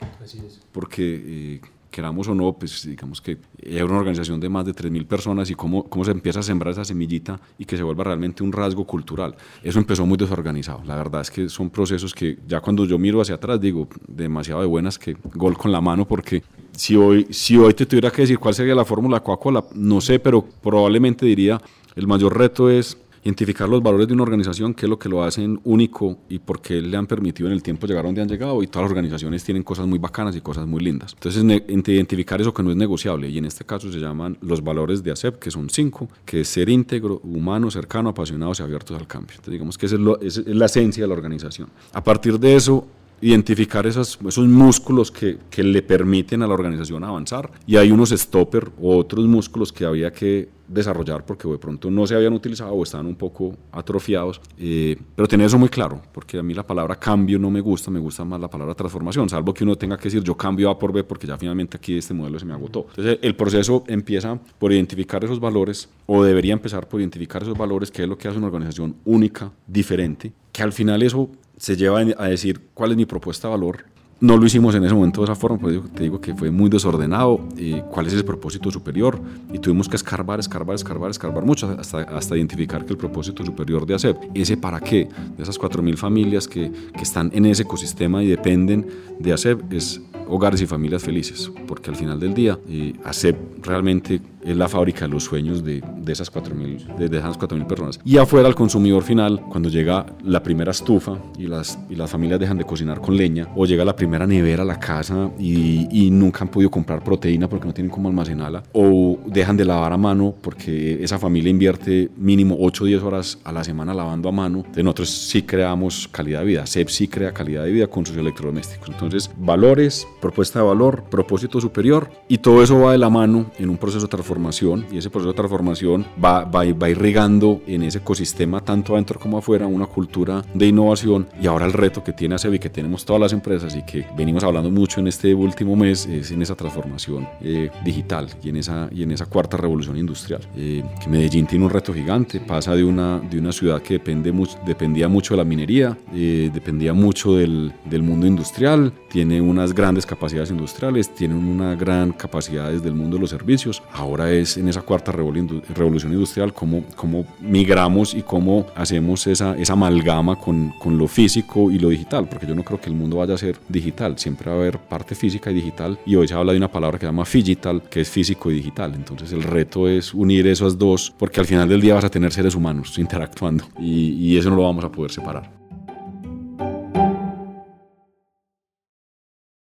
Porque 0.70 1.02
eh, 1.26 1.60
queramos 1.94 2.26
o 2.26 2.34
no, 2.34 2.52
pues 2.54 2.84
digamos 2.84 3.20
que 3.20 3.38
era 3.62 3.84
una 3.84 3.98
organización 3.98 4.40
de 4.40 4.48
más 4.48 4.64
de 4.66 4.72
3.000 4.72 5.06
personas 5.06 5.48
y 5.48 5.54
cómo, 5.54 5.84
cómo 5.84 6.04
se 6.04 6.10
empieza 6.10 6.40
a 6.40 6.42
sembrar 6.42 6.72
esa 6.72 6.84
semillita 6.84 7.40
y 7.56 7.64
que 7.64 7.76
se 7.76 7.84
vuelva 7.84 8.02
realmente 8.02 8.42
un 8.42 8.50
rasgo 8.50 8.84
cultural. 8.84 9.36
Eso 9.62 9.78
empezó 9.78 10.04
muy 10.04 10.18
desorganizado. 10.18 10.82
La 10.86 10.96
verdad 10.96 11.20
es 11.20 11.30
que 11.30 11.48
son 11.48 11.70
procesos 11.70 12.12
que 12.12 12.36
ya 12.48 12.60
cuando 12.60 12.84
yo 12.84 12.98
miro 12.98 13.20
hacia 13.20 13.36
atrás 13.36 13.60
digo, 13.60 13.86
demasiado 14.08 14.60
de 14.62 14.66
buenas 14.66 14.98
que 14.98 15.16
gol 15.34 15.56
con 15.56 15.70
la 15.70 15.80
mano 15.80 16.04
porque 16.04 16.42
si 16.72 16.96
hoy, 16.96 17.28
si 17.30 17.56
hoy 17.56 17.74
te 17.74 17.86
tuviera 17.86 18.10
que 18.10 18.22
decir 18.22 18.40
cuál 18.40 18.54
sería 18.54 18.74
la 18.74 18.84
fórmula 18.84 19.20
Coca-Cola, 19.20 19.62
no 19.76 20.00
sé, 20.00 20.18
pero 20.18 20.44
probablemente 20.44 21.24
diría, 21.24 21.60
el 21.94 22.08
mayor 22.08 22.36
reto 22.36 22.70
es 22.70 22.98
identificar 23.24 23.68
los 23.68 23.82
valores 23.82 24.06
de 24.06 24.12
una 24.12 24.22
organización, 24.22 24.74
qué 24.74 24.84
es 24.84 24.90
lo 24.90 24.98
que 24.98 25.08
lo 25.08 25.24
hacen 25.24 25.58
único 25.64 26.18
y 26.28 26.38
por 26.38 26.60
qué 26.60 26.80
le 26.82 26.94
han 26.96 27.06
permitido 27.06 27.48
en 27.48 27.54
el 27.54 27.62
tiempo 27.62 27.86
llegar 27.86 28.04
a 28.04 28.08
donde 28.08 28.20
han 28.20 28.28
llegado. 28.28 28.62
Y 28.62 28.66
todas 28.66 28.84
las 28.84 28.90
organizaciones 28.90 29.42
tienen 29.42 29.62
cosas 29.62 29.86
muy 29.86 29.98
bacanas 29.98 30.36
y 30.36 30.42
cosas 30.42 30.66
muy 30.66 30.84
lindas. 30.84 31.14
Entonces, 31.14 31.42
identificar 31.42 32.40
eso 32.40 32.52
que 32.52 32.62
no 32.62 32.70
es 32.70 32.76
negociable. 32.76 33.28
Y 33.30 33.38
en 33.38 33.46
este 33.46 33.64
caso 33.64 33.90
se 33.90 33.98
llaman 33.98 34.36
los 34.42 34.62
valores 34.62 35.02
de 35.02 35.10
ACEP, 35.10 35.38
que 35.38 35.50
son 35.50 35.70
cinco, 35.70 36.08
que 36.26 36.42
es 36.42 36.48
ser 36.48 36.68
íntegro, 36.68 37.20
humano, 37.24 37.70
cercano, 37.70 38.10
apasionados 38.10 38.60
y 38.60 38.62
abiertos 38.62 38.98
al 38.98 39.06
cambio. 39.06 39.32
Entonces, 39.32 39.52
digamos 39.52 39.78
que 39.78 39.86
esa 39.86 39.96
es, 40.20 40.36
es 40.36 40.46
la 40.46 40.66
esencia 40.66 41.04
de 41.04 41.08
la 41.08 41.14
organización. 41.14 41.68
A 41.94 42.04
partir 42.04 42.38
de 42.38 42.56
eso, 42.56 42.86
identificar 43.22 43.86
esos, 43.86 44.18
esos 44.28 44.46
músculos 44.46 45.10
que, 45.10 45.38
que, 45.48 45.62
le 45.62 45.80
permiten 45.80 46.42
a 46.42 46.46
la 46.46 46.52
organización 46.52 47.04
avanzar 47.04 47.50
y 47.66 47.76
hay 47.76 47.90
unos 47.90 48.10
stopper 48.10 48.70
o 48.78 48.98
otros 48.98 49.24
músculos 49.24 49.72
que 49.72 49.86
había 49.86 50.12
que 50.12 50.48
desarrollar 50.68 51.24
porque 51.24 51.48
de 51.48 51.58
pronto 51.58 51.90
no 51.90 52.06
se 52.06 52.14
habían 52.14 52.32
utilizado 52.32 52.72
o 52.72 52.82
estaban 52.82 53.06
un 53.06 53.14
poco 53.14 53.56
atrofiados, 53.72 54.40
eh, 54.58 54.96
pero 55.14 55.28
tener 55.28 55.46
eso 55.46 55.58
muy 55.58 55.68
claro, 55.68 56.00
porque 56.12 56.38
a 56.38 56.42
mí 56.42 56.54
la 56.54 56.66
palabra 56.66 56.96
cambio 56.96 57.38
no 57.38 57.50
me 57.50 57.60
gusta, 57.60 57.90
me 57.90 58.00
gusta 58.00 58.24
más 58.24 58.40
la 58.40 58.48
palabra 58.48 58.74
transformación, 58.74 59.28
salvo 59.28 59.52
que 59.52 59.64
uno 59.64 59.76
tenga 59.76 59.96
que 59.96 60.04
decir 60.04 60.22
yo 60.22 60.36
cambio 60.36 60.70
A 60.70 60.78
por 60.78 60.92
B 60.92 61.04
porque 61.04 61.26
ya 61.26 61.36
finalmente 61.36 61.76
aquí 61.76 61.98
este 61.98 62.14
modelo 62.14 62.38
se 62.38 62.46
me 62.46 62.54
agotó. 62.54 62.86
Entonces 62.90 63.18
el 63.22 63.36
proceso 63.36 63.84
empieza 63.86 64.38
por 64.58 64.72
identificar 64.72 65.24
esos 65.24 65.40
valores 65.40 65.88
o 66.06 66.22
debería 66.24 66.52
empezar 66.52 66.88
por 66.88 67.00
identificar 67.00 67.42
esos 67.42 67.56
valores, 67.56 67.90
que 67.90 68.02
es 68.02 68.08
lo 68.08 68.16
que 68.16 68.28
hace 68.28 68.38
una 68.38 68.46
organización 68.46 68.96
única, 69.04 69.52
diferente, 69.66 70.32
que 70.52 70.62
al 70.62 70.72
final 70.72 71.02
eso 71.02 71.30
se 71.56 71.76
lleva 71.76 72.00
a 72.00 72.28
decir 72.28 72.60
cuál 72.74 72.92
es 72.92 72.96
mi 72.96 73.06
propuesta 73.06 73.48
de 73.48 73.52
valor. 73.52 73.84
No 74.24 74.38
lo 74.38 74.46
hicimos 74.46 74.74
en 74.74 74.82
ese 74.82 74.94
momento 74.94 75.20
de 75.20 75.26
esa 75.26 75.34
forma, 75.34 75.58
pues 75.58 75.78
te 75.92 76.04
digo 76.04 76.18
que 76.18 76.34
fue 76.34 76.50
muy 76.50 76.70
desordenado, 76.70 77.46
y 77.58 77.82
cuál 77.90 78.06
es 78.06 78.14
el 78.14 78.24
propósito 78.24 78.70
superior, 78.70 79.20
y 79.52 79.58
tuvimos 79.58 79.86
que 79.86 79.96
escarbar, 79.96 80.40
escarbar, 80.40 80.76
escarbar, 80.76 81.10
escarbar 81.10 81.44
mucho 81.44 81.76
hasta, 81.78 81.98
hasta 81.98 82.34
identificar 82.34 82.86
que 82.86 82.94
el 82.94 82.96
propósito 82.96 83.44
superior 83.44 83.84
de 83.84 83.96
ACEP, 83.96 84.16
ese 84.32 84.56
para 84.56 84.80
qué, 84.80 85.10
de 85.36 85.42
esas 85.42 85.60
4.000 85.60 85.98
familias 85.98 86.48
que, 86.48 86.72
que 86.96 87.02
están 87.02 87.30
en 87.34 87.44
ese 87.44 87.64
ecosistema 87.64 88.22
y 88.22 88.28
dependen 88.28 88.86
de 89.18 89.30
ACEP, 89.30 89.70
es 89.74 90.00
hogares 90.26 90.62
y 90.62 90.66
familias 90.66 91.02
felices, 91.02 91.52
porque 91.66 91.90
al 91.90 91.96
final 91.96 92.18
del 92.18 92.32
día 92.32 92.58
eh, 92.66 92.94
ACEP 93.04 93.36
realmente 93.62 94.22
es 94.44 94.56
la 94.56 94.68
fábrica 94.68 95.06
de 95.06 95.08
los 95.08 95.24
sueños 95.24 95.64
de, 95.64 95.82
de 95.98 96.12
esas 96.12 96.32
4.000 96.32 96.96
de, 96.96 97.08
de 97.08 97.18
esas 97.18 97.38
4.000 97.38 97.66
personas. 97.66 98.00
Y 98.04 98.18
afuera 98.18 98.48
al 98.48 98.54
consumidor 98.54 99.02
final, 99.02 99.40
cuando 99.50 99.68
llega 99.68 100.06
la 100.22 100.42
primera 100.42 100.70
estufa 100.70 101.18
y 101.38 101.46
las, 101.46 101.78
y 101.88 101.96
las 101.96 102.10
familias 102.10 102.40
dejan 102.40 102.58
de 102.58 102.64
cocinar 102.64 103.00
con 103.00 103.16
leña, 103.16 103.48
o 103.56 103.66
llega 103.66 103.84
la 103.84 103.96
primera 103.96 104.26
nevera 104.26 104.62
a 104.62 104.66
la 104.66 104.78
casa 104.78 105.30
y, 105.38 105.88
y 105.90 106.10
nunca 106.10 106.40
han 106.42 106.48
podido 106.48 106.70
comprar 106.70 107.02
proteína 107.02 107.48
porque 107.48 107.66
no 107.66 107.74
tienen 107.74 107.90
cómo 107.90 108.08
almacenarla, 108.08 108.62
o 108.72 109.18
dejan 109.26 109.56
de 109.56 109.64
lavar 109.64 109.92
a 109.92 109.96
mano 109.96 110.34
porque 110.40 111.02
esa 111.02 111.18
familia 111.18 111.50
invierte 111.50 112.10
mínimo 112.16 112.56
8 112.60 112.84
o 112.84 112.86
10 112.86 113.02
horas 113.02 113.38
a 113.44 113.52
la 113.52 113.64
semana 113.64 113.94
lavando 113.94 114.28
a 114.28 114.32
mano, 114.32 114.64
de 114.74 114.82
nosotros 114.82 115.10
sí 115.10 115.42
creamos 115.42 116.08
calidad 116.08 116.40
de 116.40 116.46
vida, 116.46 116.66
CEP 116.66 116.88
sí 116.88 117.08
crea 117.08 117.32
calidad 117.32 117.64
de 117.64 117.70
vida 117.70 117.86
con 117.86 118.04
sus 118.06 118.16
electrodomésticos. 118.16 118.88
Entonces, 118.88 119.30
valores, 119.36 120.06
propuesta 120.20 120.60
de 120.60 120.66
valor, 120.66 121.04
propósito 121.10 121.60
superior 121.60 122.10
y 122.28 122.38
todo 122.38 122.62
eso 122.62 122.80
va 122.80 122.92
de 122.92 122.98
la 122.98 123.10
mano 123.10 123.50
en 123.58 123.70
un 123.70 123.76
proceso 123.76 124.06
de 124.06 124.10
transformación 124.34 124.86
y 124.90 124.98
ese 124.98 125.10
proceso 125.10 125.30
de 125.32 125.36
transformación 125.36 126.04
va, 126.22 126.44
va, 126.44 126.64
va 126.72 126.90
irrigando 126.90 127.62
en 127.66 127.84
ese 127.84 127.98
ecosistema 127.98 128.60
tanto 128.60 128.94
adentro 128.94 129.20
como 129.20 129.38
afuera 129.38 129.66
una 129.66 129.86
cultura 129.86 130.44
de 130.52 130.66
innovación 130.66 131.26
y 131.40 131.46
ahora 131.46 131.66
el 131.66 131.72
reto 131.72 132.02
que 132.02 132.12
tiene 132.12 132.34
ASEB 132.34 132.54
y 132.54 132.58
que 132.58 132.70
tenemos 132.70 133.04
todas 133.04 133.20
las 133.20 133.32
empresas 133.32 133.76
y 133.76 133.82
que 133.82 134.06
venimos 134.16 134.42
hablando 134.42 134.70
mucho 134.70 135.00
en 135.00 135.06
este 135.06 135.34
último 135.34 135.76
mes 135.76 136.06
es 136.06 136.30
en 136.30 136.42
esa 136.42 136.54
transformación 136.54 137.28
eh, 137.42 137.70
digital 137.84 138.28
y 138.42 138.48
en, 138.48 138.56
esa, 138.56 138.88
y 138.90 139.02
en 139.02 139.12
esa 139.12 139.26
cuarta 139.26 139.56
revolución 139.56 139.96
industrial. 139.96 140.40
Eh, 140.56 140.82
que 141.02 141.08
Medellín 141.08 141.46
tiene 141.46 141.64
un 141.64 141.70
reto 141.70 141.92
gigante, 141.92 142.40
pasa 142.40 142.74
de 142.74 142.84
una, 142.84 143.20
de 143.20 143.38
una 143.38 143.52
ciudad 143.52 143.80
que 143.82 143.94
depende 143.94 144.32
mucho, 144.32 144.58
dependía 144.66 145.08
mucho 145.08 145.34
de 145.34 145.38
la 145.38 145.44
minería, 145.44 145.96
eh, 146.12 146.50
dependía 146.52 146.92
mucho 146.92 147.36
del, 147.36 147.72
del 147.84 148.02
mundo 148.02 148.26
industrial, 148.26 148.92
tiene 149.14 149.40
unas 149.40 149.72
grandes 149.72 150.06
capacidades 150.06 150.50
industriales, 150.50 151.14
tiene 151.14 151.36
una 151.36 151.76
gran 151.76 152.10
capacidad 152.10 152.72
desde 152.72 152.88
el 152.88 152.96
mundo 152.96 153.16
de 153.16 153.20
los 153.20 153.30
servicios. 153.30 153.80
Ahora 153.92 154.32
es 154.32 154.56
en 154.56 154.66
esa 154.66 154.82
cuarta 154.82 155.12
revolución 155.12 156.12
industrial 156.12 156.52
cómo, 156.52 156.82
cómo 156.96 157.24
migramos 157.40 158.12
y 158.12 158.22
cómo 158.22 158.66
hacemos 158.74 159.28
esa, 159.28 159.56
esa 159.56 159.74
amalgama 159.74 160.34
con, 160.34 160.72
con 160.80 160.98
lo 160.98 161.06
físico 161.06 161.70
y 161.70 161.78
lo 161.78 161.90
digital, 161.90 162.28
porque 162.28 162.44
yo 162.44 162.56
no 162.56 162.64
creo 162.64 162.80
que 162.80 162.90
el 162.90 162.96
mundo 162.96 163.18
vaya 163.18 163.34
a 163.34 163.38
ser 163.38 163.56
digital, 163.68 164.18
siempre 164.18 164.50
va 164.50 164.56
a 164.56 164.58
haber 164.58 164.80
parte 164.80 165.14
física 165.14 165.48
y 165.52 165.54
digital 165.54 165.96
y 166.04 166.16
hoy 166.16 166.26
se 166.26 166.34
habla 166.34 166.50
de 166.50 166.58
una 166.58 166.72
palabra 166.72 166.98
que 166.98 167.06
se 167.06 167.12
llama 167.12 167.22
digital, 167.32 167.82
que 167.88 168.00
es 168.00 168.10
físico 168.10 168.50
y 168.50 168.54
digital. 168.54 168.94
Entonces 168.96 169.30
el 169.30 169.44
reto 169.44 169.86
es 169.86 170.12
unir 170.12 170.44
esas 170.48 170.76
dos, 170.76 171.14
porque 171.16 171.38
al 171.38 171.46
final 171.46 171.68
del 171.68 171.80
día 171.80 171.94
vas 171.94 172.04
a 172.04 172.10
tener 172.10 172.32
seres 172.32 172.56
humanos 172.56 172.98
interactuando 172.98 173.64
y, 173.78 174.10
y 174.10 174.36
eso 174.36 174.50
no 174.50 174.56
lo 174.56 174.62
vamos 174.62 174.84
a 174.84 174.90
poder 174.90 175.12
separar. 175.12 175.63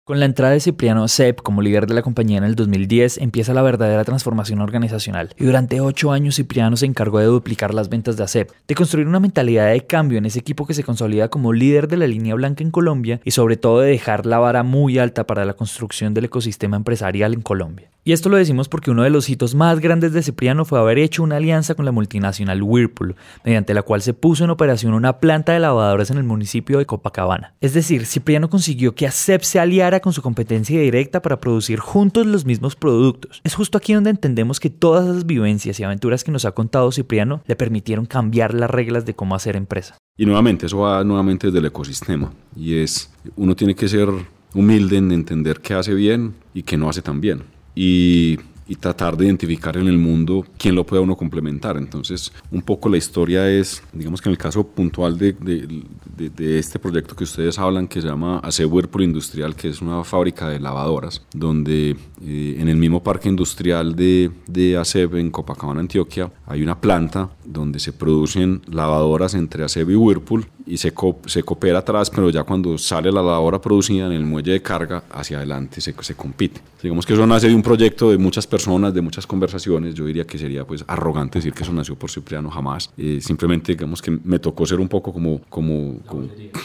Con 0.06 0.20
la 0.20 0.28
entrada 0.28 0.54
de 0.54 0.60
Cipriano 0.60 1.08
Sepp 1.08 1.42
como 1.42 1.64
líder 1.64 1.88
de 1.88 1.96
la 1.96 2.04
compañía 2.04 2.38
en 2.38 2.44
el 2.44 2.54
2010 2.54 3.18
empieza 3.18 3.56
la 3.56 3.64
verdadera 3.64 4.04
transformación 4.04 4.62
organizacional 4.62 5.34
y 5.36 5.46
durante 5.46 5.82
ocho 5.82 6.12
años 6.12 6.36
Cipriano 6.36 6.78
se 6.78 6.86
encargó 6.86 7.18
de 7.18 7.26
duplicar 7.26 7.74
las 7.74 7.90
ventas 7.90 8.16
de 8.16 8.24
ACEP, 8.24 8.52
de 8.68 8.76
construir 8.76 9.08
una 9.08 9.20
mentalidad 9.20 9.72
de 9.72 9.82
cambio 9.82 10.20
en 10.20 10.28
ese 10.28 10.38
equipo 10.38 10.68
que 10.68 10.76
se 10.76 10.84
consolida 10.84 11.30
como 11.30 11.54
líder 11.54 11.88
de 11.88 11.98
la 11.98 12.06
línea 12.06 12.36
blanca 12.36 12.64
en 12.64 12.70
Colombia 12.70 13.20
y 13.24 13.32
sobre 13.32 13.58
todo 13.58 13.80
de 13.80 13.90
dejar 13.90 14.28
la 14.28 14.38
vara 14.38 14.62
muy 14.62 15.00
alta 15.00 15.26
para 15.26 15.44
la 15.44 15.56
construcción 15.56 16.14
del 16.14 16.26
ecosistema 16.26 16.78
empresarial 16.78 17.34
en 17.34 17.42
Colombia. 17.42 17.90
Y 18.08 18.12
esto 18.12 18.30
lo 18.30 18.38
decimos 18.38 18.70
porque 18.70 18.92
uno 18.92 19.02
de 19.02 19.10
los 19.10 19.28
hitos 19.30 19.56
más 19.56 19.80
grandes 19.80 20.14
de 20.14 20.22
Cipriano 20.22 20.64
fue 20.64 20.78
haber 20.78 21.00
hecho 21.00 21.24
una 21.24 21.38
alianza 21.38 21.74
con 21.74 21.86
la 21.86 21.92
multinacional 21.92 22.62
Whirlpool, 22.62 23.16
mediante 23.44 23.74
la 23.74 23.82
cual 23.82 24.04
se 24.04 24.14
puso 24.14 24.44
en 24.44 24.52
operación 24.52 24.94
una 24.94 25.18
planta 25.18 25.54
de 25.54 25.60
lavadoras 25.60 26.12
en 26.12 26.18
el 26.18 26.24
municipio 26.24 26.78
de 26.78 26.86
Copacabana. 26.86 27.56
Es 27.62 27.74
decir, 27.74 28.06
Cipriano 28.06 28.48
consiguió 28.48 28.94
que 28.94 29.08
ACEP 29.08 29.42
se 29.42 29.60
aliara 29.60 30.02
con 30.02 30.14
su 30.14 30.22
competencia 30.22 30.80
directa 30.80 31.24
para 31.24 31.40
producir 31.40 31.80
juntos 31.80 32.28
los 32.28 32.46
mismos 32.46 32.76
productos. 32.76 33.42
Es 33.44 33.56
justo 33.56 33.80
aquí 33.80 33.94
donde 33.94 34.12
entendemos 34.12 34.60
que 34.60 34.70
todas 34.70 35.08
esas 35.08 35.26
vivencias 35.26 35.80
y 35.80 35.84
aventuras 35.84 36.24
que 36.24 36.32
nos 36.32 36.46
ha 36.46 36.52
contado 36.52 36.92
Cipriano 36.92 37.42
le 37.48 37.56
permitieron 37.56 38.06
cambiar 38.06 38.54
las 38.54 38.70
reglas 38.70 39.08
de 39.08 39.16
cómo 39.16 39.34
hacer 39.34 39.56
empresa. 39.56 39.98
Y 40.16 40.28
nuevamente, 40.28 40.68
eso 40.68 40.78
va 40.78 41.04
nuevamente 41.04 41.48
desde 41.48 41.58
el 41.58 41.66
ecosistema. 41.66 42.32
Y 42.56 42.78
es, 42.78 43.12
uno 43.36 43.56
tiene 43.56 43.74
que 43.74 43.88
ser 43.88 44.10
humilde 44.54 44.98
en 44.98 45.12
entender 45.12 45.60
qué 45.60 45.74
hace 45.74 45.96
bien 45.96 46.36
y 46.54 46.62
qué 46.62 46.78
no 46.78 46.88
hace 46.88 47.02
tan 47.02 47.20
bien 47.20 47.55
y, 47.76 48.40
tratar 48.80 49.16
de 49.16 49.26
identificar 49.26 49.78
en 49.78 49.88
el 49.88 49.98
mundo 49.98 50.44
quién 50.58 50.74
lo 50.76 50.86
puede 50.86 51.02
uno 51.02 51.16
complementar. 51.16 51.78
Entonces, 51.78 52.34
un 52.52 52.64
poco 52.64 52.90
la 52.90 52.98
historia 52.98 53.48
es, 53.50 53.84
digamos 53.94 54.22
que 54.22 54.30
en 54.30 54.32
el 54.32 54.38
caso 54.40 54.66
puntual 54.66 55.18
de, 55.20 55.34
de, 55.34 56.60
este 56.60 56.80
proyecto 56.80 57.16
que 57.16 57.26
ustedes 57.26 57.60
hablan, 57.60 57.88
que 57.88 58.02
se 58.02 58.08
llama 58.08 58.40
ACE 58.40 58.66
Whirlpool 58.66 59.04
Industrial, 59.04 59.56
que 59.56 59.70
es 59.70 59.82
una 59.82 60.04
fábrica 60.04 60.50
de 60.50 60.60
lavadoras, 60.60 61.22
donde 61.34 61.96
eh, 62.24 62.56
en 62.60 62.68
el 62.68 62.78
mismo 62.78 63.04
parque 63.04 63.30
industrial 63.30 63.96
de, 63.96 64.32
de 64.48 64.78
ACEB 64.78 65.16
en 65.18 65.30
Copacabana, 65.30 65.80
Antioquia, 65.80 66.32
hay 66.48 66.64
una 66.64 66.82
planta 66.82 67.30
donde 67.46 67.80
se 67.80 67.94
producen 67.94 68.62
lavadoras 68.68 69.36
entre 69.36 69.64
ACEB 69.64 69.92
y 69.92 69.96
Whirlpool 69.96 70.48
y 70.66 70.78
se, 70.78 70.94
se 71.26 71.44
coopera 71.44 71.80
atrás, 71.80 72.10
pero 72.10 72.30
ya 72.30 72.44
cuando 72.44 72.78
sale 72.78 73.12
la 73.12 73.22
lavadora 73.22 73.60
producida 73.62 74.08
en 74.08 74.14
el 74.14 74.26
muelle 74.26 74.54
de 74.54 74.62
carga, 74.62 75.04
hacia 75.12 75.38
adelante 75.38 75.82
se, 75.82 75.94
se 76.00 76.16
compite. 76.16 76.62
Digamos 76.82 77.06
que 77.06 77.14
eso 77.14 77.26
nace 77.26 77.48
de 77.48 77.56
un 77.56 77.62
proyecto 77.62 78.12
de 78.12 78.18
muchas 78.18 78.46
personas, 78.48 78.94
de 78.94 79.02
muchas 79.02 79.26
conversaciones. 79.26 79.96
Yo 79.96 80.06
diría 80.06 80.26
que 80.26 80.38
sería 80.38 80.66
pues 80.66 80.84
arrogante 80.88 81.40
decir 81.40 81.54
que 81.54 81.64
eso 81.64 81.74
nació 81.74 81.96
por 81.96 82.12
Cipriano, 82.12 82.50
jamás. 82.50 82.92
Eh, 82.98 83.20
simplemente 83.22 83.74
digamos 83.74 84.02
que 84.02 84.12
me 84.12 84.40
tocó 84.40 84.66
ser 84.66 84.80
un 84.80 84.88
poco 84.88 85.12
como, 85.12 85.42
como, 85.50 85.98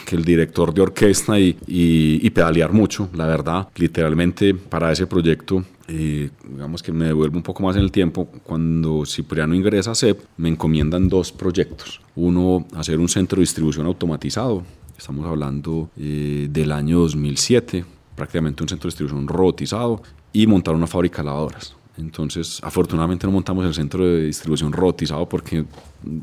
que 0.05 0.15
el 0.15 0.23
director 0.23 0.73
de 0.73 0.81
orquesta 0.81 1.39
y, 1.39 1.57
y, 1.67 2.25
y 2.25 2.29
pedalear 2.29 2.71
mucho, 2.71 3.09
la 3.13 3.25
verdad. 3.25 3.67
Literalmente 3.75 4.53
para 4.53 4.91
ese 4.91 5.07
proyecto 5.07 5.63
eh, 5.87 6.29
digamos 6.47 6.81
que 6.81 6.91
me 6.91 7.05
devuelvo 7.05 7.37
un 7.37 7.43
poco 7.43 7.63
más 7.63 7.75
en 7.75 7.81
el 7.81 7.91
tiempo, 7.91 8.25
cuando 8.43 9.05
Cipriano 9.05 9.53
ingresa 9.53 9.91
a 9.91 9.95
CEP, 9.95 10.19
me 10.37 10.49
encomiendan 10.49 11.09
dos 11.09 11.31
proyectos. 11.31 12.00
Uno, 12.23 12.67
hacer 12.75 12.99
un 12.99 13.09
centro 13.09 13.37
de 13.37 13.41
distribución 13.41 13.87
automatizado, 13.87 14.63
estamos 14.95 15.25
hablando 15.25 15.89
eh, 15.97 16.47
del 16.51 16.71
año 16.71 16.99
2007, 16.99 17.83
prácticamente 18.15 18.61
un 18.61 18.69
centro 18.69 18.87
de 18.87 18.91
distribución 18.91 19.27
robotizado, 19.27 20.03
y 20.31 20.45
montar 20.45 20.75
una 20.75 20.85
fábrica 20.85 21.23
de 21.23 21.25
lavadoras. 21.25 21.75
Entonces, 21.97 22.59
afortunadamente 22.63 23.27
no 23.27 23.33
montamos 23.33 23.65
el 23.65 23.73
centro 23.73 24.05
de 24.05 24.25
distribución 24.25 24.71
robotizado 24.71 25.27
porque 25.27 25.65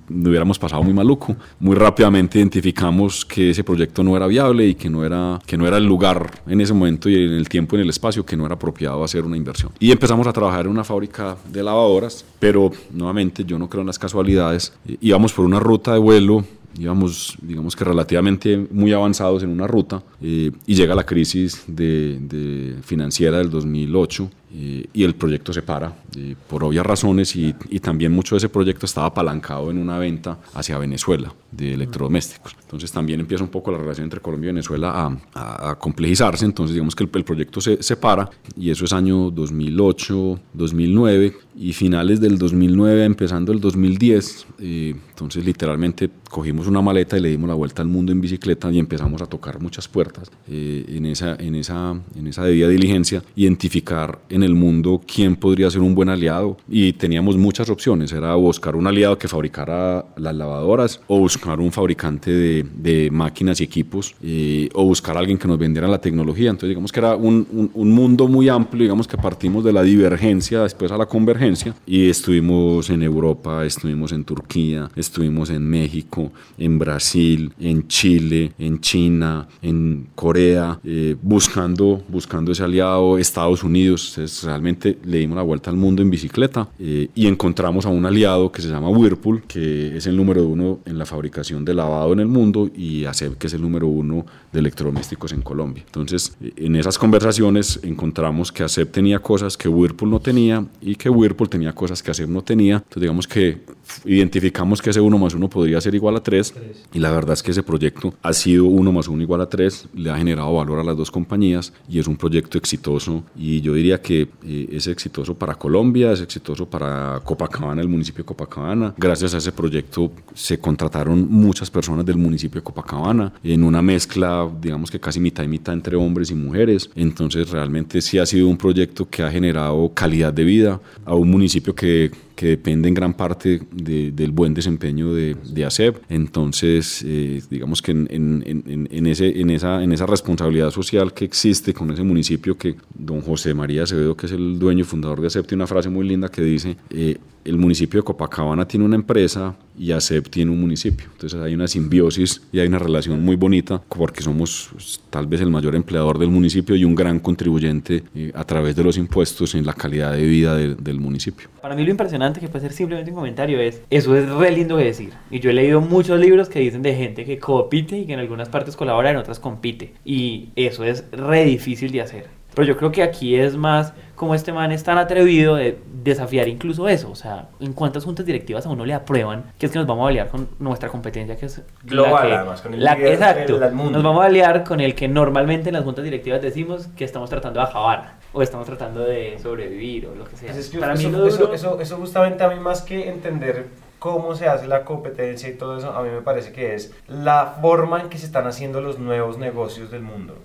no 0.09 0.31
hubiéramos 0.31 0.59
pasado 0.59 0.83
muy 0.83 0.93
maluco. 0.93 1.37
Muy 1.61 1.77
rápidamente 1.77 2.39
identificamos 2.39 3.25
que 3.25 3.51
ese 3.51 3.63
proyecto 3.63 4.03
no 4.03 4.17
era 4.17 4.27
viable 4.27 4.67
y 4.67 4.75
que 4.75 4.89
no 4.89 5.05
era, 5.05 5.39
que 5.47 5.57
no 5.57 5.67
era 5.67 5.77
el 5.77 5.85
lugar 5.85 6.43
en 6.47 6.61
ese 6.61 6.73
momento 6.73 7.09
y 7.09 7.15
en 7.15 7.33
el 7.33 7.49
tiempo 7.49 7.77
y 7.77 7.81
en 7.81 7.85
el 7.85 7.91
espacio 7.91 8.25
que 8.25 8.37
no 8.37 8.47
era 8.47 8.55
apropiado 8.55 9.05
hacer 9.05 9.25
una 9.25 9.37
inversión. 9.37 9.73
Y 9.79 9.93
empezamos 9.93 10.27
a 10.27 10.33
trabajar 10.33 10.67
en 10.67 10.73
una 10.73 10.85
fábrica 10.85 11.37
de 11.51 11.63
lavadoras, 11.63 12.25
pero 12.39 12.71
nuevamente 12.93 13.45
yo 13.45 13.59
no 13.59 13.69
creo 13.69 13.83
en 13.83 13.89
las 13.89 13.99
casualidades. 13.99 14.73
Íbamos 15.01 15.33
por 15.33 15.45
una 15.45 15.61
ruta 15.61 15.93
de 15.93 15.99
vuelo 15.99 16.45
íbamos, 16.79 17.37
digamos 17.43 17.75
que 17.75 17.83
relativamente 17.83 18.69
muy 18.71 18.93
avanzados 18.93 19.43
en 19.43 19.51
una 19.51 19.67
ruta 19.67 20.03
eh, 20.21 20.53
y 20.67 20.75
llega 20.75 20.95
la 20.95 21.05
crisis 21.05 21.65
de, 21.67 22.19
de 22.21 22.77
financiera 22.83 23.39
del 23.39 23.51
2008 23.51 24.31
eh, 24.53 24.87
y 24.93 25.05
el 25.05 25.15
proyecto 25.15 25.53
se 25.53 25.63
para 25.63 25.95
eh, 26.17 26.35
por 26.49 26.65
obvias 26.65 26.87
razones 26.87 27.37
y, 27.37 27.53
también 27.81 28.13
mucho 28.13 28.35
de 28.35 28.39
ese 28.39 28.49
proyecto 28.49 28.87
estaba 28.87 29.09
apalancado 29.09 29.71
en 29.71 29.79
una 29.79 29.99
venta 29.99 30.39
hacia 30.55 30.79
Venezuela 30.79 31.33
de 31.51 31.75
electrodomésticos. 31.75 32.57
Entonces 32.63 32.91
también 32.91 33.21
empieza 33.21 33.45
un 33.45 33.51
poco 33.51 33.71
la 33.71 33.79
relación 33.79 34.05
entre 34.05 34.21
Colombia 34.21 34.49
y 34.49 34.53
Venezuela 34.53 35.19
a, 35.35 35.71
a, 35.71 35.75
complejizarse, 35.77 36.45
entonces 36.45 36.75
digamos 36.75 36.95
que 36.95 37.05
el, 37.05 37.11
el, 37.13 37.25
proyecto 37.25 37.61
se, 37.61 37.83
se 37.83 37.97
para 37.97 38.29
y 38.57 38.71
eso 38.71 38.85
es 38.85 38.93
año 38.93 39.31
2008, 39.31 40.41
2009 40.55 41.37
y 41.61 41.73
finales 41.73 42.21
del 42.21 42.39
2009, 42.39 43.05
empezando 43.05 43.51
el 43.51 43.61
2010, 43.61 44.47
eh, 44.61 44.95
entonces 45.11 45.45
literalmente 45.45 46.09
cogimos 46.31 46.69
una 46.69 46.81
maleta 46.81 47.19
y 47.19 47.21
le 47.21 47.31
dimos 47.31 47.49
la 47.49 47.55
vuelta 47.55 47.83
al 47.83 47.89
mundo 47.89 48.13
en 48.13 48.21
bicicleta 48.21 48.71
y 48.71 48.79
empezamos 48.79 49.21
a 49.23 49.27
tocar 49.27 49.61
muchas 49.61 49.89
puertas 49.89 50.31
eh, 50.49 50.85
en, 50.89 51.07
esa, 51.07 51.35
en, 51.35 51.57
esa, 51.57 52.01
en 52.15 52.27
esa 52.29 52.45
debida 52.45 52.69
diligencia, 52.69 53.25
identificar 53.35 54.21
en 54.29 54.45
el 54.45 54.55
mundo 54.55 55.01
quién 55.13 55.35
podría 55.35 55.69
ser 55.69 55.81
un 55.81 55.97
buen 55.97 56.09
aliado. 56.09 56.57
Y 56.69 56.93
teníamos 56.93 57.37
muchas 57.37 57.71
opciones, 57.71 58.13
era 58.13 58.37
buscar 58.37 58.77
un 58.77 58.87
aliado 58.87 59.19
que 59.19 59.27
fabricara 59.27 60.07
las 60.17 60.37
lavadoras 60.37 61.01
o 61.09 61.19
buscar 61.19 61.59
un 61.59 61.73
fabricante 61.73 62.31
de, 62.31 62.67
de 62.77 63.11
máquinas 63.11 63.61
y 63.61 63.65
equipos 63.65 64.15
eh, 64.23 64.69
o 64.75 64.85
buscar 64.85 65.17
a 65.17 65.21
alguien 65.21 65.39
que 65.39 65.49
nos 65.49 65.59
vendiera 65.59 65.89
la 65.89 66.01
tecnología, 66.01 66.51
entonces 66.51 66.69
digamos 66.69 66.93
que 66.93 67.01
era 67.01 67.17
un, 67.17 67.47
un, 67.51 67.71
un, 67.75 67.91
mundo 67.91 68.29
muy 68.29 68.49
amplio, 68.49 68.83
digamos 68.83 69.09
que 69.09 69.17
partimos 69.17 69.65
de 69.65 69.73
la 69.73 69.83
divergencia 69.83 70.63
después 70.63 70.93
a 70.93 70.97
la 70.97 71.07
convergencia 71.07 71.48
y 71.87 72.11
estuvimos 72.11 72.91
en 72.91 73.03
Europa, 73.03 73.65
estuvimos 73.65 74.13
en 74.13 74.25
Turquía, 74.25 74.91
estuvimos 74.95 75.51
en 75.51 75.63
México, 75.63 76.31
en 76.59 76.79
Brasil, 76.79 77.53
en 77.59 77.89
Chile, 77.89 78.53
en 78.59 78.81
China, 78.81 79.49
en 79.63 80.09
Corea, 80.15 80.79
eh, 80.85 81.17
buscando, 81.23 82.03
buscando 82.09 82.53
ese 82.53 82.65
aliado, 82.65 83.17
Estados 83.19 83.65
Unidos, 83.65 84.19
realmente 84.45 84.99
le 85.05 85.19
dimos 85.19 85.37
la 85.37 85.43
vuelta 85.43 85.71
al 85.71 85.77
mundo 85.77 86.03
en 86.03 86.11
bicicleta 86.11 86.69
eh, 86.79 87.09
y 87.15 87.27
encontramos 87.27 87.87
a 87.87 87.89
un 87.89 88.05
aliado 88.05 88.53
que 88.53 88.61
se 88.61 88.69
llama 88.69 88.91
Whirlpool, 88.91 89.45
que 89.45 89.97
es 89.97 90.07
el 90.07 90.17
número 90.17 90.45
uno 90.45 90.81
en 90.85 90.99
la 90.99 91.07
fabricación 91.07 91.65
de 91.65 91.73
lavado 91.73 92.13
en 92.13 92.21
el 92.21 92.29
mundo 92.29 92.71
y 92.75 93.05
ACEP, 93.05 93.39
que 93.39 93.47
es 93.47 93.55
el 93.55 93.63
número 93.63 93.87
uno 93.87 94.27
de 94.53 94.59
electrodomésticos 94.59 95.33
en 95.33 95.43
Colombia. 95.43 95.83
Entonces, 95.87 96.37
en 96.57 96.77
esas 96.77 96.99
conversaciones 96.99 97.81
encontramos 97.83 98.53
que 98.53 98.65
ACEP 98.65 98.91
tenía 98.91 99.21
cosas 99.21 99.57
que 99.57 99.69
Whirlpool 99.69 100.11
no 100.11 100.21
tenía 100.21 100.67
y 100.81 100.97
que 100.97 101.09
Whirlpool 101.09 101.38
tenía 101.47 101.73
cosas 101.73 102.03
que 102.03 102.11
ACEP 102.11 102.29
no 102.29 102.43
tenía. 102.43 102.77
Entonces, 102.77 103.03
digamos 103.03 103.29
que 103.29 103.61
identificamos 104.05 104.83
que 104.83 104.91
ese 104.91 105.01
1 105.01 105.19
más 105.19 105.35
1 105.35 105.49
podría 105.49 105.81
ser 105.81 105.95
igual 105.95 106.17
a 106.17 106.23
3 106.23 106.55
y 106.93 106.99
la 106.99 107.13
verdad 107.13 107.35
es 107.35 107.43
que 107.43 107.53
ese 107.53 107.63
proyecto 107.63 108.15
ha 108.23 108.33
sido 108.33 108.65
1 108.65 108.93
más 108.93 109.07
1 109.07 109.23
igual 109.23 109.43
a 109.43 109.49
3, 109.49 109.89
le 109.95 110.11
ha 110.11 110.17
generado 110.17 110.53
valor 110.55 110.81
a 110.81 110.85
las 110.85 110.97
dos 110.97 111.11
compañías 111.13 111.73
y 111.89 112.01
es 112.01 112.09
un 112.09 112.17
proyecto 112.17 112.59
exitoso 112.59 113.23
y 113.37 113.61
yo 113.61 113.75
diría 113.75 114.03
que 114.03 114.09
que 114.09 114.27
eh, 114.43 114.69
es 114.73 114.87
exitoso 114.87 115.35
para 115.35 115.55
Colombia, 115.55 116.13
es 116.13 116.23
exitoso 116.23 116.65
para 116.65 117.21
Copacabana, 117.23 117.83
el 117.83 117.89
municipio 117.89 118.25
de 118.25 118.27
Copacabana. 118.27 118.95
Gracias 118.97 119.35
a 119.35 119.37
ese 119.37 119.53
proyecto 119.53 120.11
se 120.33 120.59
contrataron 120.59 121.31
muchas 121.31 121.71
personas 121.71 122.07
del 122.07 122.17
municipio 122.17 122.59
de 122.59 122.65
Copacabana 122.65 123.35
en 123.45 123.65
una 123.65 123.83
mezcla, 123.83 124.51
digamos 124.63 124.91
que 124.91 124.99
casi 124.99 125.21
mitad 125.21 125.45
y 125.45 125.49
mitad 125.49 125.75
entre 125.75 125.95
hombres 125.95 126.31
y 126.31 126.35
mujeres. 126.35 126.89
Entonces 126.95 127.51
realmente 127.51 128.01
sí 128.01 128.19
ha 128.19 128.25
sido 128.25 128.49
un 128.49 128.57
proyecto 128.57 129.07
que 129.07 129.23
ha 129.23 129.31
generado 129.31 129.93
calidad 129.93 130.33
de 130.33 130.45
vida 130.45 130.81
a 131.05 131.15
un 131.19 131.31
municipio 131.31 131.75
que 131.75 132.11
que 132.39 132.47
depende 132.47 132.87
en 132.87 132.95
gran 132.95 133.15
parte 133.15 133.61
del 133.73 134.31
buen 134.31 134.55
desempeño 134.55 135.13
de, 135.13 135.35
de 135.35 135.65
ASEP. 135.65 135.97
Entonces, 136.09 137.05
eh, 137.05 137.43
digamos 137.51 137.83
que 137.83 137.91
en, 137.91 138.07
en, 138.47 138.87
en, 138.89 139.07
ese, 139.09 139.41
en, 139.41 139.51
esa, 139.51 139.83
en 139.83 139.91
esa 139.91 140.07
responsabilidad 140.07 140.71
social 140.71 141.13
que 141.13 141.25
existe 141.25 141.75
con 141.75 141.91
ese 141.91 142.05
municipio, 142.05 142.57
que 142.57 142.77
don 142.95 143.23
José 143.23 143.55
María 143.55 143.83
Acevedo, 143.83 144.17
que 144.17 144.27
es 144.27 144.33
el 144.33 144.57
dueño 144.57 144.83
y 144.83 144.85
fundador 144.85 145.21
de 145.21 145.27
ASEP, 145.27 145.49
tiene 145.49 145.63
una 145.63 145.67
frase 145.67 145.89
muy 145.89 146.07
linda 146.07 146.29
que 146.29 146.43
dice, 146.43 146.77
eh, 146.91 147.17
el 147.45 147.57
municipio 147.57 148.01
de 148.01 148.05
Copacabana 148.05 148.69
tiene 148.69 148.85
una 148.85 148.97
empresa 148.97 149.57
y 149.79 149.91
ASEP 149.93 150.29
tiene 150.29 150.51
un 150.51 150.61
municipio. 150.61 151.07
Entonces 151.13 151.41
hay 151.41 151.55
una 151.55 151.67
simbiosis 151.67 152.43
y 152.53 152.59
hay 152.61 152.69
una 152.69 152.79
relación 152.79 153.25
muy 153.25 153.37
bonita 153.37 153.81
porque 153.89 154.23
somos 154.23 154.69
pues, 154.73 155.01
tal 155.09 155.27
vez 155.27 155.41
el 155.41 155.51
mayor 155.51 155.75
empleador 155.75 156.19
del 156.19 156.29
municipio 156.29 156.77
y 156.77 156.85
un 156.85 156.95
gran 156.95 157.21
contribuyente 157.21 158.05
eh, 158.15 158.31
a 158.35 158.45
través 158.45 158.77
de 158.77 158.85
los 158.85 158.99
impuestos 158.99 159.55
en 159.55 159.65
la 159.65 159.73
calidad 159.73 160.13
de 160.13 160.27
vida 160.27 160.57
del 160.57 161.01
municipio. 161.01 161.49
Para 161.63 161.75
mí 161.75 161.85
lo 161.85 161.91
impresionante 161.91 162.28
que 162.33 162.49
puede 162.49 162.63
ser 162.63 162.73
simplemente 162.73 163.11
un 163.11 163.17
comentario 163.17 163.61
es, 163.61 163.83
eso 163.91 164.17
es 164.17 164.29
re 164.29 164.53
lindo 164.53 164.77
de 164.77 164.85
decir. 164.85 165.13
Y 165.31 165.41
yo 165.41 165.51
he 165.51 165.55
leído 165.55 165.81
muchos 165.81 166.19
libros 166.21 166.49
que 166.49 166.61
dicen 166.61 166.83
de 166.83 166.95
gente 166.95 167.25
que 167.25 167.39
compite 167.39 167.99
y 167.99 168.07
que 168.07 168.13
en 168.13 168.21
algunas 168.21 168.49
partes 168.49 168.77
colabora, 168.77 169.11
en 169.11 169.17
otras 169.17 169.41
compite. 169.41 169.93
Y 170.05 170.51
eso 170.57 170.85
es 170.85 171.05
re 171.11 171.45
difícil 171.45 171.93
de 171.93 172.03
hacer. 172.03 172.38
Pero 172.55 172.67
yo 172.67 172.77
creo 172.77 172.91
que 172.91 173.03
aquí 173.03 173.37
es 173.37 173.57
más 173.57 173.93
como 174.17 174.35
este 174.35 174.53
man 174.53 174.73
es 174.73 174.83
tan 174.83 174.99
atrevido 174.99 175.55
de 175.55 175.79
desafiar 176.03 176.49
incluso 176.49 176.89
eso. 176.89 177.11
O 177.11 177.15
sea, 177.15 177.49
¿en 177.61 177.73
cuántas 177.73 178.05
juntas 178.05 178.27
directivas 178.27 178.67
a 178.67 178.69
uno 178.69 178.85
le 178.85 178.93
aprueban 178.93 179.53
que 179.59 179.67
es 179.67 179.73
que 179.73 179.79
nos 179.79 179.87
vamos 179.87 180.07
a 180.07 180.09
aliar 180.09 180.29
con 180.29 180.49
nuestra 180.59 180.89
competencia 180.89 181.37
que 181.37 181.47
es 181.47 181.63
global, 181.85 182.33
además, 182.33 182.61
con 182.61 182.75
el 182.75 182.87
Exacto. 182.87 183.59
Nos 183.59 184.03
vamos 184.03 184.23
a 184.23 184.27
aliar 184.27 184.65
con 184.65 184.81
el 184.81 184.95
que 184.95 185.09
normalmente 185.09 185.69
en 185.69 185.75
las 185.75 185.85
juntas 185.85 186.05
directivas 186.05 186.43
decimos 186.43 186.89
que 186.97 187.05
estamos 187.05 187.31
tratando 187.31 187.61
de 187.61 187.67
acabar 187.67 188.19
o 188.33 188.43
estamos 188.43 188.67
tratando 188.67 189.05
de 189.05 189.39
sobrevivir 189.39 190.07
o 190.07 190.15
lo 190.15 190.25
que 190.25 190.37
sea. 190.37 190.53
Pues 190.53 190.69
Para 190.71 190.95
mí 190.95 191.05
eso, 191.05 191.53
eso, 191.53 191.81
eso 191.81 191.97
justamente 191.97 192.43
a 192.43 192.49
mí 192.49 192.59
más 192.61 192.83
que 192.83 193.09
entender 193.09 193.67
cómo 193.99 194.35
se 194.35 194.49
hace 194.49 194.67
la 194.67 194.85
competencia 194.85 195.49
y 195.49 195.55
todo 195.55 195.77
eso, 195.79 195.93
a 195.93 196.03
mí 196.03 196.11
me 196.11 196.23
parece 196.23 196.53
que 196.53 196.75
es 196.75 196.95
la 197.09 197.59
forma 197.61 198.01
en 198.01 198.09
que 198.09 198.19
se 198.19 198.27
están 198.27 198.47
haciendo 198.47 198.81
los 198.81 198.99
nuevos 198.99 199.39
negocios 199.39 199.91
del 199.91 200.03
mundo. 200.03 200.37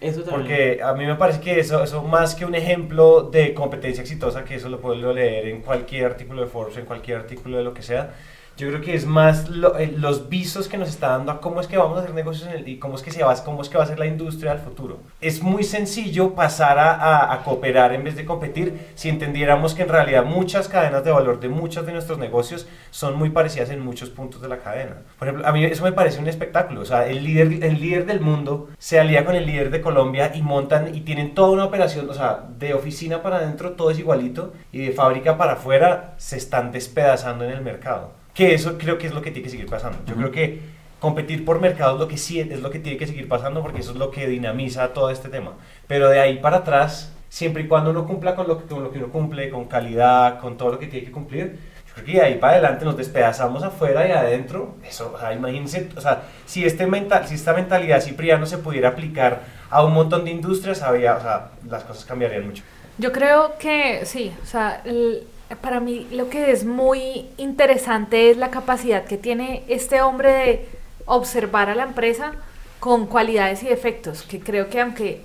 Eso 0.00 0.22
también. 0.22 0.40
Porque 0.40 0.80
a 0.82 0.94
mí 0.94 1.06
me 1.06 1.16
parece 1.16 1.40
que 1.40 1.60
eso, 1.60 1.82
eso 1.82 2.02
más 2.02 2.34
que 2.34 2.44
un 2.44 2.54
ejemplo 2.54 3.22
de 3.22 3.54
competencia 3.54 4.02
exitosa, 4.02 4.44
que 4.44 4.54
eso 4.54 4.68
lo 4.68 4.80
puedo 4.80 5.12
leer 5.12 5.48
en 5.48 5.60
cualquier 5.62 6.06
artículo 6.06 6.42
de 6.42 6.46
Forbes, 6.46 6.76
en 6.78 6.86
cualquier 6.86 7.18
artículo 7.18 7.58
de 7.58 7.64
lo 7.64 7.74
que 7.74 7.82
sea, 7.82 8.14
yo 8.58 8.66
creo 8.66 8.80
que 8.80 8.94
es 8.94 9.06
más 9.06 9.48
eh, 9.78 9.94
los 9.96 10.28
visos 10.28 10.66
que 10.66 10.78
nos 10.78 10.88
está 10.88 11.10
dando 11.10 11.30
a 11.30 11.40
cómo 11.40 11.60
es 11.60 11.68
que 11.68 11.78
vamos 11.78 11.96
a 11.96 12.02
hacer 12.02 12.12
negocios 12.12 12.48
en 12.48 12.56
el, 12.56 12.68
y 12.68 12.78
cómo 12.80 12.96
es 12.96 13.02
que 13.02 13.12
se 13.12 13.22
va, 13.22 13.32
cómo 13.44 13.62
es 13.62 13.68
que 13.68 13.78
va 13.78 13.84
a 13.84 13.86
ser 13.86 14.00
la 14.00 14.06
industria 14.06 14.52
del 14.52 14.60
futuro. 14.60 14.98
Es 15.20 15.40
muy 15.42 15.62
sencillo 15.62 16.34
pasar 16.34 16.76
a, 16.76 17.32
a, 17.32 17.44
cooperar 17.44 17.92
en 17.92 18.02
vez 18.02 18.16
de 18.16 18.24
competir 18.24 18.88
si 18.96 19.10
entendiéramos 19.10 19.74
que 19.74 19.82
en 19.82 19.88
realidad 19.88 20.24
muchas 20.24 20.66
cadenas 20.68 21.04
de 21.04 21.12
valor 21.12 21.38
de 21.38 21.48
muchos 21.48 21.86
de 21.86 21.92
nuestros 21.92 22.18
negocios 22.18 22.66
son 22.90 23.16
muy 23.16 23.30
parecidas 23.30 23.70
en 23.70 23.78
muchos 23.78 24.10
puntos 24.10 24.42
de 24.42 24.48
la 24.48 24.58
cadena. 24.58 25.02
Por 25.20 25.28
ejemplo, 25.28 25.46
a 25.46 25.52
mí 25.52 25.64
eso 25.64 25.84
me 25.84 25.92
parece 25.92 26.18
un 26.18 26.26
espectáculo. 26.26 26.80
O 26.80 26.84
sea, 26.84 27.06
el 27.06 27.22
líder, 27.22 27.62
el 27.62 27.80
líder 27.80 28.06
del 28.06 28.20
mundo 28.20 28.70
se 28.78 28.98
alía 28.98 29.24
con 29.24 29.36
el 29.36 29.46
líder 29.46 29.70
de 29.70 29.80
Colombia 29.80 30.32
y 30.34 30.42
montan 30.42 30.96
y 30.96 31.02
tienen 31.02 31.32
toda 31.32 31.50
una 31.50 31.66
operación, 31.66 32.10
o 32.10 32.14
sea, 32.14 32.46
de 32.58 32.74
oficina 32.74 33.22
para 33.22 33.36
adentro 33.36 33.74
todo 33.74 33.92
es 33.92 34.00
igualito 34.00 34.52
y 34.72 34.84
de 34.84 34.90
fábrica 34.90 35.38
para 35.38 35.52
afuera 35.52 36.14
se 36.16 36.36
están 36.36 36.72
despedazando 36.72 37.44
en 37.44 37.52
el 37.52 37.62
mercado 37.62 38.17
que 38.38 38.54
eso 38.54 38.78
creo 38.78 38.98
que 38.98 39.08
es 39.08 39.12
lo 39.12 39.20
que 39.20 39.32
tiene 39.32 39.46
que 39.46 39.50
seguir 39.50 39.66
pasando. 39.66 39.98
Yo 40.06 40.14
creo 40.14 40.30
que 40.30 40.60
competir 41.00 41.44
por 41.44 41.60
mercado 41.60 41.94
es 41.94 42.00
lo 42.00 42.06
que 42.06 42.16
sí 42.16 42.38
es 42.38 42.60
lo 42.60 42.70
que 42.70 42.78
tiene 42.78 42.96
que 42.96 43.08
seguir 43.08 43.26
pasando 43.26 43.62
porque 43.62 43.80
eso 43.80 43.90
es 43.90 43.96
lo 43.96 44.12
que 44.12 44.28
dinamiza 44.28 44.92
todo 44.92 45.10
este 45.10 45.28
tema. 45.28 45.54
Pero 45.88 46.08
de 46.08 46.20
ahí 46.20 46.38
para 46.38 46.58
atrás, 46.58 47.12
siempre 47.28 47.64
y 47.64 47.66
cuando 47.66 47.90
uno 47.90 48.06
cumpla 48.06 48.36
con 48.36 48.46
lo 48.46 48.60
que, 48.60 48.72
con 48.72 48.84
lo 48.84 48.92
que 48.92 48.98
uno 48.98 49.08
cumple, 49.08 49.50
con 49.50 49.64
calidad, 49.64 50.38
con 50.38 50.56
todo 50.56 50.70
lo 50.70 50.78
que 50.78 50.86
tiene 50.86 51.04
que 51.04 51.10
cumplir, 51.10 51.58
yo 51.88 51.94
creo 51.94 52.06
que 52.06 52.12
de 52.12 52.20
ahí 52.20 52.34
para 52.36 52.52
adelante 52.52 52.84
nos 52.84 52.96
despedazamos 52.96 53.64
afuera 53.64 54.06
y 54.06 54.12
adentro. 54.12 54.76
Eso, 54.88 55.12
o 55.12 55.18
sea, 55.18 55.34
imagínense, 55.34 55.88
o 55.96 56.00
sea, 56.00 56.22
si, 56.46 56.64
este 56.64 56.86
mental, 56.86 57.26
si 57.26 57.34
esta 57.34 57.54
mentalidad 57.54 58.00
cipriano 58.00 58.46
se 58.46 58.58
pudiera 58.58 58.90
aplicar 58.90 59.40
a 59.68 59.82
un 59.82 59.92
montón 59.94 60.24
de 60.24 60.30
industrias, 60.30 60.82
había, 60.82 61.16
o 61.16 61.20
sea, 61.20 61.50
las 61.68 61.82
cosas 61.82 62.04
cambiarían 62.04 62.46
mucho. 62.46 62.62
Yo 62.98 63.10
creo 63.10 63.58
que 63.58 64.06
sí, 64.06 64.32
o 64.40 64.46
sea, 64.46 64.80
el, 64.84 65.26
para 65.56 65.80
mí 65.80 66.06
lo 66.10 66.28
que 66.28 66.52
es 66.52 66.64
muy 66.64 67.26
interesante 67.36 68.30
es 68.30 68.36
la 68.36 68.50
capacidad 68.50 69.04
que 69.04 69.16
tiene 69.16 69.64
este 69.68 70.02
hombre 70.02 70.32
de 70.32 70.68
observar 71.06 71.70
a 71.70 71.74
la 71.74 71.84
empresa 71.84 72.32
con 72.80 73.06
cualidades 73.06 73.62
y 73.62 73.66
defectos, 73.66 74.22
que 74.22 74.40
creo 74.40 74.68
que 74.68 74.80
aunque 74.80 75.22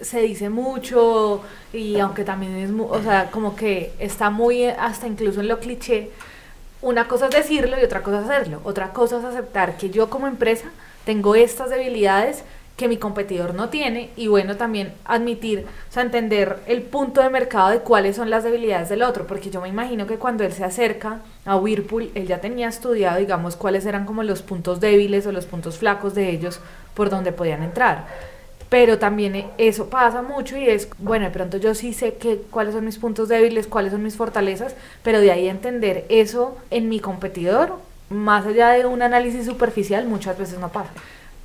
se 0.00 0.20
dice 0.20 0.48
mucho 0.48 1.42
y 1.72 1.98
aunque 1.98 2.24
también 2.24 2.56
es, 2.56 2.70
o 2.70 3.02
sea, 3.02 3.30
como 3.30 3.56
que 3.56 3.92
está 3.98 4.30
muy 4.30 4.64
hasta 4.64 5.06
incluso 5.06 5.40
en 5.40 5.48
lo 5.48 5.58
cliché, 5.60 6.10
una 6.82 7.08
cosa 7.08 7.26
es 7.26 7.34
decirlo 7.34 7.78
y 7.80 7.84
otra 7.84 8.02
cosa 8.02 8.20
es 8.20 8.24
hacerlo, 8.24 8.60
otra 8.64 8.92
cosa 8.92 9.18
es 9.18 9.24
aceptar 9.24 9.76
que 9.76 9.90
yo 9.90 10.10
como 10.10 10.26
empresa 10.26 10.66
tengo 11.04 11.34
estas 11.34 11.70
debilidades 11.70 12.44
que 12.76 12.88
mi 12.88 12.96
competidor 12.96 13.54
no 13.54 13.68
tiene 13.68 14.10
y 14.16 14.26
bueno 14.26 14.56
también 14.56 14.92
admitir, 15.04 15.66
o 15.88 15.92
sea, 15.92 16.02
entender 16.02 16.58
el 16.66 16.82
punto 16.82 17.22
de 17.22 17.30
mercado 17.30 17.70
de 17.70 17.80
cuáles 17.80 18.16
son 18.16 18.30
las 18.30 18.42
debilidades 18.42 18.88
del 18.88 19.02
otro, 19.02 19.26
porque 19.26 19.50
yo 19.50 19.60
me 19.60 19.68
imagino 19.68 20.06
que 20.06 20.18
cuando 20.18 20.42
él 20.42 20.52
se 20.52 20.64
acerca 20.64 21.20
a 21.44 21.56
Whirlpool, 21.56 22.10
él 22.14 22.26
ya 22.26 22.40
tenía 22.40 22.68
estudiado, 22.68 23.18
digamos, 23.18 23.54
cuáles 23.54 23.86
eran 23.86 24.06
como 24.06 24.24
los 24.24 24.42
puntos 24.42 24.80
débiles 24.80 25.26
o 25.26 25.32
los 25.32 25.46
puntos 25.46 25.78
flacos 25.78 26.14
de 26.14 26.30
ellos 26.30 26.60
por 26.94 27.10
donde 27.10 27.32
podían 27.32 27.62
entrar. 27.62 28.06
Pero 28.70 28.98
también 28.98 29.46
eso 29.56 29.88
pasa 29.88 30.22
mucho 30.22 30.56
y 30.56 30.68
es, 30.68 30.88
bueno, 30.98 31.26
de 31.26 31.30
pronto 31.30 31.58
yo 31.58 31.76
sí 31.76 31.92
sé 31.92 32.14
que, 32.14 32.38
cuáles 32.50 32.74
son 32.74 32.84
mis 32.84 32.98
puntos 32.98 33.28
débiles, 33.28 33.68
cuáles 33.68 33.92
son 33.92 34.02
mis 34.02 34.16
fortalezas, 34.16 34.74
pero 35.04 35.20
de 35.20 35.30
ahí 35.30 35.48
entender 35.48 36.06
eso 36.08 36.56
en 36.72 36.88
mi 36.88 36.98
competidor, 36.98 37.78
más 38.10 38.46
allá 38.46 38.70
de 38.70 38.84
un 38.84 39.02
análisis 39.02 39.46
superficial, 39.46 40.06
muchas 40.06 40.36
veces 40.36 40.58
no 40.58 40.70
pasa 40.70 40.90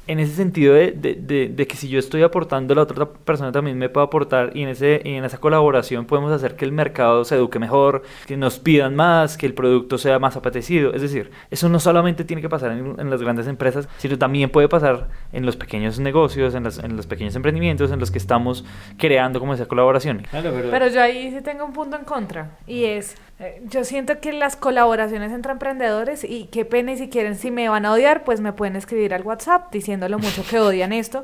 en 0.10 0.20
ese 0.20 0.34
sentido 0.34 0.74
de, 0.74 0.92
de, 0.92 1.50
de, 1.50 1.68
que 1.68 1.76
si 1.76 1.88
yo 1.88 2.00
estoy 2.00 2.24
aportando, 2.24 2.74
la 2.74 2.82
otra 2.82 3.06
persona 3.06 3.52
también 3.52 3.78
me 3.78 3.90
puede 3.90 4.08
aportar 4.08 4.50
y 4.56 4.64
en, 4.64 4.70
ese, 4.70 5.02
y 5.06 5.14
en 5.14 5.24
esa 5.24 5.38
colaboración 5.38 6.06
podemos 6.06 6.32
hacer 6.32 6.56
que 6.56 6.66
el 6.66 6.72
mercado 6.72 7.24
se 7.26 7.36
eduque 7.36 7.60
mejor, 7.60 8.02
que 8.26 8.36
nos 8.36 8.58
pidan 8.58 8.96
más, 8.96 9.38
que 9.38 9.46
el 9.46 9.54
producto 9.54 10.00
sea 10.00 10.18
más 10.18 10.36
apetecido. 10.36 10.96
Es 10.96 11.04
decir, 11.04 11.30
eso 11.52 11.70
no 11.70 11.80
solamente 11.80 12.24
tiene 12.24 12.42
que 12.42 12.50
pasar 12.50 12.72
en, 12.72 13.00
en 13.00 13.12
las 13.12 13.22
grandes 13.22 13.46
empresas, 13.46 13.88
sino 14.00 14.18
también 14.18 14.50
puede 14.50 14.68
pasar 14.68 15.10
en 15.32 15.46
los 15.46 15.56
pequeños 15.56 16.00
negocios, 16.00 16.56
en, 16.56 16.66
en 16.66 16.96
los 16.98 17.06
pequeños 17.06 17.36
emprendimientos 17.36 17.92
en 17.92 18.00
los 18.00 18.10
que 18.10 18.18
estamos 18.18 18.66
creando 18.98 19.40
como 19.40 19.54
esa 19.54 19.68
colaboración. 19.68 20.24
Claro, 20.32 20.52
pero... 20.56 20.72
pero 20.72 20.88
yo 20.88 21.04
ahí 21.04 21.30
sí 21.30 21.44
tengo 21.44 21.66
un 21.66 21.74
punto 21.74 21.96
en 21.96 22.04
contra 22.04 22.58
y 22.66 22.86
es 22.86 23.16
yo 23.64 23.86
siento 23.86 24.20
que 24.20 24.34
las 24.34 24.56
colaboraciones 24.56 25.32
entre 25.32 25.54
emprendedores, 25.54 26.24
y 26.24 26.46
qué 26.46 26.66
pena, 26.66 26.92
y 26.92 26.98
si 26.98 27.10
quieren, 27.10 27.36
si 27.36 27.52
me 27.52 27.70
van 27.70 27.86
a 27.86 27.94
odiar, 27.94 28.24
pues 28.24 28.42
me 28.42 28.52
pueden 28.52 28.76
escribir 28.76 29.14
al 29.14 29.24
WhatsApp 29.24 29.72
diciendo 29.72 30.10
lo 30.10 30.20
mucho 30.20 30.44
que 30.50 30.60
odian 30.60 30.92
esto. 30.92 31.24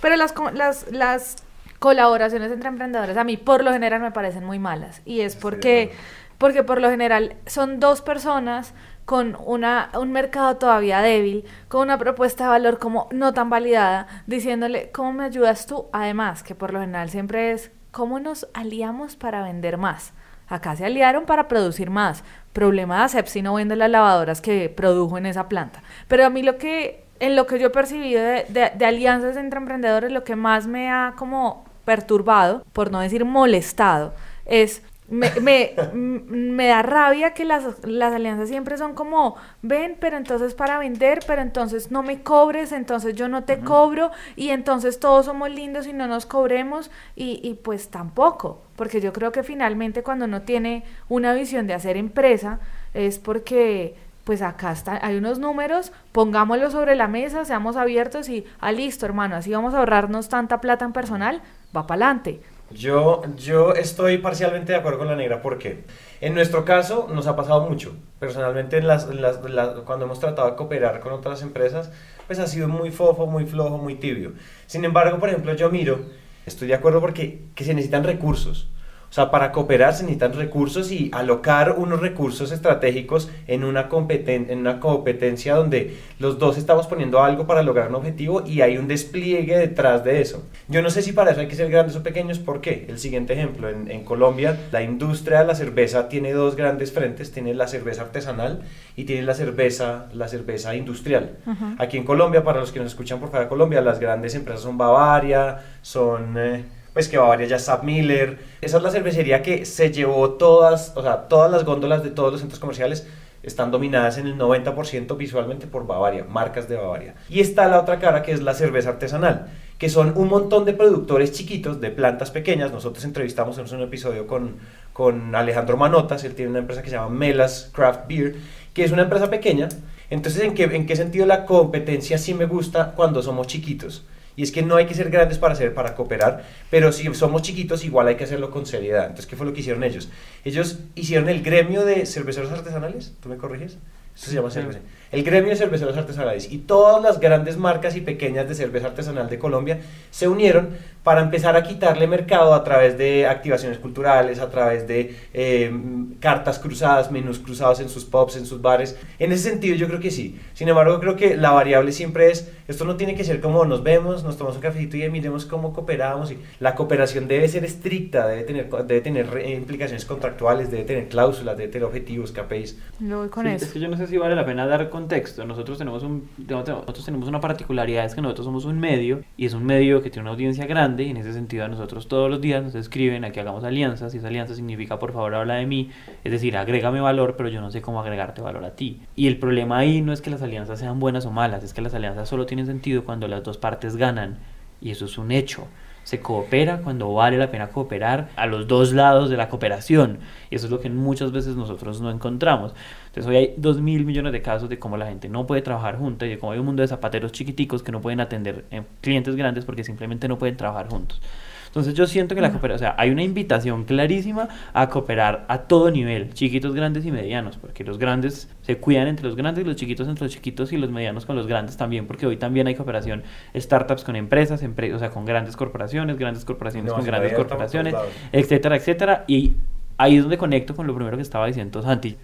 Pero 0.00 0.16
las, 0.16 0.34
las, 0.54 0.92
las 0.92 1.36
colaboraciones 1.78 2.52
entre 2.52 2.68
emprendedores 2.68 3.16
a 3.16 3.24
mí 3.24 3.36
por 3.36 3.64
lo 3.64 3.72
general 3.72 4.00
me 4.00 4.12
parecen 4.12 4.44
muy 4.44 4.58
malas. 4.58 5.02
Y 5.04 5.22
es 5.22 5.34
porque, 5.34 5.92
porque 6.38 6.62
por 6.62 6.80
lo 6.80 6.88
general 6.88 7.34
son 7.46 7.80
dos 7.80 8.00
personas 8.00 8.72
con 9.04 9.36
una, 9.44 9.90
un 9.98 10.12
mercado 10.12 10.56
todavía 10.56 11.00
débil, 11.00 11.44
con 11.68 11.82
una 11.82 11.98
propuesta 11.98 12.44
de 12.44 12.50
valor 12.50 12.78
como 12.78 13.08
no 13.12 13.34
tan 13.34 13.50
validada, 13.50 14.06
diciéndole, 14.26 14.90
¿cómo 14.92 15.12
me 15.12 15.24
ayudas 15.24 15.66
tú? 15.66 15.86
Además, 15.92 16.42
que 16.42 16.54
por 16.54 16.72
lo 16.72 16.80
general 16.80 17.10
siempre 17.10 17.52
es, 17.52 17.70
¿cómo 17.90 18.20
nos 18.20 18.48
aliamos 18.52 19.16
para 19.16 19.42
vender 19.42 19.78
más? 19.78 20.12
Acá 20.48 20.76
se 20.76 20.84
aliaron 20.84 21.26
para 21.26 21.48
producir 21.48 21.90
más. 21.90 22.24
Problema 22.52 22.98
de 22.98 23.04
Asepsi 23.04 23.42
no 23.42 23.54
vende 23.54 23.76
las 23.76 23.90
lavadoras 23.90 24.40
que 24.40 24.68
produjo 24.68 25.18
en 25.18 25.26
esa 25.26 25.48
planta. 25.48 25.82
Pero 26.08 26.24
a 26.24 26.30
mí 26.30 26.42
lo 26.42 26.56
que, 26.58 27.04
en 27.20 27.36
lo 27.36 27.46
que 27.46 27.58
yo 27.58 27.68
he 27.68 27.70
percibido 27.70 28.22
de, 28.22 28.44
de 28.74 28.86
alianzas 28.86 29.36
entre 29.36 29.58
emprendedores, 29.58 30.12
lo 30.12 30.24
que 30.24 30.36
más 30.36 30.66
me 30.66 30.90
ha 30.90 31.14
como 31.16 31.64
perturbado, 31.84 32.64
por 32.72 32.90
no 32.90 33.00
decir 33.00 33.24
molestado, 33.24 34.14
es 34.44 34.82
me, 35.08 35.30
me, 35.40 35.74
me, 35.94 36.66
da 36.66 36.82
rabia 36.82 37.32
que 37.32 37.44
las, 37.44 37.64
las, 37.84 38.12
alianzas 38.12 38.48
siempre 38.48 38.76
son 38.76 38.94
como, 38.94 39.36
ven, 39.62 39.96
pero 40.00 40.16
entonces 40.16 40.54
para 40.54 40.78
vender, 40.78 41.20
pero 41.26 41.42
entonces 41.42 41.90
no 41.90 42.02
me 42.02 42.22
cobres, 42.22 42.72
entonces 42.72 43.14
yo 43.14 43.28
no 43.28 43.44
te 43.44 43.60
cobro 43.60 44.10
y 44.34 44.50
entonces 44.50 44.98
todos 44.98 45.26
somos 45.26 45.50
lindos 45.50 45.86
y 45.86 45.92
no 45.92 46.08
nos 46.08 46.26
cobremos 46.26 46.90
y, 47.14 47.40
y 47.42 47.54
pues 47.54 47.88
tampoco, 47.88 48.62
porque 48.76 49.00
yo 49.00 49.12
creo 49.12 49.32
que 49.32 49.42
finalmente 49.42 50.02
cuando 50.02 50.26
uno 50.26 50.42
tiene 50.42 50.84
una 51.08 51.34
visión 51.34 51.66
de 51.66 51.74
hacer 51.74 51.96
empresa 51.96 52.60
es 52.94 53.18
porque 53.18 53.94
pues 54.26 54.42
acá 54.42 54.72
está, 54.72 54.98
hay 55.06 55.16
unos 55.16 55.38
números, 55.38 55.92
pongámoslos 56.10 56.72
sobre 56.72 56.96
la 56.96 57.06
mesa, 57.06 57.44
seamos 57.44 57.76
abiertos 57.76 58.28
y, 58.28 58.44
ah, 58.58 58.72
listo, 58.72 59.06
hermano, 59.06 59.36
así 59.36 59.52
vamos 59.52 59.72
a 59.72 59.78
ahorrarnos 59.78 60.28
tanta 60.28 60.60
plata 60.60 60.84
en 60.84 60.92
personal, 60.92 61.42
va 61.76 61.86
para 61.86 62.06
adelante 62.06 62.40
Yo, 62.72 63.22
yo 63.36 63.72
estoy 63.74 64.18
parcialmente 64.18 64.72
de 64.72 64.78
acuerdo 64.78 64.98
con 64.98 65.06
la 65.06 65.14
negra. 65.14 65.42
¿Por 65.42 65.58
qué? 65.58 65.84
En 66.20 66.34
nuestro 66.34 66.64
caso 66.64 67.06
nos 67.08 67.28
ha 67.28 67.36
pasado 67.36 67.68
mucho. 67.68 67.94
Personalmente, 68.18 68.78
en 68.78 68.88
las, 68.88 69.06
las, 69.06 69.36
cuando 69.84 70.06
hemos 70.06 70.18
tratado 70.18 70.50
de 70.50 70.56
cooperar 70.56 70.98
con 70.98 71.12
otras 71.12 71.42
empresas, 71.42 71.92
pues 72.26 72.40
ha 72.40 72.48
sido 72.48 72.66
muy 72.66 72.90
fofo, 72.90 73.26
muy 73.26 73.46
flojo, 73.46 73.78
muy 73.78 73.94
tibio. 73.94 74.32
Sin 74.66 74.84
embargo, 74.84 75.18
por 75.18 75.28
ejemplo, 75.28 75.54
yo 75.54 75.70
miro, 75.70 76.00
estoy 76.46 76.68
de 76.68 76.74
acuerdo 76.74 77.00
porque 77.00 77.44
que 77.54 77.64
se 77.64 77.74
necesitan 77.74 78.04
recursos. 78.04 78.70
O 79.10 79.12
sea, 79.16 79.30
para 79.30 79.52
cooperar 79.52 79.94
se 79.94 80.02
necesitan 80.02 80.34
recursos 80.34 80.90
y 80.90 81.10
alocar 81.12 81.76
unos 81.78 82.00
recursos 82.00 82.52
estratégicos 82.52 83.30
en 83.46 83.64
una, 83.64 83.88
en 84.08 84.58
una 84.58 84.80
competencia 84.80 85.54
donde 85.54 85.96
los 86.18 86.38
dos 86.38 86.58
estamos 86.58 86.86
poniendo 86.86 87.22
algo 87.22 87.46
para 87.46 87.62
lograr 87.62 87.88
un 87.88 87.94
objetivo 87.94 88.42
y 88.46 88.60
hay 88.60 88.78
un 88.78 88.88
despliegue 88.88 89.56
detrás 89.56 90.04
de 90.04 90.20
eso. 90.20 90.42
Yo 90.68 90.82
no 90.82 90.90
sé 90.90 91.02
si 91.02 91.12
para 91.12 91.30
eso 91.30 91.40
hay 91.40 91.48
que 91.48 91.54
ser 91.54 91.70
grandes 91.70 91.96
o 91.96 92.02
pequeños, 92.02 92.38
¿por 92.38 92.60
qué? 92.60 92.86
El 92.88 92.98
siguiente 92.98 93.32
ejemplo, 93.32 93.68
en, 93.68 93.90
en 93.90 94.04
Colombia 94.04 94.56
la 94.72 94.82
industria 94.82 95.40
de 95.40 95.46
la 95.46 95.54
cerveza 95.54 96.08
tiene 96.08 96.32
dos 96.32 96.56
grandes 96.56 96.92
frentes, 96.92 97.32
tiene 97.32 97.54
la 97.54 97.68
cerveza 97.68 98.02
artesanal 98.02 98.62
y 98.96 99.04
tiene 99.04 99.22
la 99.22 99.34
cerveza, 99.34 100.06
la 100.12 100.28
cerveza 100.28 100.74
industrial. 100.74 101.36
Aquí 101.78 101.96
en 101.96 102.04
Colombia, 102.04 102.44
para 102.44 102.60
los 102.60 102.72
que 102.72 102.80
nos 102.80 102.88
escuchan 102.88 103.20
por 103.20 103.30
fuera 103.30 103.44
de 103.44 103.48
Colombia, 103.48 103.80
las 103.80 104.00
grandes 104.00 104.34
empresas 104.34 104.62
son 104.62 104.78
Bavaria, 104.78 105.58
son... 105.82 106.36
Eh, 106.36 106.64
pues 106.96 107.10
que 107.10 107.18
Bavaria 107.18 107.46
ya 107.46 107.58
Sap 107.58 107.84
Miller. 107.84 108.38
Esa 108.62 108.78
es 108.78 108.82
la 108.82 108.90
cervecería 108.90 109.42
que 109.42 109.66
se 109.66 109.92
llevó 109.92 110.30
todas, 110.30 110.94
o 110.96 111.02
sea, 111.02 111.28
todas 111.28 111.50
las 111.50 111.62
góndolas 111.62 112.02
de 112.02 112.08
todos 112.08 112.32
los 112.32 112.40
centros 112.40 112.58
comerciales 112.58 113.06
están 113.42 113.70
dominadas 113.70 114.16
en 114.16 114.26
el 114.26 114.38
90% 114.38 115.14
visualmente 115.18 115.66
por 115.66 115.86
Bavaria, 115.86 116.24
marcas 116.24 116.70
de 116.70 116.76
Bavaria. 116.76 117.14
Y 117.28 117.40
está 117.40 117.68
la 117.68 117.82
otra 117.82 117.98
cara 117.98 118.22
que 118.22 118.32
es 118.32 118.40
la 118.40 118.54
cerveza 118.54 118.88
artesanal, 118.88 119.48
que 119.76 119.90
son 119.90 120.14
un 120.16 120.28
montón 120.28 120.64
de 120.64 120.72
productores 120.72 121.32
chiquitos 121.32 121.82
de 121.82 121.90
plantas 121.90 122.30
pequeñas. 122.30 122.72
Nosotros 122.72 123.04
entrevistamos 123.04 123.58
en 123.58 123.76
un 123.76 123.82
episodio 123.82 124.26
con, 124.26 124.56
con 124.94 125.34
Alejandro 125.34 125.76
Manotas, 125.76 126.24
él 126.24 126.34
tiene 126.34 126.52
una 126.52 126.60
empresa 126.60 126.80
que 126.80 126.88
se 126.88 126.96
llama 126.96 127.10
Melas 127.10 127.68
Craft 127.74 128.08
Beer, 128.08 128.36
que 128.72 128.84
es 128.84 128.90
una 128.90 129.02
empresa 129.02 129.28
pequeña. 129.28 129.68
Entonces, 130.08 130.42
¿en 130.44 130.54
qué, 130.54 130.64
¿en 130.64 130.86
qué 130.86 130.96
sentido 130.96 131.26
la 131.26 131.44
competencia 131.44 132.16
sí 132.16 132.32
me 132.32 132.46
gusta 132.46 132.94
cuando 132.96 133.20
somos 133.20 133.48
chiquitos? 133.48 134.06
Y 134.36 134.42
es 134.42 134.52
que 134.52 134.62
no 134.62 134.76
hay 134.76 134.86
que 134.86 134.94
ser 134.94 135.10
grandes 135.10 135.38
para, 135.38 135.54
hacer, 135.54 135.74
para 135.74 135.94
cooperar, 135.94 136.44
pero 136.70 136.92
si 136.92 137.12
somos 137.14 137.42
chiquitos 137.42 137.84
igual 137.84 138.08
hay 138.08 138.16
que 138.16 138.24
hacerlo 138.24 138.50
con 138.50 138.66
seriedad. 138.66 139.04
Entonces, 139.04 139.26
¿qué 139.26 139.36
fue 139.36 139.46
lo 139.46 139.54
que 139.54 139.60
hicieron 139.60 139.82
ellos? 139.82 140.10
Ellos 140.44 140.80
hicieron 140.94 141.28
el 141.28 141.42
gremio 141.42 141.84
de 141.84 142.04
cerveceros 142.06 142.52
artesanales, 142.52 143.14
¿tú 143.20 143.28
me 143.28 143.36
corriges? 143.36 143.78
Eso 144.14 144.30
se 144.30 144.34
llama 144.34 144.50
cerveza. 144.50 144.80
El 145.12 145.22
gremio 145.22 145.50
de 145.50 145.56
cerveceros 145.56 145.96
artesanales 145.96 146.50
y 146.50 146.58
todas 146.58 147.02
las 147.02 147.20
grandes 147.20 147.56
marcas 147.56 147.96
y 147.96 148.00
pequeñas 148.00 148.48
de 148.48 148.54
cerveza 148.54 148.88
artesanal 148.88 149.28
de 149.28 149.38
Colombia 149.38 149.78
se 150.10 150.28
unieron 150.28 150.70
para 151.06 151.20
empezar 151.20 151.56
a 151.56 151.62
quitarle 151.62 152.08
mercado 152.08 152.52
a 152.52 152.64
través 152.64 152.98
de 152.98 153.28
activaciones 153.28 153.78
culturales, 153.78 154.40
a 154.40 154.50
través 154.50 154.88
de 154.88 155.14
eh, 155.32 155.72
cartas 156.18 156.58
cruzadas, 156.58 157.12
menús 157.12 157.38
cruzados 157.38 157.78
en 157.78 157.88
sus 157.88 158.04
pubs, 158.04 158.36
en 158.36 158.44
sus 158.44 158.60
bares. 158.60 158.98
En 159.20 159.30
ese 159.30 159.50
sentido 159.50 159.76
yo 159.76 159.86
creo 159.86 160.00
que 160.00 160.10
sí. 160.10 160.36
Sin 160.54 160.68
embargo, 160.68 160.98
creo 160.98 161.14
que 161.14 161.36
la 161.36 161.52
variable 161.52 161.92
siempre 161.92 162.32
es, 162.32 162.50
esto 162.66 162.84
no 162.84 162.96
tiene 162.96 163.14
que 163.14 163.22
ser 163.22 163.40
como 163.40 163.64
nos 163.64 163.84
vemos, 163.84 164.24
nos 164.24 164.36
tomamos 164.36 164.56
un 164.56 164.62
cafecito 164.62 164.96
y 164.96 165.08
miremos 165.08 165.46
cómo 165.46 165.72
cooperamos. 165.72 166.32
Y 166.32 166.38
la 166.58 166.74
cooperación 166.74 167.28
debe 167.28 167.46
ser 167.46 167.64
estricta, 167.64 168.26
debe 168.26 168.42
tener, 168.42 168.68
debe 168.68 169.00
tener 169.00 169.48
implicaciones 169.48 170.04
contractuales, 170.04 170.72
debe 170.72 170.82
tener 170.82 171.06
cláusulas, 171.06 171.56
debe 171.56 171.70
tener 171.70 171.86
objetivos, 171.86 172.32
KPIs. 172.32 172.78
No 172.98 173.30
con 173.30 173.46
eso. 173.46 173.64
Es 173.64 173.72
que 173.72 173.78
yo 173.78 173.86
no 173.86 173.96
sé 173.96 174.08
si 174.08 174.16
vale 174.16 174.34
la 174.34 174.44
pena 174.44 174.66
dar 174.66 174.90
contexto. 174.96 175.44
Nosotros 175.44 175.76
tenemos, 175.76 176.02
un, 176.02 176.28
nosotros 176.48 177.04
tenemos 177.04 177.28
una 177.28 177.38
particularidad, 177.38 178.06
es 178.06 178.14
que 178.14 178.22
nosotros 178.22 178.46
somos 178.46 178.64
un 178.64 178.80
medio 178.80 179.22
y 179.36 179.44
es 179.44 179.52
un 179.52 179.64
medio 179.64 180.00
que 180.00 180.08
tiene 180.08 180.22
una 180.22 180.30
audiencia 180.30 180.64
grande 180.64 181.04
y 181.04 181.10
en 181.10 181.18
ese 181.18 181.34
sentido 181.34 181.66
a 181.66 181.68
nosotros 181.68 182.08
todos 182.08 182.30
los 182.30 182.40
días 182.40 182.64
nos 182.64 182.74
escriben 182.74 183.24
a 183.26 183.30
que 183.30 183.40
hagamos 183.40 183.62
alianzas 183.64 184.14
y 184.14 184.18
esa 184.18 184.28
alianza 184.28 184.54
significa 184.54 184.98
por 184.98 185.12
favor 185.12 185.34
habla 185.34 185.56
de 185.56 185.66
mí, 185.66 185.90
es 186.24 186.32
decir, 186.32 186.56
agrégame 186.56 187.00
valor, 187.00 187.34
pero 187.36 187.50
yo 187.50 187.60
no 187.60 187.70
sé 187.70 187.82
cómo 187.82 188.00
agregarte 188.00 188.40
valor 188.40 188.64
a 188.64 188.74
ti. 188.74 189.02
Y 189.14 189.26
el 189.26 189.38
problema 189.38 189.76
ahí 189.78 190.00
no 190.00 190.14
es 190.14 190.22
que 190.22 190.30
las 190.30 190.40
alianzas 190.40 190.78
sean 190.78 190.98
buenas 190.98 191.26
o 191.26 191.30
malas, 191.30 191.62
es 191.62 191.74
que 191.74 191.82
las 191.82 191.92
alianzas 191.92 192.28
solo 192.28 192.46
tienen 192.46 192.64
sentido 192.64 193.04
cuando 193.04 193.28
las 193.28 193.42
dos 193.42 193.58
partes 193.58 193.96
ganan 193.96 194.38
y 194.80 194.92
eso 194.92 195.04
es 195.04 195.18
un 195.18 195.30
hecho 195.30 195.66
se 196.06 196.20
coopera 196.20 196.82
cuando 196.82 197.12
vale 197.12 197.36
la 197.36 197.50
pena 197.50 197.66
cooperar 197.70 198.28
a 198.36 198.46
los 198.46 198.68
dos 198.68 198.92
lados 198.92 199.28
de 199.28 199.36
la 199.36 199.48
cooperación. 199.48 200.20
Y 200.50 200.54
eso 200.54 200.66
es 200.66 200.70
lo 200.70 200.78
que 200.78 200.88
muchas 200.88 201.32
veces 201.32 201.56
nosotros 201.56 202.00
no 202.00 202.12
encontramos. 202.12 202.74
Entonces 203.16 203.30
hoy 203.30 203.36
hay 203.36 203.54
dos 203.56 203.80
mil 203.80 204.04
millones 204.04 204.30
de 204.30 204.42
casos 204.42 204.68
de 204.68 204.78
cómo 204.78 204.98
la 204.98 205.06
gente 205.06 205.30
no 205.30 205.46
puede 205.46 205.62
trabajar 205.62 205.96
junta 205.96 206.26
y 206.26 206.28
de 206.28 206.38
cómo 206.38 206.52
hay 206.52 206.58
un 206.58 206.66
mundo 206.66 206.82
de 206.82 206.88
zapateros 206.88 207.32
chiquiticos 207.32 207.82
que 207.82 207.90
no 207.90 208.02
pueden 208.02 208.20
atender 208.20 208.66
eh, 208.70 208.82
clientes 209.00 209.34
grandes 209.36 209.64
porque 209.64 209.84
simplemente 209.84 210.28
no 210.28 210.38
pueden 210.38 210.58
trabajar 210.58 210.90
juntos. 210.90 211.22
Entonces 211.66 211.94
yo 211.94 212.06
siento 212.06 212.34
que 212.34 212.42
la 212.42 212.52
cooperación, 212.52 212.90
o 212.90 212.92
sea, 212.92 213.02
hay 213.02 213.08
una 213.08 213.22
invitación 213.22 213.84
clarísima 213.84 214.48
a 214.74 214.90
cooperar 214.90 215.46
a 215.48 215.58
todo 215.62 215.90
nivel, 215.90 216.34
chiquitos, 216.34 216.74
grandes 216.74 217.06
y 217.06 217.10
medianos, 217.10 217.56
porque 217.56 217.84
los 217.84 217.96
grandes 217.96 218.50
se 218.60 218.76
cuidan 218.76 219.08
entre 219.08 219.24
los 219.26 219.34
grandes, 219.34 219.66
los 219.66 219.76
chiquitos 219.76 220.06
entre 220.08 220.24
los 220.24 220.34
chiquitos 220.34 220.72
y 220.74 220.76
los 220.76 220.90
medianos 220.90 221.24
con 221.24 221.36
los 221.36 221.46
grandes 221.46 221.78
también, 221.78 222.06
porque 222.06 222.26
hoy 222.26 222.36
también 222.36 222.66
hay 222.66 222.74
cooperación, 222.74 223.22
startups 223.54 224.04
con 224.04 224.16
empresas, 224.16 224.62
o 224.62 224.98
sea, 224.98 225.10
con 225.10 225.24
grandes 225.24 225.56
corporaciones, 225.56 226.18
grandes 226.18 226.44
corporaciones 226.44 226.92
con 226.92 227.04
grandes 227.04 227.32
corporaciones, 227.32 227.94
etcétera, 228.30 228.76
etcétera. 228.76 229.24
Y 229.26 229.52
ahí 229.96 230.16
es 230.16 230.22
donde 230.22 230.36
conecto 230.36 230.74
con 230.74 230.86
lo 230.86 230.94
primero 230.94 231.16
que 231.16 231.22
estaba 231.22 231.46
diciendo 231.46 231.80
Santi. 231.80 232.16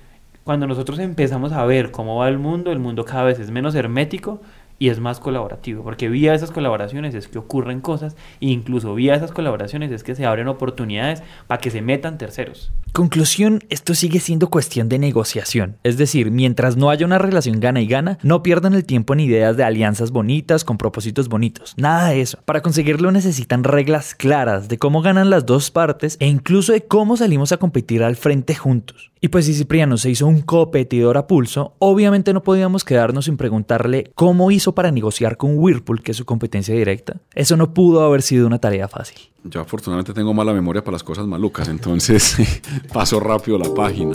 Cuando 0.44 0.66
nosotros 0.66 0.98
empezamos 0.98 1.52
a 1.52 1.64
ver 1.64 1.92
cómo 1.92 2.16
va 2.16 2.28
el 2.28 2.38
mundo, 2.38 2.72
el 2.72 2.80
mundo 2.80 3.04
cada 3.04 3.24
vez 3.24 3.38
es 3.38 3.52
menos 3.52 3.76
hermético, 3.76 4.40
y 4.82 4.88
es 4.88 4.98
más 4.98 5.20
colaborativo, 5.20 5.84
porque 5.84 6.08
vía 6.08 6.34
esas 6.34 6.50
colaboraciones 6.50 7.14
es 7.14 7.28
que 7.28 7.38
ocurren 7.38 7.80
cosas 7.80 8.16
e 8.40 8.46
incluso 8.46 8.96
vía 8.96 9.14
esas 9.14 9.30
colaboraciones 9.30 9.92
es 9.92 10.02
que 10.02 10.16
se 10.16 10.26
abren 10.26 10.48
oportunidades 10.48 11.22
para 11.46 11.60
que 11.60 11.70
se 11.70 11.82
metan 11.82 12.18
terceros. 12.18 12.72
Conclusión, 12.92 13.60
esto 13.70 13.94
sigue 13.94 14.18
siendo 14.18 14.50
cuestión 14.50 14.88
de 14.88 14.98
negociación, 14.98 15.76
es 15.84 15.98
decir, 15.98 16.32
mientras 16.32 16.76
no 16.76 16.90
haya 16.90 17.06
una 17.06 17.18
relación 17.18 17.60
gana 17.60 17.80
y 17.80 17.86
gana, 17.86 18.18
no 18.24 18.42
pierdan 18.42 18.74
el 18.74 18.84
tiempo 18.84 19.12
en 19.12 19.20
ideas 19.20 19.56
de 19.56 19.62
alianzas 19.62 20.10
bonitas 20.10 20.64
con 20.64 20.78
propósitos 20.78 21.28
bonitos, 21.28 21.74
nada 21.76 22.08
de 22.08 22.20
eso. 22.20 22.40
Para 22.44 22.60
conseguirlo 22.60 23.12
necesitan 23.12 23.62
reglas 23.62 24.16
claras 24.16 24.68
de 24.68 24.78
cómo 24.78 25.00
ganan 25.00 25.30
las 25.30 25.46
dos 25.46 25.70
partes 25.70 26.16
e 26.18 26.26
incluso 26.26 26.72
de 26.72 26.84
cómo 26.84 27.16
salimos 27.16 27.52
a 27.52 27.58
competir 27.58 28.02
al 28.02 28.16
frente 28.16 28.56
juntos. 28.56 29.12
Y 29.24 29.28
pues 29.28 29.46
si 29.46 29.54
Cipriano 29.54 29.98
se 29.98 30.10
hizo 30.10 30.26
un 30.26 30.40
competidor 30.40 31.16
a 31.16 31.28
pulso, 31.28 31.76
obviamente 31.78 32.32
no 32.32 32.42
podíamos 32.42 32.82
quedarnos 32.82 33.26
sin 33.26 33.36
preguntarle 33.36 34.10
cómo 34.16 34.50
hizo 34.50 34.71
para 34.74 34.90
negociar 34.90 35.36
con 35.36 35.58
Whirlpool, 35.58 36.02
que 36.02 36.12
es 36.12 36.16
su 36.16 36.24
competencia 36.24 36.74
directa. 36.74 37.20
Eso 37.34 37.56
no 37.56 37.74
pudo 37.74 38.02
haber 38.02 38.22
sido 38.22 38.46
una 38.46 38.58
tarea 38.58 38.88
fácil. 38.88 39.18
Yo 39.44 39.60
afortunadamente 39.60 40.12
tengo 40.12 40.32
mala 40.34 40.52
memoria 40.52 40.82
para 40.82 40.92
las 40.92 41.02
cosas 41.02 41.26
malucas, 41.26 41.68
entonces 41.68 42.36
paso 42.92 43.20
rápido 43.20 43.58
la 43.58 43.72
página. 43.72 44.12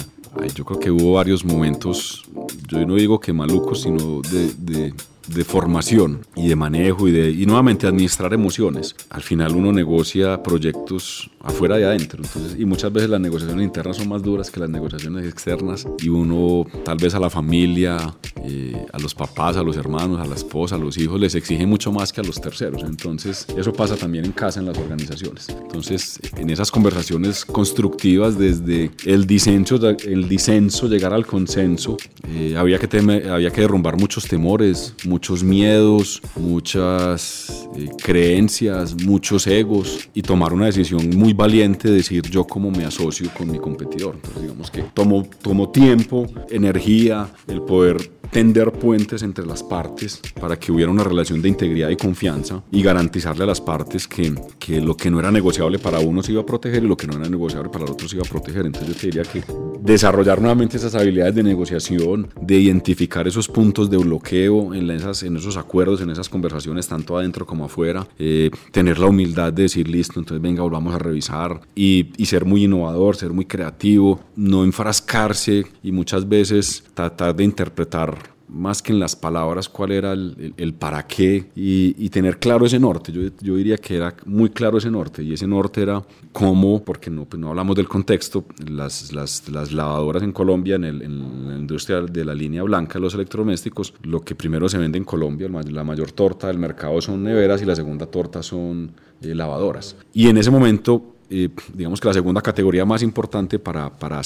yo 0.56 0.66
creo 0.66 0.80
que 0.80 0.92
hubo 0.92 1.14
varios 1.14 1.44
momentos, 1.44 2.24
yo 2.68 2.86
no 2.86 2.96
digo 2.96 3.20
que 3.20 3.34
malucos, 3.34 3.82
sino 3.82 4.22
de 4.22 4.94
de 5.28 5.44
formación 5.44 6.26
y 6.36 6.48
de 6.48 6.56
manejo 6.56 7.08
y 7.08 7.12
de 7.12 7.32
y 7.32 7.46
nuevamente 7.46 7.88
administrar 7.88 8.34
emociones. 8.34 8.96
Al 9.10 9.22
final 9.22 9.56
uno 9.56 9.72
negocia 9.72 10.42
proyectos 10.42 11.30
afuera 11.48 11.80
y 11.80 11.84
adentro, 11.84 12.22
entonces 12.24 12.60
y 12.60 12.66
muchas 12.66 12.92
veces 12.92 13.10
las 13.10 13.20
negociaciones 13.20 13.66
internas 13.66 13.98
son 13.98 14.10
más 14.10 14.22
duras 14.22 14.52
que 14.52 14.60
las 14.60 14.70
negociaciones 14.70 15.26
externas 15.26 15.88
y 16.00 16.10
uno 16.10 16.66
tal 16.84 16.98
vez 16.98 17.16
a 17.16 17.20
la 17.20 17.30
familia, 17.30 17.98
eh, 18.44 18.86
a 18.92 19.00
los 19.00 19.16
papás, 19.16 19.58
a 19.58 19.64
los 19.64 19.78
hermanos, 19.78 20.20
a 20.20 20.26
la 20.26 20.36
esposa, 20.36 20.76
a 20.76 20.78
los 20.78 20.98
hijos 20.98 21.20
les 21.20 21.36
exige 21.36 21.66
mucho 21.66 21.92
más 21.92 22.12
que 22.12 22.22
a 22.22 22.24
los 22.24 22.40
terceros. 22.40 22.84
Entonces 22.84 23.46
eso 23.58 23.74
pasa 23.74 23.96
también 23.96 24.26
en 24.26 24.32
casa 24.32 24.60
en 24.60 24.66
las 24.66 24.78
organizaciones. 24.78 25.50
Entonces 25.50 26.20
en 26.36 26.50
esas 26.50 26.72
conversaciones 26.72 27.46
constructivas 27.46 28.38
desde 28.38 28.92
el 29.06 29.26
disenso, 29.26 29.80
el 29.90 30.28
disenso 30.28 30.88
llegar 30.88 31.14
al 31.14 31.26
consenso, 31.26 31.98
eh, 32.30 32.56
había 32.58 32.80
que 32.80 32.88
había 33.30 33.52
que 33.52 33.62
derrumbar 33.62 33.98
muchos 33.98 34.28
temores, 34.28 34.94
muchos 35.06 35.44
miedos, 35.44 36.22
muchas 36.36 37.68
eh, 37.76 37.90
creencias, 38.02 38.96
muchos 39.04 39.48
egos 39.48 40.10
y 40.14 40.22
tomar 40.22 40.54
una 40.54 40.66
decisión 40.66 41.10
muy 41.16 41.34
valiente 41.38 41.88
de 41.88 41.96
decir 41.96 42.24
yo 42.30 42.44
cómo 42.46 42.72
me 42.72 42.84
asocio 42.84 43.30
con 43.38 43.52
mi 43.52 43.60
competidor. 43.60 44.18
Digamos 44.42 44.72
que 44.72 44.82
tomo, 44.82 45.26
tomo 45.42 45.70
tiempo, 45.70 46.26
energía, 46.50 47.30
el 47.48 47.62
poder 47.62 48.17
tender 48.32 48.72
puentes 48.72 49.24
entre 49.24 49.46
las 49.46 49.64
partes 49.64 50.22
para 50.40 50.58
que 50.58 50.72
hubiera 50.72 50.92
una 50.92 51.04
relación 51.04 51.42
de 51.42 51.50
integridad 51.50 51.90
y 51.90 51.96
confianza 51.96 52.64
y 52.72 52.82
garantizarle 52.82 53.44
a 53.44 53.48
las 53.48 53.62
partes 53.62 54.08
que, 54.08 54.34
que 54.60 54.82
lo 54.82 54.96
que 54.96 55.10
no 55.10 55.20
era 55.20 55.32
negociable 55.32 55.80
para 55.80 56.00
uno 56.00 56.24
se 56.24 56.32
iba 56.32 56.42
a 56.42 56.46
proteger 56.46 56.84
y 56.84 56.88
lo 56.88 56.98
que 56.98 57.08
no 57.08 57.18
era 57.18 57.30
negociable 57.30 57.70
para 57.70 57.86
el 57.86 57.92
otro 57.92 58.08
se 58.08 58.16
iba 58.16 58.26
a 58.26 58.30
proteger. 58.30 58.66
Entonces 58.66 58.90
yo 58.90 58.96
te 58.96 59.08
diría 59.08 59.24
que 59.24 59.44
desarrollar 59.82 60.40
nuevamente 60.40 60.78
esas 60.78 60.96
habilidades 60.96 61.36
de 61.36 61.44
negociación, 61.44 62.28
de 62.42 62.60
identificar 62.60 63.28
esos 63.28 63.48
puntos 63.48 63.90
de 63.90 63.98
bloqueo 63.98 64.74
en, 64.74 64.90
esas, 64.92 65.24
en 65.24 65.38
esos 65.38 65.58
acuerdos, 65.58 66.02
en 66.02 66.10
esas 66.10 66.30
conversaciones, 66.30 66.88
tanto 66.88 67.18
adentro 67.18 67.46
como 67.46 67.66
afuera, 67.66 68.08
eh, 68.20 68.52
tener 68.72 69.00
la 69.00 69.08
humildad 69.08 69.54
de 69.54 69.64
decir 69.64 69.88
listo, 69.88 70.20
entonces 70.20 70.42
venga, 70.42 70.62
volvamos 70.62 70.94
a 70.94 71.00
revisar 71.00 71.62
y, 71.76 72.12
y 72.18 72.26
ser 72.26 72.46
muy 72.46 72.66
innovador, 72.66 73.16
ser 73.16 73.32
muy 73.32 73.46
creativo, 73.46 74.20
no 74.36 74.64
enfrascarse 74.64 75.66
y 75.84 75.92
muchas 75.92 76.28
veces 76.28 76.84
tratar 76.94 77.36
de 77.36 77.44
interpretar 77.44 78.17
más 78.50 78.82
que 78.82 78.94
en 78.94 79.00
las 79.00 79.16
palabras 79.16 79.68
cuál 79.68 79.92
era 79.92 80.14
el, 80.14 80.54
el, 80.58 80.74
para 80.74 81.06
qué 81.06 81.50
y, 81.56 82.10
tener 82.10 82.40
claro 82.40 82.66
ese 82.66 82.80
norte. 82.80 83.12
Yo, 83.12 83.22
yo, 83.42 83.56
diría 83.56 83.78
que 83.78 83.96
era 83.98 84.16
muy 84.26 84.50
claro 84.50 84.78
ese 84.78 84.90
norte 84.90 85.22
y 85.22 85.34
ese 85.34 85.46
norte 85.46 85.82
era 85.82 86.02
cómo, 86.32 86.84
porque 86.84 87.10
no, 87.10 87.26
pues 87.26 87.40
no 87.40 87.50
hablamos 87.50 87.76
del 87.76 87.88
contexto, 87.88 88.46
las, 88.70 89.12
las, 89.12 89.48
las 89.50 89.72
lavadoras 89.72 90.24
en 90.24 90.32
Colombia, 90.32 90.76
en, 90.76 90.86
el, 90.86 91.02
en, 91.02 91.50
la 91.50 91.58
industria 91.58 92.02
de 92.02 92.26
la 92.26 92.34
línea 92.34 92.64
blanca, 92.64 92.98
los 92.98 93.14
electrodomésticos, 93.14 93.94
lo 94.04 94.22
que 94.22 94.36
primero 94.36 94.70
se 94.70 94.78
vende 94.78 94.98
en 94.98 95.04
Colombia, 95.04 95.50
la 95.50 95.84
mayor 95.84 96.12
torta 96.12 96.48
del 96.48 96.58
mercado 96.58 97.00
son 97.02 97.24
neveras 97.24 97.62
y 97.62 97.66
la 97.66 97.76
segunda 97.76 98.06
torta 98.06 98.42
son 98.42 98.92
eh, 99.22 99.36
lavadoras. 99.36 99.96
Y 100.14 100.30
en 100.30 100.38
ese 100.38 100.50
momento, 100.50 101.16
eh, 101.30 101.50
digamos 101.74 102.00
que 102.00 102.08
la 102.08 102.14
segunda 102.14 102.42
categoría 102.42 102.86
más 102.86 103.04
importante 103.04 103.60
para, 103.60 103.90
para 103.90 104.22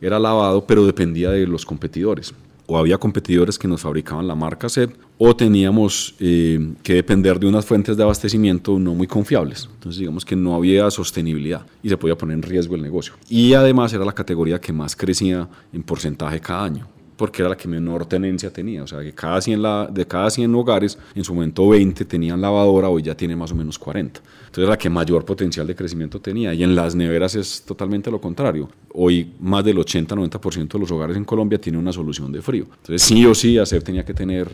era 0.00 0.18
lavado, 0.18 0.64
pero 0.66 0.86
dependía 0.86 1.30
de 1.30 1.46
los 1.46 1.66
competidores 1.66 2.34
o 2.70 2.78
había 2.78 2.98
competidores 2.98 3.58
que 3.58 3.66
nos 3.66 3.80
fabricaban 3.80 4.28
la 4.28 4.36
marca 4.36 4.68
SEP 4.68 4.94
o 5.18 5.34
teníamos 5.34 6.14
eh, 6.20 6.74
que 6.84 6.94
depender 6.94 7.40
de 7.40 7.48
unas 7.48 7.66
fuentes 7.66 7.96
de 7.96 8.04
abastecimiento 8.04 8.78
no 8.78 8.94
muy 8.94 9.08
confiables. 9.08 9.68
Entonces 9.74 9.98
digamos 9.98 10.24
que 10.24 10.36
no 10.36 10.54
había 10.54 10.88
sostenibilidad 10.92 11.66
y 11.82 11.88
se 11.88 11.96
podía 11.96 12.16
poner 12.16 12.36
en 12.36 12.42
riesgo 12.42 12.76
el 12.76 12.82
negocio. 12.82 13.14
Y 13.28 13.54
además 13.54 13.92
era 13.92 14.04
la 14.04 14.12
categoría 14.12 14.60
que 14.60 14.72
más 14.72 14.94
crecía 14.94 15.48
en 15.72 15.82
porcentaje 15.82 16.40
cada 16.40 16.64
año 16.64 16.86
porque 17.16 17.42
era 17.42 17.50
la 17.50 17.56
que 17.56 17.68
menor 17.68 18.06
tenencia 18.06 18.50
tenía. 18.50 18.84
O 18.84 18.86
sea, 18.86 19.00
que 19.00 19.12
cada 19.12 19.40
100 19.42 19.60
la, 19.60 19.90
de 19.92 20.06
cada 20.06 20.30
100 20.30 20.54
hogares, 20.54 20.96
en 21.14 21.22
su 21.22 21.34
momento 21.34 21.68
20 21.68 22.06
tenían 22.06 22.40
lavadora, 22.40 22.88
hoy 22.88 23.02
ya 23.02 23.14
tiene 23.14 23.36
más 23.36 23.52
o 23.52 23.54
menos 23.54 23.78
40. 23.78 24.22
Entonces, 24.50 24.68
la 24.68 24.76
que 24.76 24.90
mayor 24.90 25.24
potencial 25.24 25.64
de 25.64 25.76
crecimiento 25.76 26.20
tenía. 26.20 26.52
Y 26.52 26.64
en 26.64 26.74
las 26.74 26.96
neveras 26.96 27.36
es 27.36 27.62
totalmente 27.62 28.10
lo 28.10 28.20
contrario. 28.20 28.68
Hoy 28.94 29.30
más 29.38 29.64
del 29.64 29.76
80-90% 29.76 30.72
de 30.72 30.78
los 30.80 30.90
hogares 30.90 31.16
en 31.16 31.24
Colombia 31.24 31.60
tienen 31.60 31.80
una 31.80 31.92
solución 31.92 32.32
de 32.32 32.42
frío. 32.42 32.64
Entonces, 32.64 33.00
sí 33.00 33.24
o 33.26 33.32
sí, 33.32 33.58
hacer 33.58 33.84
tenía 33.84 34.04
que 34.04 34.12
tener 34.12 34.48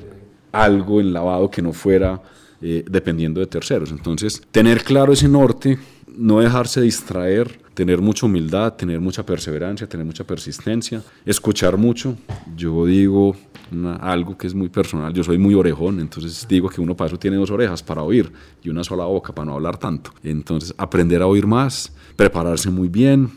algo 0.52 1.00
en 1.00 1.14
lavado 1.14 1.50
que 1.50 1.62
no 1.62 1.72
fuera 1.72 2.20
eh, 2.60 2.84
dependiendo 2.86 3.40
de 3.40 3.46
terceros. 3.46 3.90
Entonces, 3.90 4.42
tener 4.50 4.84
claro 4.84 5.14
ese 5.14 5.28
norte, 5.28 5.78
no 6.16 6.40
dejarse 6.40 6.80
distraer, 6.80 7.60
tener 7.74 8.00
mucha 8.00 8.26
humildad, 8.26 8.74
tener 8.74 9.00
mucha 9.00 9.24
perseverancia, 9.24 9.88
tener 9.88 10.06
mucha 10.06 10.24
persistencia, 10.24 11.02
escuchar 11.24 11.76
mucho. 11.76 12.16
Yo 12.56 12.86
digo 12.86 13.36
algo 14.00 14.38
que 14.38 14.46
es 14.46 14.54
muy 14.54 14.68
personal, 14.68 15.12
yo 15.12 15.24
soy 15.24 15.38
muy 15.38 15.54
orejón, 15.54 16.00
entonces 16.00 16.46
digo 16.48 16.68
que 16.68 16.80
uno 16.80 16.96
para 16.96 17.08
eso 17.08 17.18
tiene 17.18 17.36
dos 17.36 17.50
orejas, 17.50 17.82
para 17.82 18.02
oír, 18.02 18.32
y 18.62 18.68
una 18.68 18.84
sola 18.84 19.04
boca 19.04 19.34
para 19.34 19.46
no 19.46 19.54
hablar 19.54 19.76
tanto. 19.76 20.12
Entonces, 20.22 20.74
aprender 20.78 21.22
a 21.22 21.26
oír 21.26 21.46
más, 21.46 21.92
prepararse 22.14 22.70
muy 22.70 22.88
bien 22.88 23.30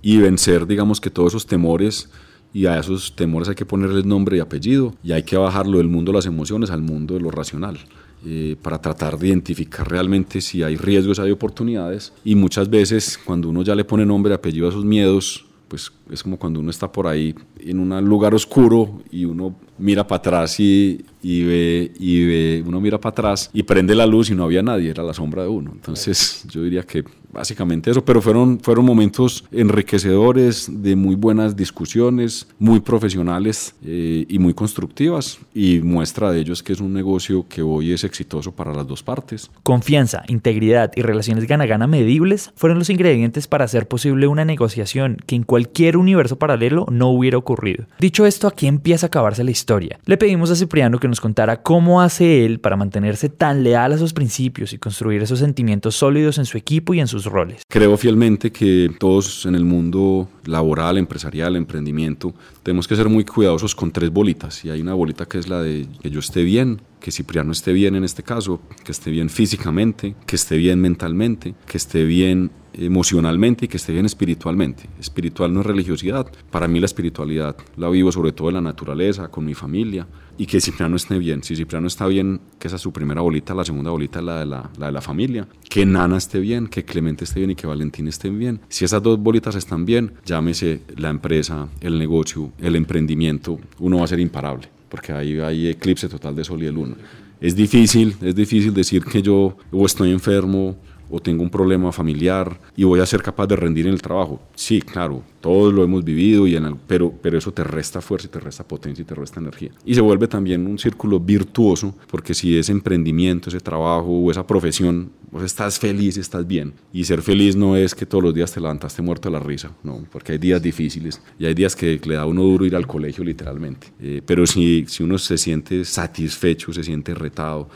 y 0.00 0.18
vencer, 0.18 0.66
digamos 0.66 1.00
que 1.00 1.10
todos 1.10 1.32
esos 1.32 1.46
temores 1.46 2.08
y 2.52 2.66
a 2.66 2.78
esos 2.78 3.14
temores 3.14 3.48
hay 3.48 3.54
que 3.54 3.66
ponerles 3.66 4.04
nombre 4.04 4.36
y 4.36 4.40
apellido 4.40 4.94
y 5.02 5.12
hay 5.12 5.24
que 5.24 5.36
bajarlo 5.36 5.78
del 5.78 5.88
mundo 5.88 6.12
de 6.12 6.18
las 6.18 6.26
emociones 6.26 6.70
al 6.70 6.80
mundo 6.80 7.14
de 7.14 7.20
lo 7.20 7.30
racional. 7.30 7.78
Eh, 8.26 8.56
para 8.60 8.80
tratar 8.80 9.16
de 9.16 9.28
identificar 9.28 9.88
realmente 9.88 10.40
si 10.40 10.62
hay 10.62 10.76
riesgos, 10.76 11.18
hay 11.18 11.30
oportunidades. 11.30 12.12
Y 12.24 12.34
muchas 12.34 12.68
veces 12.68 13.18
cuando 13.24 13.48
uno 13.48 13.62
ya 13.62 13.74
le 13.74 13.84
pone 13.84 14.04
nombre 14.04 14.34
apellido 14.34 14.66
a 14.66 14.70
esos 14.70 14.84
miedos, 14.84 15.44
pues 15.68 15.92
es 16.10 16.22
como 16.22 16.38
cuando 16.38 16.60
uno 16.60 16.70
está 16.70 16.90
por 16.90 17.06
ahí 17.06 17.34
en 17.60 17.78
un 17.78 18.04
lugar 18.04 18.34
oscuro 18.34 19.02
y 19.10 19.24
uno 19.24 19.54
mira 19.78 20.06
para 20.06 20.18
atrás 20.18 20.58
y, 20.58 21.04
y, 21.22 21.44
ve, 21.44 21.92
y 21.98 22.26
ve, 22.26 22.64
uno 22.66 22.80
mira 22.80 22.98
para 22.98 23.10
atrás 23.10 23.50
y 23.52 23.62
prende 23.62 23.94
la 23.94 24.06
luz 24.06 24.30
y 24.30 24.34
no 24.34 24.44
había 24.44 24.62
nadie, 24.62 24.90
era 24.90 25.02
la 25.02 25.12
sombra 25.12 25.42
de 25.42 25.48
uno. 25.48 25.70
Entonces 25.74 26.44
yo 26.48 26.62
diría 26.62 26.82
que 26.82 27.04
básicamente 27.30 27.90
eso, 27.90 28.04
pero 28.04 28.22
fueron, 28.22 28.58
fueron 28.60 28.84
momentos 28.84 29.44
enriquecedores, 29.52 30.70
de 30.82 30.96
muy 30.96 31.14
buenas 31.14 31.54
discusiones, 31.54 32.48
muy 32.58 32.80
profesionales 32.80 33.74
eh, 33.84 34.24
y 34.28 34.38
muy 34.38 34.54
constructivas 34.54 35.38
y 35.58 35.80
muestra 35.80 36.30
de 36.30 36.38
ello 36.38 36.52
es 36.52 36.62
que 36.62 36.72
es 36.72 36.80
un 36.80 36.92
negocio 36.92 37.46
que 37.48 37.62
hoy 37.62 37.92
es 37.92 38.04
exitoso 38.04 38.52
para 38.52 38.72
las 38.72 38.86
dos 38.86 39.02
partes. 39.02 39.50
Confianza, 39.64 40.22
integridad 40.28 40.92
y 40.94 41.02
relaciones 41.02 41.48
gana-gana 41.48 41.88
medibles 41.88 42.52
fueron 42.54 42.78
los 42.78 42.90
ingredientes 42.90 43.48
para 43.48 43.64
hacer 43.64 43.88
posible 43.88 44.28
una 44.28 44.44
negociación 44.44 45.16
que 45.26 45.34
en 45.34 45.42
cualquier 45.42 45.96
universo 45.96 46.38
paralelo 46.38 46.86
no 46.92 47.08
hubiera 47.08 47.38
ocurrido. 47.38 47.86
Dicho 47.98 48.24
esto, 48.24 48.46
aquí 48.46 48.68
empieza 48.68 49.06
a 49.06 49.08
acabarse 49.08 49.42
la 49.42 49.50
historia. 49.50 49.98
Le 50.04 50.16
pedimos 50.16 50.52
a 50.52 50.54
Cipriano 50.54 51.00
que 51.00 51.08
nos 51.08 51.20
contara 51.20 51.60
cómo 51.60 52.02
hace 52.02 52.46
él 52.46 52.60
para 52.60 52.76
mantenerse 52.76 53.28
tan 53.28 53.64
leal 53.64 53.92
a 53.92 53.98
sus 53.98 54.12
principios 54.12 54.72
y 54.72 54.78
construir 54.78 55.22
esos 55.22 55.40
sentimientos 55.40 55.96
sólidos 55.96 56.38
en 56.38 56.44
su 56.44 56.56
equipo 56.56 56.94
y 56.94 57.00
en 57.00 57.08
sus 57.08 57.24
roles. 57.24 57.62
Creo 57.68 57.96
fielmente 57.96 58.52
que 58.52 58.92
todos 59.00 59.44
en 59.44 59.56
el 59.56 59.64
mundo 59.64 60.28
laboral, 60.44 60.98
empresarial, 60.98 61.56
emprendimiento, 61.56 62.32
tenemos 62.62 62.86
que 62.86 62.94
ser 62.94 63.08
muy 63.08 63.24
cuidadosos 63.24 63.74
con 63.74 63.90
tres 63.90 64.10
bolitas. 64.10 64.64
Y 64.64 64.70
hay 64.70 64.80
una 64.80 64.94
bolita 64.94 65.26
que 65.26 65.38
es 65.38 65.47
la 65.48 65.62
de 65.62 65.86
que 66.00 66.10
yo 66.10 66.20
esté 66.20 66.42
bien, 66.42 66.80
que 67.00 67.10
Cipriano 67.10 67.52
esté 67.52 67.72
bien 67.72 67.94
en 67.94 68.04
este 68.04 68.22
caso, 68.22 68.60
que 68.84 68.92
esté 68.92 69.10
bien 69.10 69.30
físicamente, 69.30 70.14
que 70.26 70.36
esté 70.36 70.56
bien 70.56 70.80
mentalmente, 70.80 71.54
que 71.66 71.76
esté 71.76 72.04
bien 72.04 72.50
emocionalmente 72.74 73.64
y 73.64 73.68
que 73.68 73.76
esté 73.76 73.92
bien 73.92 74.06
espiritualmente. 74.06 74.88
Espiritual 75.00 75.52
no 75.52 75.60
es 75.60 75.66
religiosidad. 75.66 76.30
Para 76.50 76.68
mí 76.68 76.80
la 76.80 76.86
espiritualidad 76.86 77.56
la 77.76 77.88
vivo 77.88 78.12
sobre 78.12 78.32
todo 78.32 78.48
en 78.48 78.54
la 78.54 78.60
naturaleza, 78.60 79.28
con 79.28 79.44
mi 79.44 79.54
familia. 79.54 80.06
Y 80.36 80.46
que 80.46 80.60
Cipriano 80.60 80.94
esté 80.94 81.18
bien. 81.18 81.42
Si 81.42 81.56
Cipriano 81.56 81.88
está 81.88 82.06
bien, 82.06 82.40
que 82.60 82.68
esa 82.68 82.76
es 82.76 82.82
su 82.82 82.92
primera 82.92 83.20
bolita, 83.20 83.54
la 83.54 83.64
segunda 83.64 83.90
bolita 83.90 84.20
es 84.20 84.24
la 84.24 84.38
de 84.38 84.46
la, 84.46 84.70
la 84.78 84.86
de 84.86 84.92
la 84.92 85.00
familia. 85.00 85.48
Que 85.68 85.84
Nana 85.84 86.16
esté 86.16 86.38
bien, 86.38 86.68
que 86.68 86.84
Clemente 86.84 87.24
esté 87.24 87.40
bien 87.40 87.50
y 87.50 87.54
que 87.56 87.66
Valentín 87.66 88.06
estén 88.06 88.38
bien. 88.38 88.60
Si 88.68 88.84
esas 88.84 89.02
dos 89.02 89.18
bolitas 89.18 89.56
están 89.56 89.84
bien, 89.84 90.12
llámese 90.24 90.82
la 90.96 91.10
empresa, 91.10 91.68
el 91.80 91.98
negocio, 91.98 92.52
el 92.58 92.76
emprendimiento, 92.76 93.58
uno 93.80 93.98
va 93.98 94.04
a 94.04 94.08
ser 94.08 94.20
imparable. 94.20 94.68
Porque 94.88 95.12
ahí 95.12 95.38
hay 95.40 95.68
eclipse 95.68 96.08
total 96.08 96.34
de 96.34 96.44
sol 96.44 96.62
y 96.62 96.66
de 96.66 96.72
luna. 96.72 96.96
Es 97.40 97.54
difícil, 97.54 98.16
es 98.22 98.34
difícil 98.34 98.74
decir 98.74 99.04
que 99.04 99.22
yo 99.22 99.56
o 99.70 99.86
estoy 99.86 100.10
enfermo 100.10 100.76
o 101.10 101.20
tengo 101.20 101.42
un 101.42 101.50
problema 101.50 101.92
familiar 101.92 102.58
y 102.76 102.84
voy 102.84 103.00
a 103.00 103.06
ser 103.06 103.22
capaz 103.22 103.46
de 103.46 103.56
rendir 103.56 103.86
en 103.86 103.92
el 103.92 104.02
trabajo. 104.02 104.40
Sí, 104.54 104.80
claro, 104.80 105.22
todos 105.40 105.72
lo 105.72 105.84
hemos 105.84 106.04
vivido, 106.04 106.46
y 106.46 106.56
en 106.56 106.76
pero, 106.86 107.12
pero 107.22 107.38
eso 107.38 107.52
te 107.52 107.64
resta 107.64 108.00
fuerza 108.00 108.26
y 108.26 108.30
te 108.30 108.40
resta 108.40 108.66
potencia 108.66 109.02
y 109.02 109.04
te 109.04 109.14
resta 109.14 109.40
energía. 109.40 109.70
Y 109.84 109.94
se 109.94 110.00
vuelve 110.00 110.28
también 110.28 110.66
un 110.66 110.78
círculo 110.78 111.20
virtuoso, 111.20 111.94
porque 112.10 112.34
si 112.34 112.58
ese 112.58 112.72
emprendimiento, 112.72 113.48
ese 113.48 113.60
trabajo 113.60 114.08
o 114.08 114.30
esa 114.30 114.46
profesión, 114.46 115.10
estás 115.44 115.78
feliz, 115.78 116.16
estás 116.16 116.46
bien. 116.46 116.72
Y 116.92 117.04
ser 117.04 117.22
feliz 117.22 117.54
no 117.54 117.76
es 117.76 117.94
que 117.94 118.06
todos 118.06 118.24
los 118.24 118.34
días 118.34 118.52
te 118.52 118.60
levantaste 118.60 119.02
muerto 119.02 119.28
de 119.28 119.34
la 119.34 119.40
risa, 119.40 119.70
no, 119.82 120.04
porque 120.10 120.32
hay 120.32 120.38
días 120.38 120.62
difíciles 120.62 121.20
y 121.38 121.46
hay 121.46 121.54
días 121.54 121.76
que 121.76 122.00
le 122.04 122.14
da 122.14 122.26
uno 122.26 122.42
duro 122.42 122.64
ir 122.64 122.74
al 122.74 122.86
colegio 122.86 123.24
literalmente. 123.24 123.88
Eh, 124.00 124.22
pero 124.24 124.46
si, 124.46 124.84
si 124.88 125.02
uno 125.02 125.18
se 125.18 125.38
siente 125.38 125.84
satisfecho, 125.84 126.72
se 126.72 126.82
siente 126.82 127.14
retado, 127.14 127.68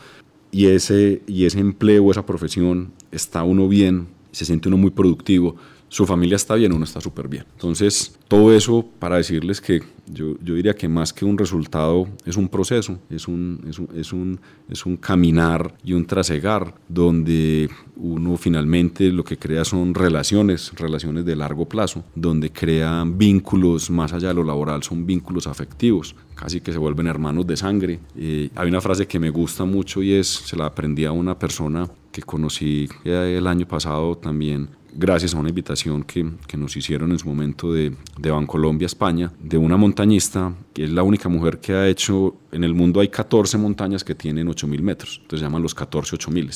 y 0.51 0.67
ese, 0.67 1.23
y 1.25 1.45
ese 1.45 1.59
empleo, 1.59 2.11
esa 2.11 2.25
profesión, 2.25 2.91
está 3.13 3.43
uno 3.43 3.67
bien, 3.67 4.07
se 4.31 4.45
siente 4.45 4.67
uno 4.67 4.77
muy 4.77 4.91
productivo, 4.91 5.55
su 5.93 6.07
familia 6.07 6.37
está 6.37 6.55
bien, 6.55 6.73
uno 6.73 6.85
está 6.85 6.99
súper 6.99 7.27
bien. 7.27 7.45
Entonces, 7.51 8.17
todo 8.27 8.51
eso 8.51 8.83
para 8.97 9.17
decirles 9.17 9.61
que 9.61 9.83
yo, 10.07 10.35
yo, 10.43 10.55
diría 10.55 10.73
que 10.73 10.87
más 10.87 11.13
que 11.13 11.23
un 11.23 11.37
resultado 11.37 12.07
es 12.25 12.35
un 12.35 12.49
proceso, 12.49 12.97
es 13.11 13.27
un, 13.27 13.63
es 13.69 13.77
un, 13.77 13.89
es 13.95 14.11
un, 14.11 14.39
es 14.69 14.87
un 14.87 14.97
caminar 14.97 15.75
y 15.83 15.93
un 15.93 16.07
trasegar 16.07 16.73
donde 16.89 17.69
uno 17.95 18.37
finalmente 18.37 19.11
lo 19.11 19.23
que 19.23 19.37
crea 19.37 19.63
son 19.63 19.93
relaciones, 19.93 20.71
relaciones 20.75 21.25
de 21.25 21.35
largo 21.35 21.69
plazo, 21.69 22.03
donde 22.15 22.51
crean 22.51 23.15
vínculos 23.15 23.91
más 23.91 24.13
allá 24.13 24.29
de 24.29 24.33
lo 24.33 24.43
laboral, 24.43 24.81
son 24.81 25.05
vínculos 25.05 25.45
afectivos, 25.45 26.15
casi 26.33 26.59
que 26.59 26.71
se 26.71 26.79
vuelven 26.79 27.05
hermanos 27.05 27.45
de 27.45 27.55
sangre. 27.55 27.99
Eh, 28.17 28.49
hay 28.55 28.67
una 28.67 28.81
frase 28.81 29.05
que 29.05 29.19
me 29.19 29.29
gusta 29.29 29.63
mucho 29.63 30.01
y 30.01 30.13
es, 30.13 30.27
se 30.27 30.57
la 30.57 30.65
aprendí 30.65 31.05
a 31.05 31.11
una 31.11 31.37
persona 31.37 31.87
que 32.13 32.21
conocí 32.21 32.87
el 33.03 33.45
año 33.47 33.67
pasado 33.67 34.15
también 34.15 34.69
gracias 34.95 35.33
a 35.33 35.39
una 35.39 35.49
invitación 35.49 36.03
que, 36.03 36.31
que 36.47 36.55
nos 36.55 36.77
hicieron 36.77 37.11
en 37.11 37.19
su 37.19 37.27
momento 37.27 37.73
de, 37.73 37.95
de 38.17 38.31
Bancolombia, 38.31 38.85
España, 38.85 39.31
de 39.39 39.57
una 39.57 39.75
montañista, 39.75 40.53
que 40.73 40.83
es 40.85 40.91
la 40.91 41.03
única 41.03 41.29
mujer 41.29 41.59
que 41.59 41.73
ha 41.73 41.87
hecho, 41.87 42.35
en 42.51 42.63
el 42.63 42.73
mundo 42.73 42.99
hay 42.99 43.07
14 43.07 43.57
montañas 43.57 44.03
que 44.03 44.15
tienen 44.15 44.47
8.000 44.47 44.81
metros, 44.81 45.19
entonces 45.21 45.39
se 45.39 45.45
llaman 45.45 45.63
los 45.63 45.75
14 45.75 46.15
8000. 46.15 46.51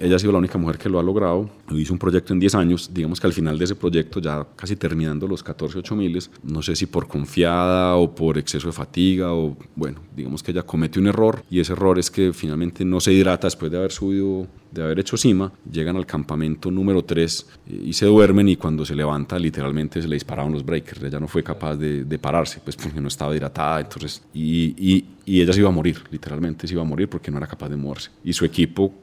Ella 0.00 0.16
ha 0.16 0.18
sido 0.18 0.32
la 0.32 0.38
única 0.38 0.58
mujer 0.58 0.78
que 0.78 0.88
lo 0.88 0.98
ha 0.98 1.02
logrado, 1.02 1.50
hizo 1.70 1.92
un 1.92 1.98
proyecto 1.98 2.32
en 2.32 2.40
10 2.40 2.54
años, 2.54 2.90
digamos 2.92 3.20
que 3.20 3.26
al 3.26 3.32
final 3.32 3.58
de 3.58 3.64
ese 3.64 3.74
proyecto, 3.74 4.20
ya 4.20 4.46
casi 4.56 4.76
terminando 4.76 5.26
los 5.26 5.42
14 5.42 5.78
8000, 5.78 6.30
no 6.44 6.62
sé 6.62 6.76
si 6.76 6.86
por 6.86 7.08
confiada 7.08 7.96
o 7.96 8.14
por 8.14 8.38
exceso 8.38 8.68
de 8.68 8.72
fatiga 8.72 9.32
o 9.32 9.56
bueno, 9.76 10.00
digamos 10.14 10.42
que 10.42 10.52
ella 10.52 10.62
comete 10.62 10.98
un 10.98 11.06
error 11.06 11.42
y 11.50 11.60
ese 11.60 11.72
error 11.72 11.98
es 11.98 12.10
que 12.10 12.32
finalmente 12.32 12.84
no 12.84 13.00
se 13.00 13.12
hidrata 13.12 13.46
después 13.46 13.70
de 13.70 13.78
haber 13.78 13.92
subido 13.92 14.46
de 14.70 14.82
haber 14.82 15.00
hecho 15.00 15.16
cima, 15.16 15.52
llegan 15.70 15.96
al 15.96 16.06
campamento 16.06 16.70
número 16.70 17.04
3 17.04 17.46
y 17.66 17.92
se 17.92 18.06
duermen 18.06 18.48
y 18.48 18.56
cuando 18.56 18.84
se 18.84 18.94
levanta 18.94 19.38
literalmente 19.38 20.00
se 20.00 20.08
le 20.08 20.16
dispararon 20.16 20.52
los 20.52 20.64
breakers, 20.64 21.02
ella 21.02 21.18
no 21.18 21.26
fue 21.26 21.42
capaz 21.42 21.76
de, 21.76 22.04
de 22.04 22.18
pararse, 22.18 22.60
pues 22.62 22.76
porque 22.76 23.00
no 23.00 23.08
estaba 23.08 23.34
hidratada, 23.34 23.80
entonces, 23.80 24.22
y, 24.32 24.74
y, 24.78 25.04
y, 25.24 25.40
ella 25.40 25.52
se 25.52 25.60
iba 25.60 25.68
a 25.68 25.72
morir, 25.72 26.02
literalmente 26.10 26.68
se 26.68 26.74
iba 26.74 26.82
a 26.82 26.86
morir 26.86 27.08
porque 27.08 27.30
no 27.30 27.38
era 27.38 27.46
capaz 27.46 27.68
de 27.68 27.76
moverse. 27.76 28.10
Y 28.22 28.32
su 28.32 28.44
equipo 28.44 28.94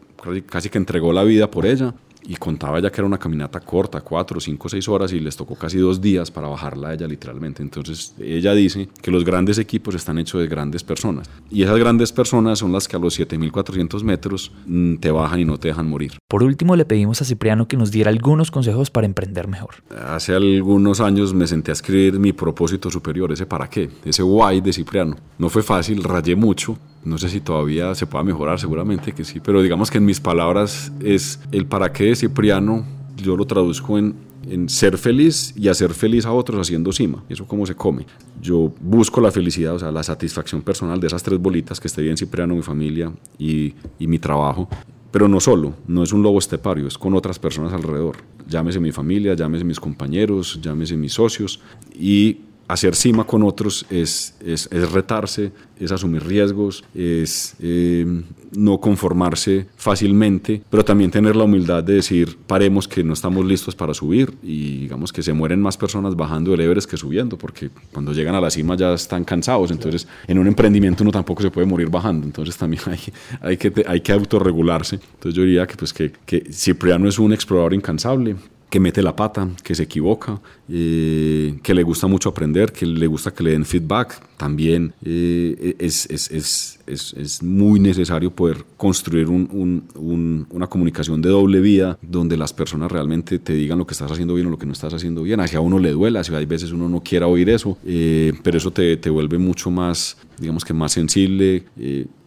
casi, 0.46 0.70
que 0.70 0.78
entregó 0.78 1.14
la 1.14 1.24
vida 1.24 1.50
por 1.50 1.66
ella 1.66 1.94
y 2.28 2.36
contaba 2.36 2.80
ya 2.82 2.92
que 2.92 3.00
era 3.00 3.08
una 3.08 3.18
caminata 3.18 3.60
corta, 3.62 4.02
cuatro, 4.02 4.40
cinco, 4.40 4.68
seis 4.68 4.88
horas 4.90 5.14
y 5.14 5.20
les 5.20 5.36
tocó 5.36 5.56
casi 5.56 5.78
dos 5.78 6.02
días 6.02 6.30
para 6.30 6.48
bajarla 6.50 6.90
a 6.90 6.94
ella 6.94 7.08
literalmente. 7.08 7.64
Entonces 7.64 8.14
ella 8.20 8.54
dice 8.54 8.90
que 9.02 9.12
los 9.12 9.24
grandes 9.24 9.58
equipos 9.58 9.96
están 9.96 10.20
hechos 10.20 10.42
de 10.42 10.48
grandes 10.48 10.84
personas 10.84 11.30
y 11.50 11.64
esas 11.64 11.78
grandes 11.78 12.12
personas 12.12 12.60
son 12.60 12.74
las 12.74 12.88
que 12.88 12.98
a 12.98 13.00
los 13.00 13.18
7.400 13.18 14.04
metros 14.04 14.52
mm, 14.66 14.96
te 14.96 15.10
bajan 15.10 15.40
y 15.40 15.46
no 15.46 15.58
te 15.58 15.70
dejan 15.70 15.88
morir. 15.88 16.18
Por 16.28 16.44
último 16.44 16.76
le 16.76 16.84
pedimos 16.84 17.22
a 17.22 17.26
Cipriano 17.26 17.68
que 17.68 17.78
nos 17.78 17.92
diera 17.92 18.10
algunos 18.10 18.52
consejos 18.52 18.92
para 18.92 19.08
emprender 19.08 19.48
mejor. 19.48 19.76
Hace 20.08 20.36
algunos 20.36 21.00
años 21.00 21.34
me 21.34 21.48
senté 21.48 21.72
a 21.72 21.74
escribir 21.74 22.20
mi 22.20 22.34
propósito 22.34 22.92
superior, 22.92 23.32
ese 23.32 23.46
para 23.46 23.70
qué, 23.70 23.90
ese 24.04 24.24
why 24.24 24.60
de 24.60 24.74
Cipriano. 24.74 25.16
No 25.38 25.50
fue 25.50 25.64
fácil, 25.64 26.04
rayé 26.04 26.36
mucho, 26.36 26.78
no 27.08 27.18
sé 27.18 27.30
si 27.30 27.40
todavía 27.40 27.96
se 27.96 28.06
pueda 28.06 28.24
mejorar, 28.24 28.60
seguramente 28.60 29.14
que 29.14 29.24
sí, 29.24 29.40
pero 29.40 29.62
digamos 29.62 29.90
que 29.90 29.98
en 29.98 30.06
mis 30.06 30.20
palabras 30.20 30.92
es 31.00 31.40
el 31.52 31.66
para 31.66 31.92
qué 31.92 32.06
de 32.06 32.16
Cipriano, 32.16 32.86
yo 33.16 33.36
lo 33.36 33.46
traduzco 33.46 33.98
en, 33.98 34.16
en 34.50 34.70
ser 34.70 34.98
feliz 34.98 35.54
y 35.58 35.68
hacer 35.68 35.94
feliz 35.94 36.26
a 36.26 36.32
otros 36.32 36.60
haciendo 36.60 36.92
cima. 36.92 37.24
Eso 37.30 37.48
cómo 37.48 37.66
se 37.66 37.76
come. 37.76 38.06
Yo 38.42 38.72
busco 38.80 39.22
la 39.22 39.32
felicidad, 39.32 39.76
o 39.76 39.80
sea, 39.80 39.92
la 39.92 40.04
satisfacción 40.04 40.62
personal 40.62 41.00
de 41.00 41.08
esas 41.08 41.24
tres 41.24 41.40
bolitas, 41.40 41.80
que 41.80 41.88
esté 41.88 42.02
bien 42.02 42.18
Cipriano, 42.18 42.56
mi 42.56 42.62
familia 42.62 43.12
y, 43.40 43.74
y 44.00 44.08
mi 44.08 44.20
trabajo. 44.20 44.70
Pero 45.12 45.28
no 45.28 45.40
solo, 45.40 45.74
no 45.88 46.04
es 46.04 46.12
un 46.12 46.22
lobo 46.22 46.38
estepario, 46.38 46.88
es 46.88 46.98
con 46.98 47.14
otras 47.16 47.40
personas 47.40 47.74
alrededor. 47.74 48.18
Llámese 48.48 48.80
mi 48.80 48.92
familia, 48.92 49.34
llámese 49.34 49.64
mis 49.64 49.80
compañeros, 49.80 50.60
llámese 50.62 50.98
mis 50.98 51.14
socios. 51.14 51.62
Y 51.98 52.42
hacer 52.68 52.96
cima 52.96 53.26
con 53.26 53.44
otros 53.44 53.86
es, 53.90 54.36
es, 54.46 54.68
es 54.72 54.92
retarse, 54.92 55.52
es 55.80 55.92
asumir 55.92 56.26
riesgos, 56.26 56.84
es 56.94 57.56
eh, 57.60 58.06
no 58.52 58.80
conformarse 58.80 59.68
fácilmente, 59.78 60.62
pero 60.70 60.84
también 60.84 61.12
tener 61.12 61.36
la 61.36 61.46
humildad 61.46 61.84
de 61.84 61.94
decir, 61.94 62.38
paremos 62.48 62.88
que 62.88 63.04
no 63.04 63.14
estamos 63.14 63.46
listos 63.46 63.76
para 63.76 63.94
subir 63.94 64.34
y 64.44 64.82
digamos 64.82 65.14
que 65.14 65.22
se 65.24 65.34
mueren 65.34 65.62
más 65.62 65.78
personas 65.78 66.16
bajando 66.16 66.54
el 66.54 66.62
Everest 66.62 66.90
que 66.90 66.98
subiendo, 66.98 67.38
porque 67.38 67.70
cuando 67.94 68.14
llegan 68.14 68.36
a 68.36 68.42
la 68.42 68.50
cima 68.50 68.76
ya 68.76 68.94
están 68.94 69.24
cansados, 69.24 69.72
entonces 69.72 70.08
en 70.28 70.38
un 70.38 70.48
emprendimiento 70.48 71.04
uno 71.04 71.12
tampoco 71.12 71.42
se 71.42 71.52
puede 71.52 71.68
morir 71.68 71.90
bajando, 71.90 72.26
entonces 72.26 72.58
también 72.58 72.82
hay, 72.88 73.00
hay, 73.42 73.58
que, 73.58 73.86
hay 73.88 74.02
que 74.02 74.12
autorregularse. 74.12 74.96
Entonces 74.96 75.34
yo 75.34 75.44
diría 75.44 75.68
que, 75.68 75.76
pues, 75.76 75.94
que, 75.94 76.12
que 76.26 76.52
Cipriano 76.52 77.08
es 77.08 77.20
un 77.20 77.34
explorador 77.34 77.74
incansable, 77.74 78.36
que 78.70 78.80
mete 78.82 79.02
la 79.02 79.16
pata, 79.16 79.48
que 79.64 79.76
se 79.76 79.84
equivoca, 79.84 80.42
eh, 80.70 81.58
que 81.64 81.74
le 81.74 81.84
gusta 81.84 82.08
mucho 82.08 82.30
aprender, 82.30 82.74
que 82.74 82.86
le 82.86 83.08
gusta 83.08 83.32
que 83.34 83.44
le 83.44 83.52
den 83.52 83.66
feedback. 83.66 84.22
También 84.36 84.94
eh, 85.06 85.76
es, 85.80 86.06
es, 86.10 86.30
es, 86.32 86.80
es, 86.86 87.42
muy 87.42 87.80
necesario 87.80 88.30
poder 88.30 88.66
construir 88.76 89.30
un, 89.30 89.84
un, 89.96 90.48
una 90.50 90.68
comunicación 90.68 91.22
de 91.22 91.30
doble 91.30 91.62
vía 91.62 91.98
donde 92.02 92.36
las 92.36 92.52
personas 92.54 92.92
realmente 92.92 93.40
te 93.40 93.54
digan 93.54 93.80
lo 93.80 93.88
que 93.88 93.94
estás 93.94 94.12
haciendo 94.12 94.34
bien 94.34 94.48
o 94.48 94.50
lo 94.50 94.60
que 94.60 94.66
no 94.66 94.74
estás 94.74 94.94
haciendo 94.94 95.24
bien. 95.24 95.40
Hacia 95.40 95.62
uno 95.62 95.80
le 95.80 95.92
duela, 95.92 96.20
hacia 96.20 96.38
hay 96.38 96.46
veces 96.46 96.72
uno 96.72 96.90
no 96.90 97.02
quiera 97.02 97.28
oír 97.28 97.50
eso, 97.50 97.78
eh, 97.86 98.34
pero 98.44 98.58
eso 98.58 98.72
te, 98.72 98.98
te, 98.98 99.10
vuelve 99.10 99.38
mucho 99.38 99.72
más, 99.72 100.18
digamos 100.38 100.66
que 100.66 100.74
más 100.74 100.92
sensible, 100.92 101.64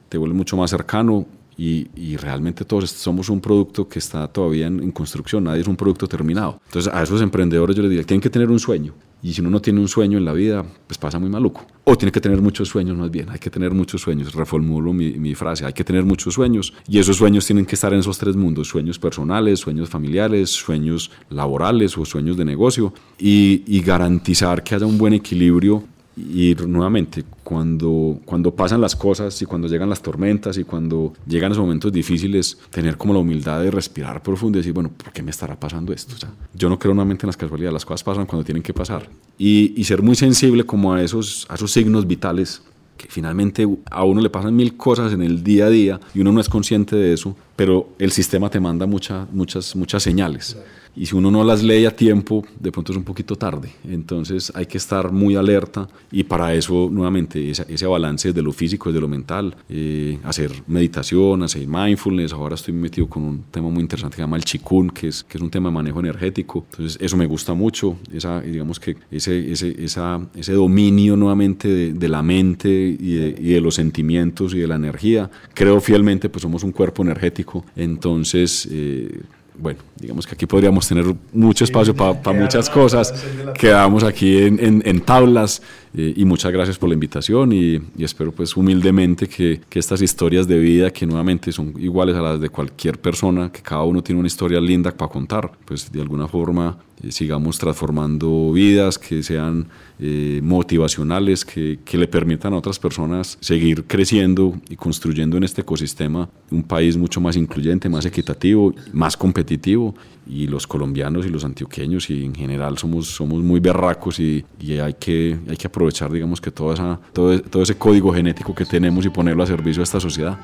te 0.09 0.19
vuelve 0.19 0.35
mucho 0.35 0.57
más 0.57 0.71
cercano 0.71 1.27
y, 1.63 2.17
realmente 2.17 2.65
todos 2.65 2.91
somos 2.91 3.29
un 3.29 3.39
producto 3.39 3.87
que 3.87 3.99
está 3.99 4.27
todavía 4.29 4.67
en, 4.67 4.91
construcción, 4.93 5.45
nadie 5.45 5.61
es 5.61 5.69
un 5.69 5.77
producto 5.77 6.07
terminado. 6.07 6.59
Entonces 6.67 6.91
a 6.93 7.03
esos 7.03 7.21
emprendedores 7.21 7.77
yo 7.77 7.83
les 7.83 7.91
diría, 7.91 8.05
tienen 8.05 8.23
que 8.23 8.31
tener 8.31 8.51
un 8.51 8.59
sueño. 8.59 8.95
Y 9.23 9.35
si 9.35 9.43
uno 9.43 9.51
no 9.51 9.61
tiene 9.61 9.79
un 9.81 9.89
sueño 9.89 10.17
en 10.17 10.25
la 10.25 10.33
vida, 10.33 10.65
pues 10.87 10.97
pasa 10.97 11.19
muy 11.19 11.29
maluco. 11.29 11.67
O 11.85 11.97
tiene 11.99 12.11
que 12.13 12.21
tener 12.23 12.41
muchos 12.41 12.69
sueños 12.69 12.97
más 12.97 13.11
bien, 13.11 13.29
hay 13.29 13.39
que 13.39 13.51
tener 13.51 13.73
muchos 13.73 14.01
sueños. 14.01 14.35
Reformulo 14.35 14.95
mi, 14.95 15.35
frase, 15.35 15.67
hay 15.67 15.75
que 15.75 15.85
tener 15.85 16.03
muchos 16.03 16.33
sueños. 16.33 16.73
Y 16.89 16.99
esos 16.99 17.19
sueños 17.19 17.45
tienen 17.45 17.67
que 17.67 17.75
estar 17.75 17.93
en 17.93 18.01
esos 18.01 18.17
tres 18.17 18.37
mundos, 18.37 18.69
sueños 18.69 18.99
personales, 18.99 19.61
sueños 19.61 19.91
familiares, 19.91 20.49
sueños 20.49 21.11
laborales 21.29 21.99
o 21.99 22.07
sueños 22.07 22.39
de 22.39 22.47
negocio. 22.47 22.95
Y, 23.19 23.65
y 23.67 23.83
garantizar 23.83 24.65
que 24.65 24.77
haya 24.77 24.87
un 24.87 24.97
buen 24.97 25.13
equilibrio 25.13 25.85
y 26.17 26.55
nuevamente, 26.67 27.25
cuando, 27.45 28.19
cuando 28.25 28.55
pasan 28.55 28.81
las 28.81 28.97
cosas 28.97 29.41
y 29.43 29.47
cuando 29.47 29.69
llegan 29.69 29.89
las 29.89 30.03
tormentas 30.03 30.59
y 30.59 30.65
cuando 30.65 31.13
llegan 31.27 31.53
esos 31.53 31.63
momentos 31.63 31.93
difíciles, 31.93 32.59
tener 32.71 32.97
como 32.97 33.13
la 33.13 33.21
humildad 33.21 33.63
de 33.63 33.71
respirar 33.71 34.23
profundo 34.23 34.59
y 34.59 34.61
decir, 34.61 34.73
bueno, 34.73 34.91
¿por 34.91 35.13
qué 35.13 35.23
me 35.23 35.31
estará 35.31 35.59
pasando 35.59 35.93
esto? 35.93 36.15
O 36.15 36.59
yo 36.59 36.69
no 36.69 36.79
creo 36.79 36.95
nuevamente 36.95 37.27
en 37.27 37.29
las 37.29 37.37
casualidades, 37.37 37.73
las 37.73 37.85
cosas 37.85 38.03
pasan 38.03 38.27
cuando 38.27 38.45
tienen 38.45 38.63
que 38.63 38.75
pasar. 38.75 39.09
Y, 39.39 39.73
y 39.81 39.85
ser 39.85 40.03
muy 40.03 40.17
sensible 40.17 40.65
como 40.65 40.93
a 40.93 41.03
esos, 41.03 41.47
a 41.49 41.55
esos 41.55 41.71
signos 41.71 42.07
vitales 42.07 42.63
que 42.97 43.07
finalmente 43.09 43.67
a 43.91 44.05
uno 44.05 44.21
le 44.21 44.29
pasan 44.29 44.55
mil 44.55 44.77
cosas 44.77 45.13
en 45.15 45.23
el 45.23 45.43
día 45.43 45.67
a 45.67 45.71
día 45.71 46.01
y 46.13 46.21
uno 46.21 46.33
no 46.33 46.41
es 46.41 46.51
consciente 46.51 46.97
de 46.97 47.15
eso, 47.15 47.35
pero 47.57 47.89
el 47.99 48.13
sistema 48.13 48.51
te 48.51 48.61
manda 48.61 48.85
mucha, 48.85 49.27
muchas, 49.33 49.75
muchas 49.75 50.03
señales 50.03 50.59
y 50.97 51.07
si 51.07 51.15
uno 51.15 51.31
no 51.31 51.45
las 51.45 51.63
lee 51.63 51.87
a 51.87 51.95
tiempo, 51.95 52.45
de 52.59 52.73
pronto 52.73 52.93
es 52.93 52.99
un 52.99 53.05
poquito 53.05 53.37
tarde. 53.37 53.71
Entonces 53.89 54.53
hay 54.55 54.67
que 54.67 54.79
estar 54.79 55.13
muy 55.13 55.37
alerta 55.37 55.89
y 56.11 56.25
para 56.25 56.55
eso, 56.55 56.89
nuevamente, 56.91 57.51
ese, 57.51 57.65
ese 57.69 57.87
balance 57.87 58.33
de 58.33 58.43
lo 58.43 58.53
físico, 58.53 58.93
de 58.93 59.01
lo 59.01 59.09
mental, 59.09 59.57
eh, 59.69 60.19
hacer 60.25 60.51
meditación, 60.67 61.43
hacer 61.43 61.67
mindfulness. 61.67 62.33
Ahora 62.33 62.55
estoy 62.55 62.75
metido 62.75 63.09
con 63.09 63.23
un 63.23 63.43
tema 63.51 63.69
muy 63.69 63.81
interesante 63.81 64.17
que 64.17 64.17
se 64.17 64.23
llama 64.23 64.37
el 64.37 64.45
chikun, 64.45 64.91
que 64.91 65.09
es, 65.09 65.23
que 65.25 65.39
es 65.39 65.43
un 65.43 65.51
tema 65.51 65.69
de 65.69 65.75
manejo 65.75 66.01
energético. 66.01 66.67
Entonces 66.71 66.99
eso 67.01 67.17
me 67.17 67.27
gusta 67.27 67.55
mucho, 67.55 67.97
esa, 68.13 68.41
digamos 68.41 68.81
que 68.81 68.97
ese, 69.11 69.53
ese, 69.53 69.83
esa, 69.83 70.21
ese 70.35 70.53
dominio 70.53 71.17
nuevamente 71.17 71.69
de, 71.69 71.93
de 71.93 72.09
la 72.09 72.23
mente 72.23 72.69
y 72.69 73.15
de, 73.15 73.37
y 73.39 73.53
de, 73.53 73.61
los 73.61 73.75
sentimientos 73.75 74.55
y 74.55 74.59
de 74.59 74.67
la 74.67 74.77
energía. 74.77 75.31
Creo 75.55 75.81
fielmente, 75.81 76.29
pues 76.29 76.43
somos 76.43 76.65
un 76.65 76.73
cuerpo 76.73 77.03
energético. 77.03 77.65
Entonces... 77.77 78.69
Eh, 78.71 79.21
bueno, 79.59 79.81
digamos 79.97 80.27
que 80.27 80.35
aquí 80.35 80.47
podríamos 80.47 80.89
tener 80.89 81.05
mucho 81.33 81.65
espacio 81.65 81.95
para 81.95 82.33
muchas 82.33 82.71
cosas. 82.71 83.13
Quedamos 83.59 84.05
aquí 84.05 84.39
en, 84.39 84.83
en, 84.85 85.01
tablas 85.01 85.63
eh, 85.93 86.15
y 86.17 86.25
muchas 86.25 86.53
gracias 86.53 86.79
por 86.79 86.89
la 86.89 86.95
invitación 86.95 87.53
y, 87.53 87.81
espero 87.99 88.33
pues 88.33 88.57
humildemente 88.57 89.29
que, 89.29 89.61
que, 89.69 89.79
estas 89.79 90.01
historias 90.03 90.47
de 90.47 90.59
vida 90.59 90.91
que 90.91 91.07
nuevamente 91.07 91.51
son 91.51 91.75
iguales 91.79 92.17
a 92.17 92.23
las 92.23 92.41
de 92.41 92.49
cualquier 92.49 93.01
persona, 93.01 93.51
que 93.51 93.61
cada 93.61 93.83
uno 93.83 94.03
tiene 94.03 94.21
una 94.21 94.29
historia 94.29 94.61
linda 94.61 94.93
para 94.93 95.11
contar, 95.11 95.51
pues 95.65 95.91
de 95.91 96.01
alguna 96.01 96.29
forma 96.29 96.79
eh, 97.03 97.13
sigamos 97.13 97.59
transformando 97.59 98.53
vidas, 98.53 98.99
que 98.99 99.23
sean 99.23 99.67
eh, 99.99 100.41
motivacionales, 100.43 101.45
que, 101.45 101.79
que, 101.85 101.97
le 101.97 102.07
permitan 102.07 102.53
a 102.53 102.59
otras 102.59 102.79
personas 102.79 103.39
seguir 103.41 103.85
creciendo 103.85 104.55
y 104.69 104.77
construyendo 104.77 105.37
en 105.37 105.45
este 105.45 105.63
ecosistema 105.63 106.29
un 106.51 106.63
país 106.63 106.97
mucho 106.97 107.21
más 107.21 107.37
incluyente, 107.37 107.89
más 107.89 108.05
equitativo, 108.05 108.75
más 108.93 109.17
competitivo. 109.17 109.95
Y 110.33 110.47
los 110.47 110.67
colombianos 110.67 111.27
y 111.27 111.29
los 111.29 111.45
antioqueños 111.45 112.09
y 112.09 112.25
en 112.25 112.35
general 112.35 112.79
somos, 112.79 113.09
somos 113.09 113.43
muy 113.43 113.59
berracos 113.59 114.21
y, 114.21 114.45
hay, 114.81 114.95
que, 114.95 115.37
hay 115.49 115.57
que 115.57 115.67
aprovechar, 115.67 116.13
digamos, 116.13 116.41
que 116.41 116.53
toda 116.53 116.75
esa, 116.75 117.01
todo, 117.13 117.41
todo 117.43 117.63
ese 117.63 117.77
código 117.77 118.13
genético 118.13 118.55
que 118.55 118.65
tenemos 118.65 119.05
y 119.05 119.11
ponerlo 119.11 119.43
a 119.43 119.47
servicio 119.47 119.81
de 119.81 119.85
esta 119.85 119.99
sociedad. 119.99 120.39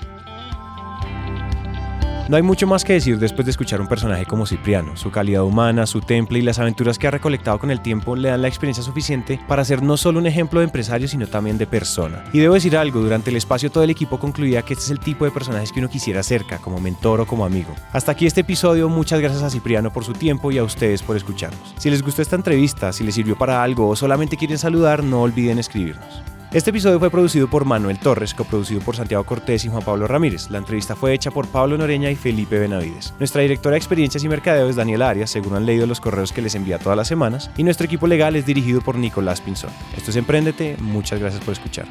No 2.29 2.37
hay 2.37 2.43
mucho 2.43 2.67
más 2.67 2.83
que 2.83 2.95
decir 2.95 3.21
después 3.21 3.47
de 3.47 3.53
escuchar 3.53 3.81
un 3.81 3.87
personaje 3.87 4.27
como 4.27 4.47
Cipriano. 4.47 4.97
Su 4.97 5.13
calidad 5.13 5.45
humana, 5.45 5.87
su 5.87 6.01
temple 6.01 6.41
y 6.41 6.43
las 6.43 6.59
aventuras 6.59 6.99
que 6.99 7.07
ha 7.07 7.13
recolectado 7.13 7.61
con 7.61 7.71
el 7.71 7.81
tiempo 7.81 8.17
le 8.17 8.31
dan 8.31 8.43
la 8.43 8.49
experiencia 8.49 8.83
suficiente 8.83 9.39
para 9.47 9.65
ser 9.65 9.81
no 9.81 9.97
solo 9.97 10.19
un 10.19 10.27
ejemplo 10.27 10.59
de 10.59 10.65
empresario, 10.65 11.07
sino 11.07 11.29
también 11.29 11.57
de 11.57 11.69
persona. 11.69 12.25
Y 12.33 12.41
debo 12.41 12.55
decir 12.55 12.77
algo, 12.77 13.01
durante 13.01 13.31
el 13.31 13.37
espacio 13.37 13.71
todo 13.71 13.85
el 13.85 13.91
equipo 13.91 14.19
concluía 14.19 14.63
que 14.63 14.73
este 14.73 14.87
es 14.87 14.91
el 14.91 14.99
tipo 14.99 15.25
de 15.25 15.31
personajes 15.31 15.71
que 15.71 15.79
uno 15.79 15.89
quisiera 15.89 16.25
cerca, 16.25 16.59
como 16.59 16.81
mentor 16.81 17.21
o 17.21 17.27
como 17.27 17.45
amigo. 17.45 17.73
Hasta 17.93 18.11
aquí 18.11 18.27
este 18.27 18.41
episodio, 18.41 18.89
muchas 18.89 19.21
gracias 19.21 19.45
a 19.45 19.51
Cipriano 19.51 19.93
por 19.93 20.03
su 20.03 20.13
tiempo 20.13 20.51
y 20.51 20.59
a 20.59 20.65
ustedes 20.65 21.03
por 21.03 21.17
escucharnos. 21.17 21.77
Si 21.79 21.91
les 21.91 22.03
gustó 22.03 22.23
esta 22.23 22.35
entrevista, 22.35 22.93
si 22.93 23.05
les 23.05 23.15
sirvió 23.15 23.39
para 23.39 23.63
algo 23.63 23.89
o 23.89 23.95
solamente 23.95 24.37
quieren 24.37 24.59
saludar, 24.59 25.05
no 25.05 25.23
olviden 25.23 25.61
escribirnos. 25.61 26.36
Este 26.53 26.71
episodio 26.71 27.01
fue 27.01 27.11
producido 27.11 27.49
por 27.51 27.65
Manuel 27.65 27.99
Torres, 27.99 28.33
coproducido 28.33 28.81
por 28.81 28.95
Santiago 28.95 29.25
Cortés 29.25 29.65
y 29.65 29.69
Juan 29.69 29.83
Pablo 29.83 30.07
Ramírez. 30.07 30.49
La 30.49 30.59
entrevista 30.59 30.95
fue 30.95 31.13
hecha 31.13 31.33
por 31.33 31.49
Pablo 31.49 31.77
Noreña 31.77 32.09
y 32.11 32.15
Felipe 32.15 32.59
Benavides. 32.59 33.13
Nuestra 33.19 33.43
directora 33.43 33.73
de 33.73 33.79
experiencias 33.79 34.23
y 34.23 34.29
mercadeo 34.29 34.69
es 34.69 34.77
Daniela 34.77 35.11
Arias, 35.11 35.31
según 35.31 35.57
han 35.57 35.67
leído 35.67 35.87
los 35.87 36.01
correos 36.01 36.33
que 36.33 36.43
les 36.43 36.55
envía 36.55 36.79
todas 36.79 36.97
las 36.97 37.09
semanas, 37.09 37.51
y 37.57 37.65
nuestro 37.65 37.87
equipo 37.87 38.07
legal 38.07 38.37
es 38.37 38.47
dirigido 38.47 38.81
por 38.81 38.97
Nicolás 38.97 39.41
Pinzón. 39.41 39.71
Esto 39.97 40.11
es 40.11 40.17
Emprendete, 40.17 40.77
muchas 40.79 41.19
gracias 41.19 41.45
por 41.45 41.53
escuchar. 41.53 41.87